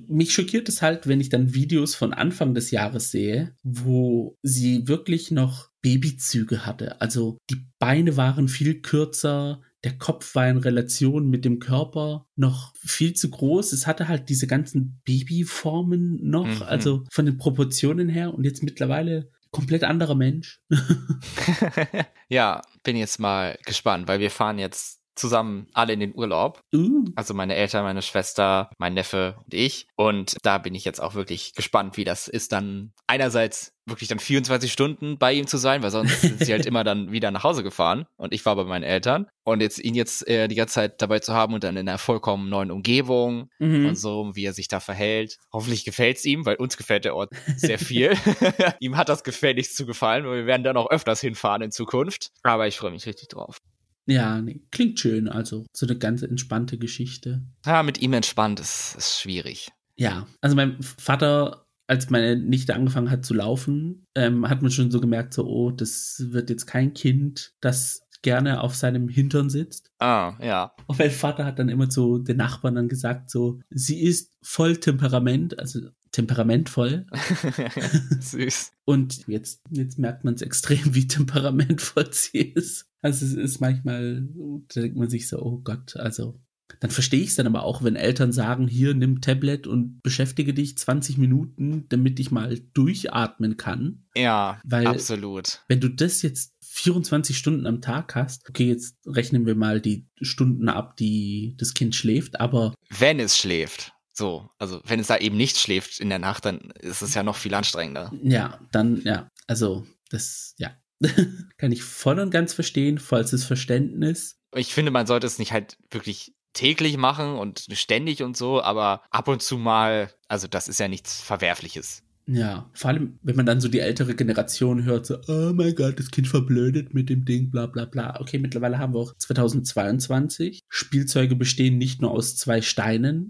mich 0.09 0.35
schockiert 0.35 0.69
es 0.69 0.83
halt, 0.83 1.07
wenn 1.07 1.21
ich 1.21 1.29
dann 1.29 1.55
Videos 1.55 1.95
von 1.95 2.13
Anfang 2.13 2.55
des 2.55 2.73
Jahres 2.73 3.13
sehe, 3.13 3.55
wo 3.63 4.37
sie 4.43 4.89
wirklich 4.89 5.31
noch 5.31 5.71
Babyzüge 5.83 6.64
hatte. 6.64 7.01
Also 7.01 7.39
die 7.51 7.66
Beine 7.78 8.16
waren 8.16 8.49
viel 8.49 8.80
kürzer, 8.80 9.61
der 9.85 9.99
Kopf 9.99 10.35
war 10.37 10.49
in 10.49 10.59
Relation 10.59 11.28
mit 11.28 11.45
dem 11.45 11.59
Körper 11.59 12.26
noch 12.37 12.72
viel 12.76 13.14
zu 13.14 13.30
groß. 13.30 13.72
Es 13.72 13.87
hatte 13.87 14.07
halt 14.07 14.28
diese 14.28 14.47
ganzen 14.47 15.01
Babyformen 15.05 16.20
noch, 16.22 16.47
Mhm. 16.47 16.62
also 16.62 17.05
von 17.11 17.26
den 17.26 17.37
Proportionen 17.37 18.09
her 18.09 18.33
und 18.33 18.45
jetzt 18.45 18.62
mittlerweile 18.62 19.30
komplett 19.51 19.83
anderer 19.85 20.14
Mensch. 20.14 20.62
ja, 22.28 22.62
bin 22.85 22.97
jetzt 22.97 23.18
mal 23.18 23.59
gespannt, 23.66 24.09
weil 24.09 24.20
wir 24.20 24.30
fahren 24.30 24.59
jetzt 24.59 25.01
zusammen 25.15 25.67
alle 25.73 25.93
in 25.93 26.01
den 26.01 26.15
Urlaub. 26.15 26.61
Uh, 26.75 27.05
Also 27.17 27.35
meine 27.35 27.55
Eltern, 27.55 27.85
meine 27.85 28.03
Schwester, 28.03 28.71
mein 28.79 28.95
Neffe 28.95 29.37
und 29.45 29.55
ich. 29.55 29.87
Und 29.97 30.37
da 30.43 30.59
bin 30.59 30.75
ich 30.75 30.85
jetzt 30.85 31.01
auch 31.01 31.15
wirklich 31.15 31.55
gespannt, 31.55 31.97
wie 31.97 32.05
das 32.05 32.29
ist, 32.29 32.53
dann 32.53 32.93
einerseits 33.07 33.75
wirklich 33.87 34.09
dann 34.09 34.21
24 34.21 34.73
Stunden 34.73 35.19
bei 35.19 35.33
ihm 35.33 35.47
zu 35.47 35.59
sein, 35.59 35.83
weil 35.83 35.91
sonst 35.91 36.21
sind 36.21 36.45
sie 36.45 36.53
halt 36.53 36.67
immer 36.67 36.85
dann 36.85 37.11
wieder 37.11 37.31
nach 37.31 37.43
Hause 37.43 37.63
gefahren 37.63 38.07
und 38.17 38.33
ich 38.33 38.47
war 38.47 38.55
bei 38.57 38.65
meinen 38.65 38.85
Eltern. 38.85 39.27
Und 39.45 39.61
jetzt 39.61 39.81
ihn 39.81 39.95
jetzt 39.95 40.27
äh, 40.29 40.47
die 40.47 40.55
ganze 40.55 40.75
Zeit 40.75 41.03
dabei 41.03 41.19
zu 41.19 41.35
haben 41.35 41.55
und 41.55 41.65
dann 41.65 41.77
in 41.77 41.89
einer 41.89 41.99
vollkommen 41.99 42.49
neuen 42.49 42.71
Umgebung 42.71 43.51
mhm. 43.59 43.87
und 43.87 43.97
so, 43.97 44.31
wie 44.35 44.45
er 44.45 44.53
sich 44.53 44.69
da 44.69 44.79
verhält. 44.79 45.39
Hoffentlich 45.53 45.85
gefällt's 45.85 46.25
ihm, 46.25 46.47
weil 46.47 46.57
uns 46.57 46.77
gefällt 46.77 47.05
der 47.05 47.17
Ort 47.17 47.31
sehr 47.57 47.79
viel. 47.79 48.13
ihm 48.81 48.97
hat 48.97 49.09
das 49.09 49.25
gefälligst 49.25 49.77
zu 49.77 49.85
gefallen, 49.85 50.25
weil 50.27 50.37
wir 50.37 50.47
werden 50.47 50.63
dann 50.63 50.77
auch 50.77 50.91
öfters 50.91 51.21
hinfahren 51.21 51.63
in 51.63 51.73
Zukunft. 51.73 52.31
Aber 52.45 52.69
ich 52.69 52.77
freue 52.77 52.93
mich 52.93 53.05
richtig 53.07 53.29
drauf. 53.29 53.59
Ja, 54.07 54.40
nee, 54.40 54.62
klingt 54.70 54.98
schön. 54.98 55.28
Also 55.28 55.64
so 55.72 55.86
eine 55.86 55.96
ganz 55.96 56.22
entspannte 56.22 56.78
Geschichte. 56.78 57.42
Ja, 57.64 57.82
mit 57.82 58.00
ihm 58.00 58.12
entspannt 58.12 58.61
ist, 58.61 58.94
ist 58.96 59.20
schwierig. 59.20 59.70
Ja, 59.96 60.26
also 60.40 60.57
mein 60.57 60.82
Vater, 60.82 61.66
als 61.86 62.11
meine 62.11 62.36
Nichte 62.36 62.74
angefangen 62.74 63.11
hat 63.11 63.24
zu 63.24 63.34
laufen, 63.34 64.07
ähm, 64.14 64.48
hat 64.48 64.62
man 64.62 64.70
schon 64.70 64.90
so 64.90 65.00
gemerkt, 65.00 65.34
so, 65.34 65.46
oh, 65.46 65.70
das 65.70 66.26
wird 66.30 66.50
jetzt 66.50 66.66
kein 66.66 66.94
Kind, 66.94 67.53
das 67.61 68.03
gerne 68.22 68.61
auf 68.61 68.74
seinem 68.74 69.09
Hintern 69.09 69.50
sitzt. 69.50 69.90
Ah, 69.98 70.34
ja. 70.40 70.72
Und 70.86 70.98
mein 70.98 71.11
Vater 71.11 71.44
hat 71.44 71.59
dann 71.59 71.68
immer 71.68 71.90
zu 71.90 72.18
den 72.18 72.36
Nachbarn 72.36 72.76
dann 72.76 72.88
gesagt, 72.88 73.30
so, 73.30 73.61
sie 73.70 74.00
ist 74.00 74.32
voll 74.42 74.76
Temperament, 74.76 75.59
also 75.59 75.80
temperamentvoll. 76.12 77.07
Süß. 78.20 78.72
Und 78.84 79.26
jetzt, 79.26 79.62
jetzt 79.70 79.98
merkt 79.98 80.24
man 80.24 80.34
es 80.34 80.42
extrem, 80.42 80.94
wie 80.94 81.07
temperamentvoll 81.09 82.12
sie 82.12 82.38
ist. 82.38 82.86
Also 83.03 83.26
es 83.26 83.34
ist 83.34 83.61
manchmal, 83.61 84.26
da 84.74 84.80
denkt 84.80 84.96
man 84.96 85.11
sich 85.11 85.28
so, 85.28 85.38
oh 85.42 85.59
Gott, 85.62 85.96
also 85.96 86.40
dann 86.80 86.90
verstehe 86.90 87.20
ich 87.20 87.28
es 87.30 87.36
dann 87.36 87.46
aber 87.46 87.64
auch, 87.64 87.82
wenn 87.82 87.96
Eltern 87.96 88.32
sagen, 88.32 88.66
hier, 88.66 88.94
nimm 88.94 89.20
Tablet 89.20 89.66
und 89.66 90.00
beschäftige 90.03 90.55
dich 90.55 90.78
20 90.78 91.18
Minuten, 91.18 91.86
damit 91.90 92.18
ich 92.18 92.30
mal 92.30 92.59
durchatmen 92.72 93.57
kann. 93.57 94.07
Ja, 94.14 94.61
Weil- 94.64 94.86
absolut. 94.86 95.62
Wenn 95.68 95.80
du 95.80 95.88
das 95.88 96.22
jetzt 96.22 96.55
24 96.64 97.36
Stunden 97.36 97.66
am 97.66 97.82
Tag 97.82 98.14
hast, 98.14 98.48
okay, 98.48 98.66
jetzt 98.68 98.96
rechnen 99.07 99.44
wir 99.44 99.55
mal 99.55 99.80
die 99.80 100.09
Stunden 100.22 100.68
ab, 100.68 100.96
die 100.96 101.55
das 101.59 101.74
Kind 101.74 101.94
schläft, 101.94 102.40
aber 102.40 102.74
Wenn 102.88 103.20
es 103.20 103.36
schläft. 103.36 103.92
So, 104.14 104.48
also 104.59 104.80
wenn 104.84 105.00
es 105.00 105.07
da 105.07 105.18
eben 105.18 105.36
nicht 105.36 105.59
schläft 105.59 106.00
in 106.00 106.09
der 106.09 106.18
Nacht, 106.18 106.44
dann 106.44 106.72
ist 106.80 107.03
es 107.03 107.14
ja 107.14 107.22
noch 107.22 107.36
viel 107.36 107.55
anstrengender. 107.55 108.12
ja, 108.22 108.59
dann, 108.70 109.03
ja, 109.03 109.28
also 109.46 109.86
das, 110.11 110.55
ja. 110.59 110.70
Kann 111.59 111.72
ich 111.72 111.82
voll 111.82 112.18
und 112.18 112.30
ganz 112.30 112.53
verstehen, 112.53 112.98
vollstes 112.98 113.44
Verständnis. 113.44 114.36
Ich 114.55 114.74
finde, 114.74 114.90
man 114.90 115.07
sollte 115.07 115.26
es 115.26 115.38
nicht 115.38 115.53
halt 115.53 115.76
wirklich 115.90 116.34
täglich 116.53 116.96
machen 116.96 117.34
und 117.34 117.66
ständig 117.72 118.22
und 118.22 118.36
so, 118.36 118.62
aber 118.62 119.03
ab 119.11 119.28
und 119.28 119.42
zu 119.42 119.57
mal, 119.57 120.12
also 120.28 120.46
das 120.48 120.68
ist 120.68 120.80
ja 120.80 120.88
nichts 120.88 121.20
Verwerfliches. 121.20 122.03
Ja, 122.26 122.70
vor 122.72 122.90
allem, 122.90 123.18
wenn 123.22 123.34
man 123.34 123.46
dann 123.46 123.61
so 123.61 123.68
die 123.68 123.80
ältere 123.80 124.14
Generation 124.14 124.84
hört, 124.84 125.07
so, 125.07 125.18
oh 125.26 125.53
mein 125.55 125.74
Gott, 125.74 125.98
das 125.98 126.11
Kind 126.11 126.28
verblödet 126.28 126.94
mit 126.94 127.09
dem 127.09 127.24
Ding, 127.24 127.50
bla 127.50 127.66
bla 127.66 127.84
bla. 127.84 128.20
Okay, 128.20 128.38
mittlerweile 128.38 128.78
haben 128.78 128.94
wir 128.94 129.00
auch 129.00 129.16
2022. 129.16 130.61
Spielzeuge 130.68 131.34
bestehen 131.34 131.78
nicht 131.78 132.00
nur 132.00 132.12
aus 132.12 132.36
zwei 132.36 132.62
Steinen. 132.62 133.28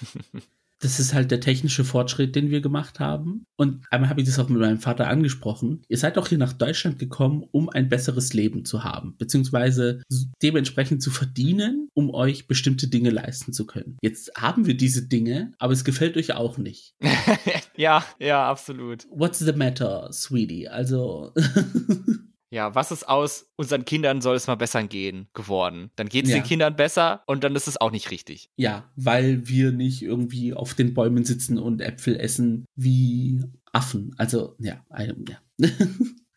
das 0.80 0.98
ist 0.98 1.14
halt 1.14 1.30
der 1.30 1.40
technische 1.40 1.84
Fortschritt, 1.84 2.34
den 2.34 2.50
wir 2.50 2.60
gemacht 2.60 3.00
haben. 3.00 3.44
Und 3.56 3.84
einmal 3.90 4.10
habe 4.10 4.20
ich 4.20 4.26
das 4.26 4.38
auch 4.38 4.48
mit 4.48 4.60
meinem 4.60 4.78
Vater 4.78 5.08
angesprochen. 5.08 5.82
Ihr 5.88 5.98
seid 5.98 6.16
doch 6.16 6.28
hier 6.28 6.38
nach 6.38 6.54
Deutschland 6.54 6.98
gekommen, 6.98 7.44
um 7.52 7.68
ein 7.68 7.88
besseres 7.88 8.32
Leben 8.32 8.64
zu 8.64 8.82
haben, 8.82 9.14
beziehungsweise 9.18 10.02
dementsprechend 10.42 11.02
zu 11.02 11.10
verdienen, 11.10 11.88
um 11.94 12.10
euch 12.10 12.46
bestimmte 12.48 12.88
Dinge 12.88 13.10
leisten 13.10 13.52
zu 13.52 13.66
können. 13.66 13.98
Jetzt 14.02 14.32
haben 14.36 14.66
wir 14.66 14.76
diese 14.76 15.06
Dinge, 15.06 15.52
aber 15.58 15.74
es 15.74 15.84
gefällt 15.84 16.16
euch 16.16 16.32
auch 16.32 16.56
nicht. 16.58 16.94
ja, 17.76 18.04
ja, 18.18 18.48
absolut. 18.48 19.06
What's 19.10 19.38
the 19.38 19.52
matter, 19.52 20.08
sweetie? 20.12 20.68
Also. 20.68 21.32
Ja, 22.50 22.74
was 22.74 22.90
ist 22.90 23.08
aus 23.08 23.46
unseren 23.56 23.84
Kindern 23.84 24.20
soll 24.20 24.34
es 24.34 24.48
mal 24.48 24.56
besser 24.56 24.82
gehen 24.82 25.28
geworden? 25.34 25.90
Dann 25.96 26.08
geht 26.08 26.24
es 26.24 26.32
Ja. 26.32 26.38
den 26.38 26.44
Kindern 26.44 26.74
besser 26.74 27.22
und 27.26 27.44
dann 27.44 27.54
ist 27.54 27.68
es 27.68 27.80
auch 27.80 27.92
nicht 27.92 28.10
richtig. 28.10 28.50
Ja, 28.56 28.90
weil 28.96 29.46
wir 29.48 29.70
nicht 29.70 30.02
irgendwie 30.02 30.52
auf 30.52 30.74
den 30.74 30.92
Bäumen 30.94 31.24
sitzen 31.24 31.58
und 31.58 31.80
Äpfel 31.80 32.16
essen 32.18 32.64
wie 32.74 33.42
Affen. 33.72 34.14
Also, 34.18 34.56
ja, 34.58 34.84
ja. 34.98 35.38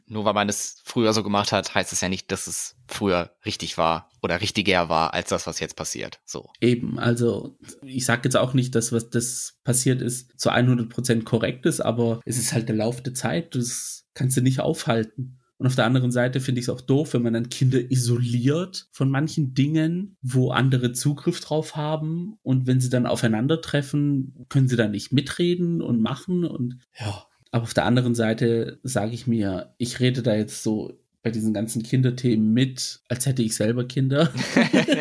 Nur 0.06 0.26
weil 0.26 0.34
man 0.34 0.50
es 0.50 0.82
früher 0.84 1.14
so 1.14 1.24
gemacht 1.24 1.52
hat, 1.52 1.74
heißt 1.74 1.92
es 1.94 2.02
ja 2.02 2.10
nicht, 2.10 2.32
dass 2.32 2.46
es 2.46 2.76
früher 2.88 3.36
richtig 3.46 3.80
war 3.80 4.12
oder 4.22 4.42
richtiger 4.42 4.90
war 4.90 5.14
als 5.16 5.30
das, 5.30 5.48
was 5.48 5.60
jetzt 5.60 5.76
passiert. 5.76 6.20
So. 6.26 6.50
Eben, 6.62 7.00
also 7.00 7.58
ich 7.82 8.06
sage 8.06 8.22
jetzt 8.26 8.36
auch 8.36 8.54
nicht, 8.54 8.76
dass 8.76 8.92
was 8.92 9.10
das 9.10 9.58
passiert 9.64 10.02
ist 10.04 10.40
zu 10.40 10.52
100% 10.52 11.24
korrekt 11.24 11.66
ist, 11.66 11.80
aber 11.80 12.20
es 12.26 12.38
ist 12.38 12.54
halt 12.54 12.68
der 12.70 12.76
Lauf 12.76 13.02
der 13.02 13.16
Zeit, 13.16 13.56
das 13.56 14.06
kannst 14.14 14.38
du 14.38 14.42
nicht 14.42 14.60
aufhalten. 14.60 15.40
Und 15.58 15.68
auf 15.68 15.76
der 15.76 15.86
anderen 15.86 16.12
Seite 16.12 16.40
finde 16.40 16.60
ich 16.60 16.66
es 16.66 16.70
auch 16.70 16.82
doof, 16.82 17.14
wenn 17.14 17.22
man 17.22 17.34
dann 17.34 17.50
Kinder 17.50 17.80
isoliert 17.80 18.88
von 18.92 19.10
manchen 19.10 19.54
Dingen, 19.54 20.18
wo 20.22 20.52
andere 20.52 20.94
Zugriff 20.94 21.40
drauf 21.40 21.76
haben. 21.76 22.38
Und 22.42 22.68
wenn 22.68 22.82
sie 22.82 22.90
dann 22.90 23.06
aufeinandertreffen, 23.06 24.46
können 24.50 24.68
sie 24.68 24.76
dann 24.76 24.92
nicht 24.92 25.14
mitreden 25.14 25.82
und 25.82 26.02
machen. 26.02 26.44
Und 26.44 26.80
ja, 27.00 27.26
aber 27.52 27.64
auf 27.64 27.74
der 27.74 27.86
anderen 27.86 28.16
Seite 28.16 28.80
sage 28.84 29.14
ich 29.14 29.28
mir, 29.28 29.76
ich 29.78 30.00
rede 30.00 30.24
da 30.24 30.36
jetzt 30.36 30.64
so 30.64 31.00
bei 31.22 31.30
diesen 31.30 31.54
ganzen 31.54 31.84
Kinderthemen 31.84 32.52
mit, 32.52 33.02
als 33.08 33.26
hätte 33.26 33.44
ich 33.44 33.56
selber 33.56 33.88
Kinder 33.88 34.34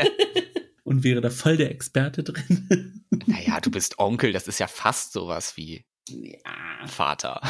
und 0.85 1.03
wäre 1.03 1.21
da 1.21 1.31
voll 1.31 1.57
der 1.57 1.71
Experte 1.71 2.23
drin. 2.23 3.05
naja, 3.27 3.59
du 3.61 3.71
bist 3.71 3.99
Onkel, 3.99 4.33
das 4.33 4.49
ist 4.49 4.61
ja 4.61 4.69
fast 4.69 5.13
sowas 5.13 5.57
wie 5.57 5.87
ja, 6.09 6.87
Vater. 6.87 7.41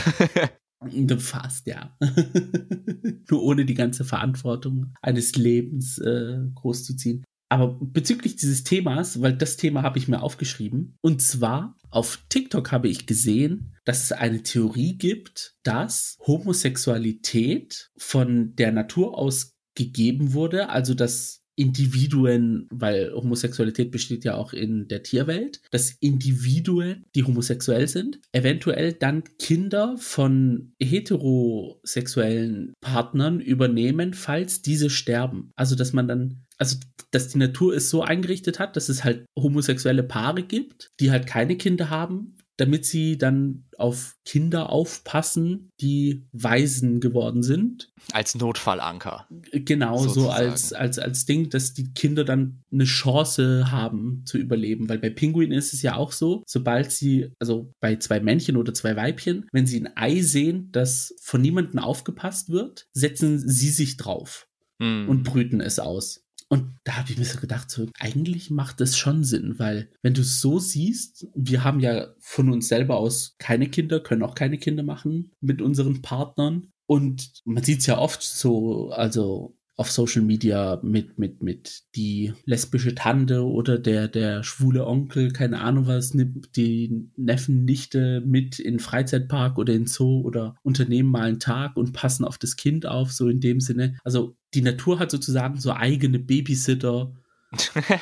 Fast, 1.18 1.66
ja. 1.66 1.96
Nur 3.30 3.42
ohne 3.42 3.64
die 3.64 3.74
ganze 3.74 4.04
Verantwortung 4.04 4.94
eines 5.02 5.36
Lebens 5.36 5.98
äh, 5.98 6.38
großzuziehen. 6.54 7.24
Aber 7.48 7.78
bezüglich 7.78 8.36
dieses 8.36 8.64
Themas, 8.64 9.20
weil 9.20 9.36
das 9.36 9.58
Thema 9.58 9.82
habe 9.82 9.98
ich 9.98 10.08
mir 10.08 10.22
aufgeschrieben, 10.22 10.96
und 11.02 11.20
zwar 11.20 11.76
auf 11.90 12.24
TikTok 12.30 12.72
habe 12.72 12.88
ich 12.88 13.04
gesehen, 13.06 13.74
dass 13.84 14.04
es 14.04 14.12
eine 14.12 14.42
Theorie 14.42 14.96
gibt, 14.96 15.54
dass 15.62 16.16
Homosexualität 16.26 17.90
von 17.98 18.54
der 18.56 18.72
Natur 18.72 19.18
aus 19.18 19.52
gegeben 19.74 20.32
wurde, 20.32 20.70
also 20.70 20.94
dass 20.94 21.41
Individuen, 21.62 22.66
weil 22.70 23.12
Homosexualität 23.14 23.92
besteht 23.92 24.24
ja 24.24 24.34
auch 24.34 24.52
in 24.52 24.88
der 24.88 25.04
Tierwelt, 25.04 25.60
dass 25.70 25.92
Individuen, 26.00 27.04
die 27.14 27.22
homosexuell 27.22 27.86
sind, 27.86 28.18
eventuell 28.32 28.92
dann 28.92 29.22
Kinder 29.38 29.96
von 29.96 30.72
heterosexuellen 30.82 32.72
Partnern 32.80 33.38
übernehmen, 33.40 34.12
falls 34.12 34.60
diese 34.62 34.90
sterben. 34.90 35.52
Also, 35.54 35.76
dass 35.76 35.92
man 35.92 36.08
dann, 36.08 36.42
also, 36.58 36.78
dass 37.12 37.28
die 37.28 37.38
Natur 37.38 37.76
es 37.76 37.88
so 37.90 38.02
eingerichtet 38.02 38.58
hat, 38.58 38.74
dass 38.74 38.88
es 38.88 39.04
halt 39.04 39.24
homosexuelle 39.38 40.02
Paare 40.02 40.42
gibt, 40.42 40.90
die 40.98 41.12
halt 41.12 41.28
keine 41.28 41.56
Kinder 41.56 41.90
haben, 41.90 42.34
damit 42.56 42.84
sie 42.84 43.18
dann 43.18 43.64
auf 43.78 44.16
Kinder 44.24 44.70
aufpassen, 44.70 45.70
die 45.80 46.26
Waisen 46.32 47.00
geworden 47.00 47.42
sind. 47.42 47.92
Als 48.12 48.34
Notfallanker. 48.34 49.26
Genau, 49.52 50.06
so 50.06 50.30
als, 50.30 50.72
als, 50.72 50.98
als 50.98 51.24
Ding, 51.24 51.50
dass 51.50 51.72
die 51.74 51.92
Kinder 51.92 52.24
dann 52.24 52.62
eine 52.72 52.84
Chance 52.84 53.70
haben 53.70 54.22
zu 54.26 54.38
überleben. 54.38 54.88
Weil 54.88 54.98
bei 54.98 55.10
Pinguinen 55.10 55.56
ist 55.56 55.72
es 55.72 55.82
ja 55.82 55.96
auch 55.96 56.12
so, 56.12 56.42
sobald 56.46 56.92
sie, 56.92 57.32
also 57.38 57.72
bei 57.80 57.96
zwei 57.96 58.20
Männchen 58.20 58.56
oder 58.56 58.74
zwei 58.74 58.96
Weibchen, 58.96 59.46
wenn 59.52 59.66
sie 59.66 59.80
ein 59.80 59.96
Ei 59.96 60.20
sehen, 60.20 60.68
das 60.72 61.14
von 61.20 61.40
niemandem 61.40 61.80
aufgepasst 61.80 62.50
wird, 62.50 62.86
setzen 62.92 63.38
sie 63.38 63.70
sich 63.70 63.96
drauf 63.96 64.46
Hm. 64.82 65.08
und 65.08 65.22
brüten 65.22 65.60
es 65.60 65.78
aus. 65.78 66.24
Und 66.52 66.76
da 66.84 66.98
habe 66.98 67.10
ich 67.10 67.16
mir 67.16 67.24
so 67.24 67.40
gedacht, 67.40 67.70
so, 67.70 67.88
eigentlich 67.98 68.50
macht 68.50 68.82
es 68.82 68.98
schon 68.98 69.24
Sinn, 69.24 69.58
weil 69.58 69.88
wenn 70.02 70.12
du 70.12 70.20
es 70.20 70.42
so 70.42 70.58
siehst, 70.58 71.26
wir 71.34 71.64
haben 71.64 71.80
ja 71.80 72.08
von 72.20 72.50
uns 72.50 72.68
selber 72.68 72.98
aus 72.98 73.36
keine 73.38 73.70
Kinder, 73.70 74.00
können 74.00 74.22
auch 74.22 74.34
keine 74.34 74.58
Kinder 74.58 74.82
machen 74.82 75.32
mit 75.40 75.62
unseren 75.62 76.02
Partnern. 76.02 76.70
Und 76.84 77.40
man 77.46 77.64
sieht 77.64 77.78
es 77.78 77.86
ja 77.86 77.96
oft 77.96 78.20
so, 78.20 78.90
also 78.90 79.56
auf 79.82 79.90
Social 79.90 80.22
Media 80.22 80.78
mit, 80.84 81.18
mit, 81.18 81.42
mit 81.42 81.82
die 81.96 82.34
lesbische 82.44 82.94
Tante 82.94 83.44
oder 83.44 83.80
der, 83.80 84.06
der 84.06 84.44
schwule 84.44 84.86
Onkel, 84.86 85.32
keine 85.32 85.60
Ahnung 85.60 85.88
was, 85.88 86.14
nimmt 86.14 86.54
die 86.54 87.10
Neffen, 87.16 87.64
Nichte 87.64 88.22
mit 88.24 88.60
in 88.60 88.78
Freizeitpark 88.78 89.58
oder 89.58 89.72
in 89.72 89.88
Zoo 89.88 90.20
oder 90.20 90.54
unternehmen 90.62 91.10
mal 91.10 91.22
einen 91.22 91.40
Tag 91.40 91.76
und 91.76 91.94
passen 91.94 92.24
auf 92.24 92.38
das 92.38 92.54
Kind 92.54 92.86
auf, 92.86 93.10
so 93.10 93.28
in 93.28 93.40
dem 93.40 93.58
Sinne. 93.58 93.98
Also 94.04 94.36
die 94.54 94.62
Natur 94.62 95.00
hat 95.00 95.10
sozusagen 95.10 95.58
so 95.58 95.72
eigene 95.72 96.20
Babysitter 96.20 97.12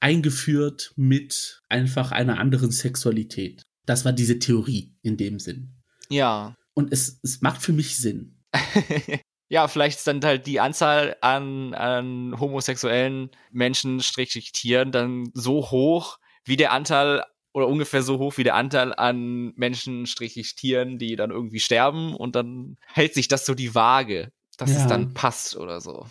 eingeführt 0.00 0.92
mit 0.96 1.62
einfach 1.70 2.12
einer 2.12 2.38
anderen 2.38 2.72
Sexualität. 2.72 3.62
Das 3.86 4.04
war 4.04 4.12
diese 4.12 4.38
Theorie 4.38 4.94
in 5.00 5.16
dem 5.16 5.38
Sinn. 5.38 5.76
ja. 6.10 6.54
Und 6.74 6.92
es, 6.92 7.18
es 7.22 7.40
macht 7.40 7.62
für 7.62 7.72
mich 7.72 7.96
Sinn. 7.96 8.36
ja, 9.50 9.66
vielleicht 9.68 9.98
ist 9.98 10.06
dann 10.06 10.24
halt 10.24 10.46
die 10.46 10.60
Anzahl 10.60 11.16
an, 11.20 11.74
an 11.74 12.38
homosexuellen 12.38 13.30
Menschen, 13.50 14.00
Strichstrich 14.00 14.52
Tieren, 14.52 14.92
dann 14.92 15.30
so 15.34 15.70
hoch, 15.70 16.18
wie 16.44 16.56
der 16.56 16.72
Anteil 16.72 17.24
oder 17.52 17.66
ungefähr 17.66 18.02
so 18.02 18.18
hoch 18.18 18.38
wie 18.38 18.44
der 18.44 18.54
Anteil 18.54 18.94
an 18.94 19.52
Menschen, 19.56 20.06
Strichstrich 20.06 20.54
Tieren, 20.54 20.98
die 20.98 21.16
dann 21.16 21.32
irgendwie 21.32 21.58
sterben 21.58 22.14
und 22.14 22.36
dann 22.36 22.76
hält 22.86 23.12
sich 23.12 23.26
das 23.26 23.44
so 23.44 23.54
die 23.54 23.74
Waage, 23.74 24.30
dass 24.56 24.70
Ja. 24.70 24.76
es 24.82 24.86
dann 24.86 25.14
passt 25.14 25.56
oder 25.56 25.80
so. 25.80 26.06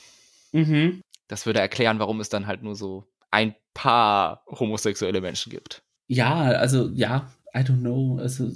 Mhm. 0.52 1.02
Das 1.30 1.46
würde 1.46 1.62
erklären, 1.62 2.00
warum 2.00 2.20
es 2.20 2.28
dann 2.28 2.46
halt 2.46 2.62
nur 2.62 2.76
so 2.76 3.06
ein 3.32 3.56
paar 3.74 4.44
homosexuelle 4.48 5.22
Menschen 5.22 5.50
gibt. 5.52 5.82
Ja, 6.08 6.42
also 6.42 6.90
ja, 6.90 7.32
I 7.56 7.60
don't 7.60 7.80
know. 7.80 8.18
Also, 8.20 8.52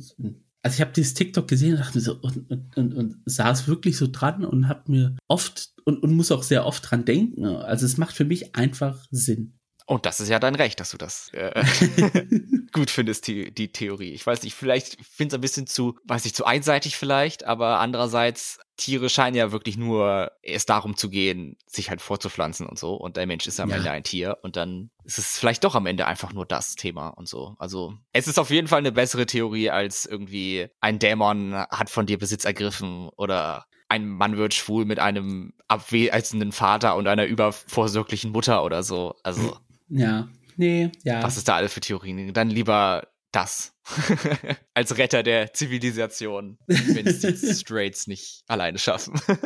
also 0.64 0.76
ich 0.76 0.82
habe 0.82 0.94
dieses 0.94 1.14
TikTok 1.14 1.48
gesehen 1.48 1.74
und 1.74 1.80
dachte 1.80 2.00
so 2.00 2.16
und, 2.22 2.50
und, 2.50 2.78
und, 2.78 2.94
und 2.94 3.18
saß 3.26 3.68
wirklich 3.68 3.98
so 3.98 4.08
dran 4.10 4.46
und 4.46 4.70
habe 4.70 4.92
mir 4.92 5.18
oft 5.28 5.74
und, 5.84 6.02
und 6.02 6.14
muss 6.14 6.32
auch 6.32 6.44
sehr 6.44 6.66
oft 6.66 6.90
dran 6.90 7.04
denken. 7.04 7.46
Also 7.46 7.86
es 7.86 7.98
macht 7.98 8.16
für 8.16 8.24
mich 8.24 8.56
einfach 8.56 9.06
Sinn. 9.12 9.60
Und 9.86 10.06
das 10.06 10.20
ist 10.20 10.30
ja 10.30 10.40
dein 10.40 10.56
Recht, 10.56 10.80
dass 10.80 10.92
du 10.92 10.98
das 10.98 11.30
äh, 11.34 11.64
gut 12.72 12.90
findest, 12.90 13.28
die, 13.28 13.54
die 13.54 13.72
Theorie. 13.72 14.14
Ich 14.14 14.26
weiß 14.26 14.44
nicht, 14.44 14.56
vielleicht 14.56 14.98
finde 15.06 15.34
es 15.34 15.38
ein 15.38 15.42
bisschen 15.42 15.68
zu, 15.68 15.98
weiß 16.06 16.26
ich, 16.26 16.34
zu 16.34 16.46
einseitig 16.46 16.96
vielleicht, 16.98 17.44
aber 17.44 17.80
andererseits, 17.80 18.60
Tiere 18.76 19.08
scheinen 19.10 19.36
ja 19.36 19.52
wirklich 19.52 19.78
nur 19.78 20.32
es 20.42 20.66
darum 20.66 20.98
zu 20.98 21.10
gehen, 21.10 21.58
sich 21.68 21.90
halt 21.92 22.02
vorzupflanzen 22.02 22.66
und 22.66 22.80
so. 22.80 22.96
Und 22.96 23.18
der 23.18 23.28
Mensch 23.28 23.46
ist 23.46 23.60
am 23.60 23.70
Ja. 23.70 23.76
Ende 23.78 23.92
ein 23.92 24.04
Tier 24.04 24.40
und 24.42 24.56
dann 24.56 24.90
ist 25.04 25.20
es 25.20 25.38
vielleicht 25.38 25.64
doch 25.64 25.76
am 25.76 25.86
Ende 25.86 26.08
einfach 26.08 26.34
nur 26.34 26.46
das 26.46 26.76
Thema 26.76 27.10
und 27.10 27.28
so. 27.28 27.56
Also 27.60 27.94
es 28.14 28.28
ist 28.28 28.40
auf 28.40 28.50
jeden 28.50 28.68
Fall 28.68 28.80
eine 28.80 28.92
bessere 28.92 29.28
Theorie 29.28 29.70
als 29.70 30.06
irgendwie 30.08 30.70
ein 30.82 30.98
Dämon 30.98 31.54
hat 31.54 31.92
von 31.92 32.08
dir 32.08 32.18
Besitz 32.18 32.46
ergriffen 32.46 33.10
oder 33.16 33.66
ein 33.90 34.08
Mann 34.08 34.38
wird 34.38 34.56
schwul 34.56 34.86
mit 34.86 34.98
einem 34.98 35.54
abwesenden 35.68 36.52
Vater 36.52 36.96
und 36.96 37.08
einer 37.08 37.26
übervorsorglichen 37.26 38.32
Mutter 38.32 38.64
oder 38.64 38.82
so. 38.82 39.16
Also 39.22 39.56
Ja, 40.00 40.30
nee, 40.58 40.92
ja. 41.04 41.24
was 41.24 41.38
ist 41.38 41.48
da 41.48 41.56
alles 41.56 41.74
für 41.74 41.82
Theorien? 41.82 42.34
Dann 42.34 42.50
lieber 42.50 43.08
das. 43.34 43.74
Als 44.74 44.98
Retter 44.98 45.24
der 45.24 45.52
Zivilisation, 45.54 46.58
wenn 46.68 47.06
es 47.06 47.20
die 47.20 47.36
Straits 47.56 48.08
nicht 48.08 48.44
alleine 48.48 48.80
schaffen. 48.80 49.20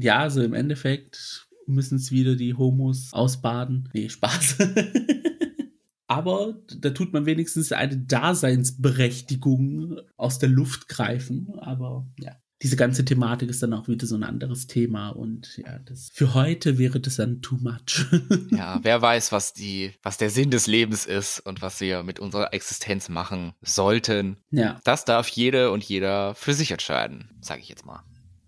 Ja, 0.00 0.20
also 0.20 0.44
im 0.44 0.54
Endeffekt 0.54 1.48
müssen 1.66 1.96
es 1.96 2.12
wieder 2.12 2.36
die 2.36 2.54
Homos 2.54 3.12
ausbaden. 3.12 3.88
Nee, 3.92 4.08
Spaß. 4.08 4.58
Aber 6.06 6.62
da 6.78 6.90
tut 6.90 7.12
man 7.12 7.26
wenigstens 7.26 7.72
eine 7.72 7.98
Daseinsberechtigung 7.98 9.98
aus 10.16 10.38
der 10.38 10.50
Luft 10.50 10.86
greifen. 10.86 11.58
Aber 11.58 12.06
ja. 12.20 12.36
Diese 12.62 12.76
ganze 12.76 13.04
Thematik 13.04 13.50
ist 13.50 13.62
dann 13.62 13.72
auch 13.72 13.86
wieder 13.86 14.06
so 14.06 14.16
ein 14.16 14.24
anderes 14.24 14.66
Thema 14.66 15.10
und 15.10 15.58
ja, 15.58 15.78
das 15.78 16.10
für 16.12 16.34
heute 16.34 16.78
wäre 16.78 16.98
das 16.98 17.16
dann 17.16 17.40
too 17.40 17.56
much. 17.60 18.06
ja, 18.50 18.80
wer 18.82 19.00
weiß, 19.00 19.30
was 19.30 19.52
die, 19.52 19.92
was 20.02 20.18
der 20.18 20.30
Sinn 20.30 20.50
des 20.50 20.66
Lebens 20.66 21.06
ist 21.06 21.40
und 21.40 21.62
was 21.62 21.80
wir 21.80 22.02
mit 22.02 22.18
unserer 22.18 22.52
Existenz 22.52 23.08
machen 23.08 23.52
sollten. 23.62 24.38
Ja. 24.50 24.80
Das 24.84 25.04
darf 25.04 25.28
jede 25.28 25.70
und 25.70 25.84
jeder 25.84 26.34
für 26.34 26.52
sich 26.52 26.72
entscheiden, 26.72 27.30
sage 27.40 27.60
ich 27.60 27.68
jetzt 27.68 27.86
mal. 27.86 28.02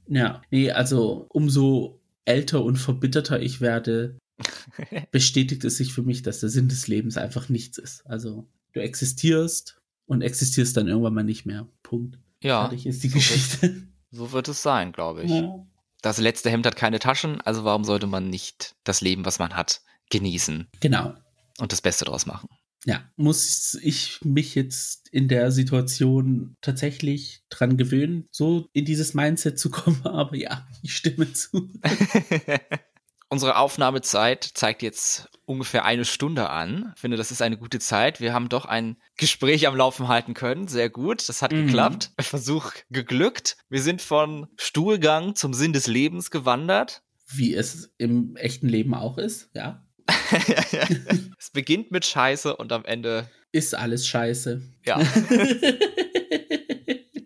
Ja, 0.08 0.42
nee, 0.50 0.72
also 0.72 1.26
umso 1.28 2.00
älter 2.24 2.64
und 2.64 2.78
verbitterter 2.78 3.40
ich 3.40 3.60
werde, 3.60 4.18
bestätigt 5.12 5.64
es 5.64 5.76
sich 5.76 5.92
für 5.92 6.02
mich, 6.02 6.22
dass 6.22 6.40
der 6.40 6.48
Sinn 6.48 6.68
des 6.68 6.88
Lebens 6.88 7.16
einfach 7.16 7.48
nichts 7.48 7.78
ist. 7.78 8.04
Also 8.06 8.48
du 8.72 8.80
existierst 8.80 9.80
und 10.06 10.22
existierst 10.22 10.76
dann 10.76 10.88
irgendwann 10.88 11.14
mal 11.14 11.22
nicht 11.22 11.46
mehr. 11.46 11.68
Punkt. 11.84 12.18
Ja. 12.42 12.62
Fertig 12.62 12.86
ist 12.86 13.04
die 13.04 13.08
so 13.08 13.14
Geschichte. 13.14 13.62
Wird, 13.62 13.82
so 14.10 14.32
wird 14.32 14.48
es 14.48 14.62
sein, 14.62 14.92
glaube 14.92 15.22
ich. 15.24 15.30
Ja. 15.30 15.66
Das 16.02 16.18
letzte 16.18 16.50
Hemd 16.50 16.66
hat 16.66 16.76
keine 16.76 16.98
Taschen, 16.98 17.40
also 17.42 17.64
warum 17.64 17.84
sollte 17.84 18.06
man 18.06 18.30
nicht 18.30 18.74
das 18.84 19.00
Leben, 19.00 19.24
was 19.24 19.38
man 19.38 19.54
hat, 19.54 19.82
genießen 20.10 20.68
Genau. 20.80 21.14
und 21.58 21.72
das 21.72 21.82
Beste 21.82 22.04
draus 22.06 22.26
machen? 22.26 22.48
Ja, 22.86 23.04
muss 23.16 23.74
ich 23.82 24.18
mich 24.24 24.54
jetzt 24.54 25.08
in 25.10 25.28
der 25.28 25.52
Situation 25.52 26.56
tatsächlich 26.62 27.42
dran 27.50 27.76
gewöhnen, 27.76 28.26
so 28.30 28.68
in 28.72 28.86
dieses 28.86 29.12
Mindset 29.12 29.58
zu 29.58 29.70
kommen, 29.70 30.00
aber 30.06 30.36
ja, 30.36 30.66
ich 30.82 30.96
stimme 30.96 31.30
zu. 31.32 31.68
Unsere 33.32 33.56
Aufnahmezeit 33.58 34.42
zeigt 34.54 34.82
jetzt 34.82 35.28
ungefähr 35.44 35.84
eine 35.84 36.04
Stunde 36.04 36.50
an. 36.50 36.92
Ich 36.96 37.00
finde, 37.00 37.16
das 37.16 37.30
ist 37.30 37.42
eine 37.42 37.56
gute 37.56 37.78
Zeit. 37.78 38.20
Wir 38.20 38.32
haben 38.32 38.48
doch 38.48 38.64
ein 38.64 38.96
Gespräch 39.16 39.68
am 39.68 39.76
Laufen 39.76 40.08
halten 40.08 40.34
können. 40.34 40.66
Sehr 40.66 40.90
gut. 40.90 41.28
Das 41.28 41.40
hat 41.40 41.52
Mhm. 41.52 41.66
geklappt. 41.66 42.10
Versuch 42.20 42.72
geglückt. 42.90 43.56
Wir 43.68 43.82
sind 43.82 44.02
von 44.02 44.48
Stuhlgang 44.56 45.36
zum 45.36 45.54
Sinn 45.54 45.72
des 45.72 45.86
Lebens 45.86 46.32
gewandert. 46.32 47.02
Wie 47.28 47.54
es 47.54 47.94
im 47.98 48.34
echten 48.36 48.68
Leben 48.68 48.94
auch 48.94 49.16
ist, 49.16 49.50
ja. 49.54 49.86
es 51.38 51.50
beginnt 51.52 51.92
mit 51.92 52.04
Scheiße 52.04 52.56
und 52.56 52.72
am 52.72 52.84
Ende, 52.84 53.30
Ist 53.52 53.76
alles 53.76 54.08
scheiße. 54.08 54.60
ja. 54.84 54.98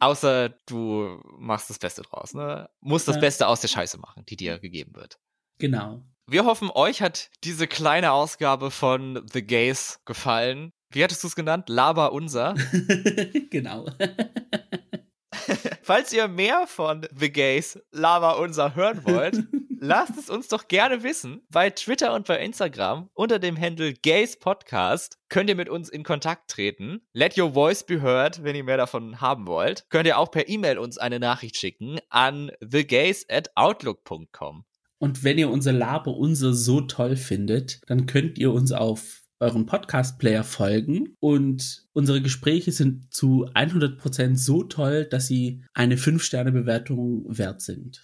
Außer 0.00 0.50
du 0.66 1.18
machst 1.38 1.70
das 1.70 1.78
Beste 1.78 2.02
draus, 2.02 2.34
ne? 2.34 2.68
Musst 2.80 3.08
das 3.08 3.14
Ja. 3.16 3.20
Beste 3.22 3.46
aus 3.46 3.60
der 3.62 3.68
Scheiße 3.68 3.96
machen, 3.98 4.24
die 4.28 4.36
dir 4.36 4.58
gegeben 4.58 4.94
wird. 4.94 5.18
Genau. 5.58 6.02
Wir 6.26 6.44
hoffen, 6.46 6.70
euch 6.70 7.02
hat 7.02 7.30
diese 7.44 7.66
kleine 7.66 8.12
Ausgabe 8.12 8.70
von 8.70 9.26
The 9.30 9.42
Gays 9.42 10.00
gefallen. 10.06 10.72
Wie 10.90 11.04
hattest 11.04 11.22
du 11.22 11.28
es 11.28 11.36
genannt? 11.36 11.68
Laber 11.68 12.12
unser. 12.12 12.54
genau. 13.50 13.86
Falls 15.82 16.12
ihr 16.14 16.28
mehr 16.28 16.66
von 16.66 17.06
The 17.14 17.30
Gays 17.30 17.78
Laber 17.90 18.38
unser 18.38 18.74
hören 18.74 19.04
wollt, 19.04 19.42
lasst 19.80 20.16
es 20.16 20.30
uns 20.30 20.48
doch 20.48 20.68
gerne 20.68 21.02
wissen. 21.02 21.42
Bei 21.50 21.68
Twitter 21.68 22.14
und 22.14 22.26
bei 22.26 22.38
Instagram 22.38 23.10
unter 23.12 23.38
dem 23.38 23.60
Handle 23.60 23.92
Gays 23.92 24.38
Podcast 24.38 25.18
könnt 25.28 25.50
ihr 25.50 25.56
mit 25.56 25.68
uns 25.68 25.90
in 25.90 26.04
Kontakt 26.04 26.50
treten. 26.50 27.06
Let 27.12 27.36
your 27.36 27.52
voice 27.52 27.84
be 27.84 28.00
heard, 28.00 28.42
wenn 28.42 28.56
ihr 28.56 28.64
mehr 28.64 28.78
davon 28.78 29.20
haben 29.20 29.46
wollt. 29.46 29.84
Könnt 29.90 30.06
ihr 30.06 30.18
auch 30.18 30.30
per 30.30 30.48
E-Mail 30.48 30.78
uns 30.78 30.96
eine 30.96 31.20
Nachricht 31.20 31.58
schicken 31.58 32.00
an 32.08 32.50
thegays 32.60 33.26
at 33.28 33.50
outlook.com. 33.56 34.64
Und 35.04 35.22
wenn 35.22 35.36
ihr 35.36 35.50
unser 35.50 35.74
Laber 35.74 36.16
unser 36.16 36.54
so 36.54 36.80
toll 36.80 37.16
findet, 37.16 37.82
dann 37.88 38.06
könnt 38.06 38.38
ihr 38.38 38.50
uns 38.50 38.72
auf 38.72 39.20
euren 39.38 39.66
Podcast-Player 39.66 40.44
folgen 40.44 41.14
und 41.20 41.84
unsere 41.92 42.22
Gespräche 42.22 42.72
sind 42.72 43.12
zu 43.12 43.44
100% 43.52 44.38
so 44.38 44.62
toll, 44.62 45.04
dass 45.04 45.26
sie 45.26 45.62
eine 45.74 45.96
5-Sterne-Bewertung 45.96 47.26
wert 47.28 47.60
sind. 47.60 48.02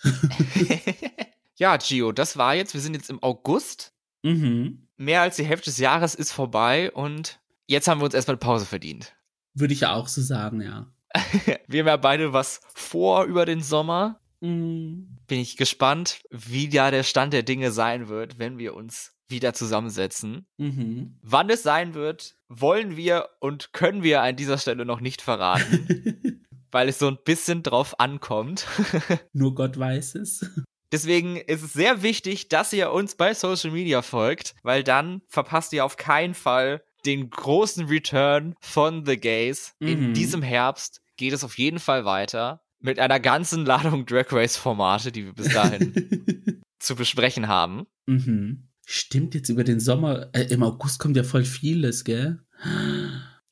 ja, 1.56 1.78
Gio, 1.78 2.12
das 2.12 2.36
war 2.36 2.54
jetzt. 2.54 2.74
Wir 2.74 2.82
sind 2.82 2.92
jetzt 2.92 3.08
im 3.08 3.22
August. 3.22 3.94
mhm. 4.22 4.86
Mehr 4.98 5.22
als 5.22 5.36
die 5.36 5.44
Hälfte 5.44 5.70
des 5.70 5.78
Jahres 5.78 6.14
ist 6.14 6.32
vorbei 6.32 6.92
und 6.92 7.40
jetzt 7.66 7.88
haben 7.88 8.02
wir 8.02 8.04
uns 8.04 8.14
erstmal 8.14 8.36
Pause 8.36 8.66
verdient. 8.66 9.14
Würde 9.54 9.72
ich 9.72 9.80
ja 9.80 9.94
auch 9.94 10.06
so 10.06 10.20
sagen, 10.20 10.60
ja. 10.60 10.92
Wir 11.66 11.80
haben 11.80 11.88
ja 11.88 11.96
beide 11.96 12.34
was 12.34 12.60
vor 12.74 13.24
über 13.24 13.46
den 13.46 13.62
Sommer. 13.62 14.20
Mhm. 14.40 15.18
Bin 15.26 15.40
ich 15.40 15.56
gespannt, 15.56 16.22
wie 16.30 16.68
da 16.68 16.90
der 16.90 17.02
Stand 17.02 17.32
der 17.32 17.42
Dinge 17.42 17.70
sein 17.72 18.08
wird, 18.08 18.38
wenn 18.38 18.58
wir 18.58 18.74
uns 18.74 19.12
wieder 19.28 19.52
zusammensetzen. 19.54 20.46
Mhm. 20.56 21.18
Wann 21.22 21.50
es 21.50 21.62
sein 21.62 21.94
wird, 21.94 22.36
wollen 22.48 22.96
wir 22.96 23.28
und 23.38 23.72
können 23.72 24.02
wir 24.02 24.22
an 24.22 24.36
dieser 24.36 24.58
Stelle 24.58 24.84
noch 24.84 25.00
nicht 25.00 25.22
verraten, 25.22 26.44
weil 26.72 26.88
es 26.88 26.98
so 26.98 27.06
ein 27.08 27.18
bisschen 27.24 27.62
drauf 27.62 28.00
ankommt. 28.00 28.66
Nur 29.32 29.54
Gott 29.54 29.78
weiß 29.78 30.16
es. 30.16 30.50
Deswegen 30.92 31.36
ist 31.36 31.62
es 31.62 31.72
sehr 31.72 32.02
wichtig, 32.02 32.48
dass 32.48 32.72
ihr 32.72 32.90
uns 32.90 33.14
bei 33.14 33.32
Social 33.34 33.70
Media 33.70 34.02
folgt, 34.02 34.56
weil 34.64 34.82
dann 34.82 35.22
verpasst 35.28 35.72
ihr 35.72 35.84
auf 35.84 35.96
keinen 35.96 36.34
Fall 36.34 36.82
den 37.06 37.30
großen 37.30 37.86
Return 37.86 38.56
von 38.60 39.06
The 39.06 39.16
Gays. 39.16 39.74
In 39.78 40.08
Mhm. 40.08 40.14
diesem 40.14 40.42
Herbst 40.42 41.00
geht 41.16 41.32
es 41.32 41.44
auf 41.44 41.56
jeden 41.58 41.78
Fall 41.78 42.04
weiter 42.04 42.60
mit 42.80 42.98
einer 42.98 43.20
ganzen 43.20 43.64
Ladung 43.64 44.06
Drag 44.06 44.32
Race 44.32 44.56
Formate, 44.56 45.12
die 45.12 45.24
wir 45.26 45.32
bis 45.32 45.52
dahin 45.52 46.62
zu 46.78 46.96
besprechen 46.96 47.48
haben. 47.48 47.86
mhm. 48.06 48.66
Stimmt, 48.92 49.36
jetzt 49.36 49.48
über 49.50 49.62
den 49.62 49.78
Sommer, 49.78 50.30
äh, 50.32 50.46
im 50.52 50.64
August 50.64 50.98
kommt 50.98 51.16
ja 51.16 51.22
voll 51.22 51.44
vieles, 51.44 52.02
gell? 52.02 52.40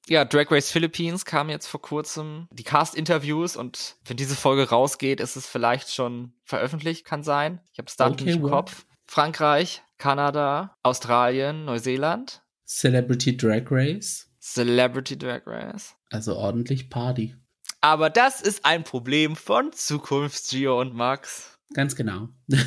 Ja, 0.08 0.24
Drag 0.24 0.50
Race 0.50 0.70
Philippines 0.72 1.24
kam 1.24 1.48
jetzt 1.48 1.68
vor 1.68 1.80
kurzem. 1.80 2.48
Die 2.50 2.64
Cast-Interviews 2.64 3.56
und 3.56 3.96
wenn 4.04 4.16
diese 4.16 4.34
Folge 4.34 4.68
rausgeht, 4.68 5.20
ist 5.20 5.36
es 5.36 5.46
vielleicht 5.46 5.94
schon 5.94 6.32
veröffentlicht, 6.42 7.04
kann 7.04 7.22
sein. 7.22 7.60
Ich 7.72 7.78
habe 7.78 7.86
das 7.86 7.94
Datum 7.96 8.14
Okay, 8.14 8.24
nicht 8.24 8.36
im 8.36 8.42
wow. 8.42 8.50
Kopf. 8.50 8.86
Frankreich, 9.06 9.82
Kanada, 9.98 10.76
Australien, 10.82 11.64
Neuseeland. 11.66 12.42
Celebrity 12.66 13.36
Drag 13.36 13.70
Race. 13.70 14.30
Celebrity 14.40 15.16
Drag 15.16 15.42
Race. 15.46 15.94
Also 16.10 16.36
ordentlich 16.36 16.90
Party. 16.90 17.36
Aber 17.80 18.10
das 18.10 18.40
ist 18.40 18.64
ein 18.64 18.84
Problem 18.84 19.36
von 19.36 19.72
Zukunft, 19.72 20.50
Gio 20.50 20.80
und 20.80 20.94
Max. 20.94 21.58
Ganz 21.74 21.96
genau. 21.96 22.28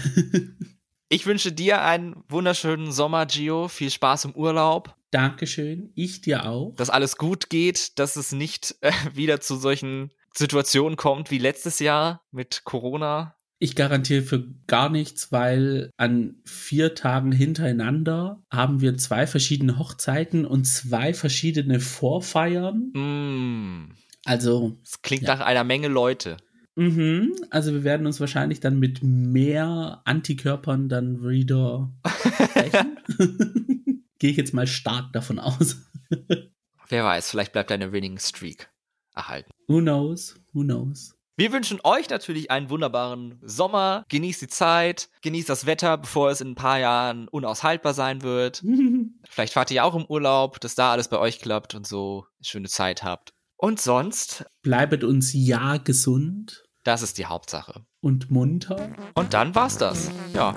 Ich 1.14 1.26
wünsche 1.26 1.52
dir 1.52 1.82
einen 1.82 2.24
wunderschönen 2.30 2.94
Sommer, 2.94 3.26
Gio. 3.26 3.68
Viel 3.68 3.92
Spaß 3.92 4.24
im 4.24 4.32
Urlaub. 4.32 4.96
Dankeschön. 5.12 5.92
Ich 5.94 6.22
dir 6.22 6.46
auch. 6.46 6.74
Dass 6.78 6.90
alles 6.90 7.18
gut 7.18 7.50
geht, 7.50 8.00
dass 8.00 8.16
es 8.16 8.32
nicht 8.32 8.78
äh, 8.82 8.94
wieder 9.14 9.42
zu 9.42 9.58
solchen 9.58 10.12
Situationen 10.34 10.96
kommt 10.96 11.30
wie 11.30 11.38
letztes 11.38 11.80
Jahr 11.80 12.24
mit 12.32 12.62
Corona. 12.64 13.36
Ich 13.60 13.76
garantiere 13.76 14.24
für 14.24 14.48
gar 14.68 14.88
nichts, 14.88 15.34
weil 15.34 15.92
an 15.98 16.36
vier 16.46 16.96
Tagen 16.96 17.34
hintereinander 17.34 18.42
haben 18.50 18.80
wir 18.80 18.96
zwei 18.96 19.28
verschiedene 19.28 19.78
Hochzeiten 19.78 20.46
und 20.46 20.64
zwei 20.64 21.14
verschiedene 21.14 21.82
Vorfeiern. 21.82 22.92
Mm, 22.94 23.94
Also, 24.26 24.78
das 24.84 25.02
klingt 25.02 25.24
Ja. 25.24 25.36
nach 25.36 25.46
einer 25.46 25.64
Menge 25.64 25.88
Leute. 25.88 26.38
mhm, 26.76 27.34
also 27.50 27.74
wir 27.74 27.84
werden 27.84 28.06
uns 28.06 28.20
wahrscheinlich 28.20 28.60
dann 28.60 28.80
mit 28.80 29.02
mehr 29.04 30.02
Antikörpern 30.06 30.90
dann 30.90 31.28
wieder 31.28 31.92
sprechen. 32.08 32.98
Gehe 34.20 34.32
ich 34.32 34.38
jetzt 34.38 34.54
mal 34.54 34.68
stark 34.68 35.12
davon 35.14 35.40
aus. 35.40 35.78
Wer 36.90 37.04
weiß, 37.06 37.30
vielleicht 37.32 37.54
bleibt 37.54 37.72
deine 37.72 37.92
Winning 37.92 38.20
Streak 38.20 38.70
erhalten. 39.16 39.50
Who 39.68 39.80
knows? 39.80 40.36
Who 40.54 40.62
knows? 40.64 41.16
Wir 41.38 41.52
wünschen 41.54 41.80
euch 41.84 42.10
natürlich 42.10 42.52
einen 42.52 42.70
wunderbaren 42.70 43.40
Sommer. 43.42 44.06
Genießt 44.10 44.42
die 44.44 44.48
Zeit, 44.48 45.10
genießt 45.24 45.50
das 45.50 45.66
Wetter, 45.66 45.98
bevor 45.98 46.30
es 46.30 46.42
in 46.42 46.50
ein 46.52 46.56
paar 46.56 46.78
Jahren 46.80 47.28
unaushaltbar 47.30 47.94
sein 47.94 48.22
wird. 48.22 48.62
Vielleicht 49.30 49.54
fahrt 49.54 49.72
ihr 49.72 49.84
auch 49.86 49.96
im 49.96 50.06
Urlaub, 50.06 50.60
dass 50.60 50.76
da 50.76 50.92
alles 50.92 51.08
bei 51.08 51.18
euch 51.18 51.40
klappt 51.40 51.74
und 51.74 51.88
so 51.88 52.26
schöne 52.42 52.68
Zeit 52.68 53.04
habt. 53.04 53.34
Und 53.62 53.80
sonst, 53.80 54.44
Bleibet 54.64 55.04
uns 55.04 55.34
ja 55.34 55.78
gesund 55.78 56.64
das 56.84 57.04
ist 57.04 57.20
die 57.20 57.28
Hauptsache. 57.28 57.86
und 58.04 58.32
munter. 58.32 58.90
Und 59.14 59.36
dann 59.36 59.54
war's 59.54 59.78
das. 59.78 60.10
Ja. 60.34 60.56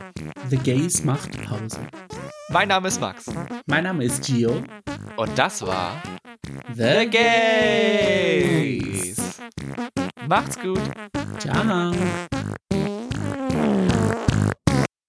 The 0.48 0.56
Gays 0.56 1.04
macht 1.04 1.30
Pause. 1.44 1.80
Mein 2.48 2.68
Name 2.68 2.88
ist 2.88 2.98
Max. 2.98 3.26
Mein 3.66 3.84
Name 3.84 4.04
ist 4.04 4.24
Gio. 4.24 4.62
Und 5.18 5.38
das 5.38 5.60
war 5.60 6.02
The, 6.72 7.00
The 7.00 7.10
Gays. 8.80 9.16
Macht's 10.26 10.58
gut. 10.58 10.80
Ciao. 11.38 11.92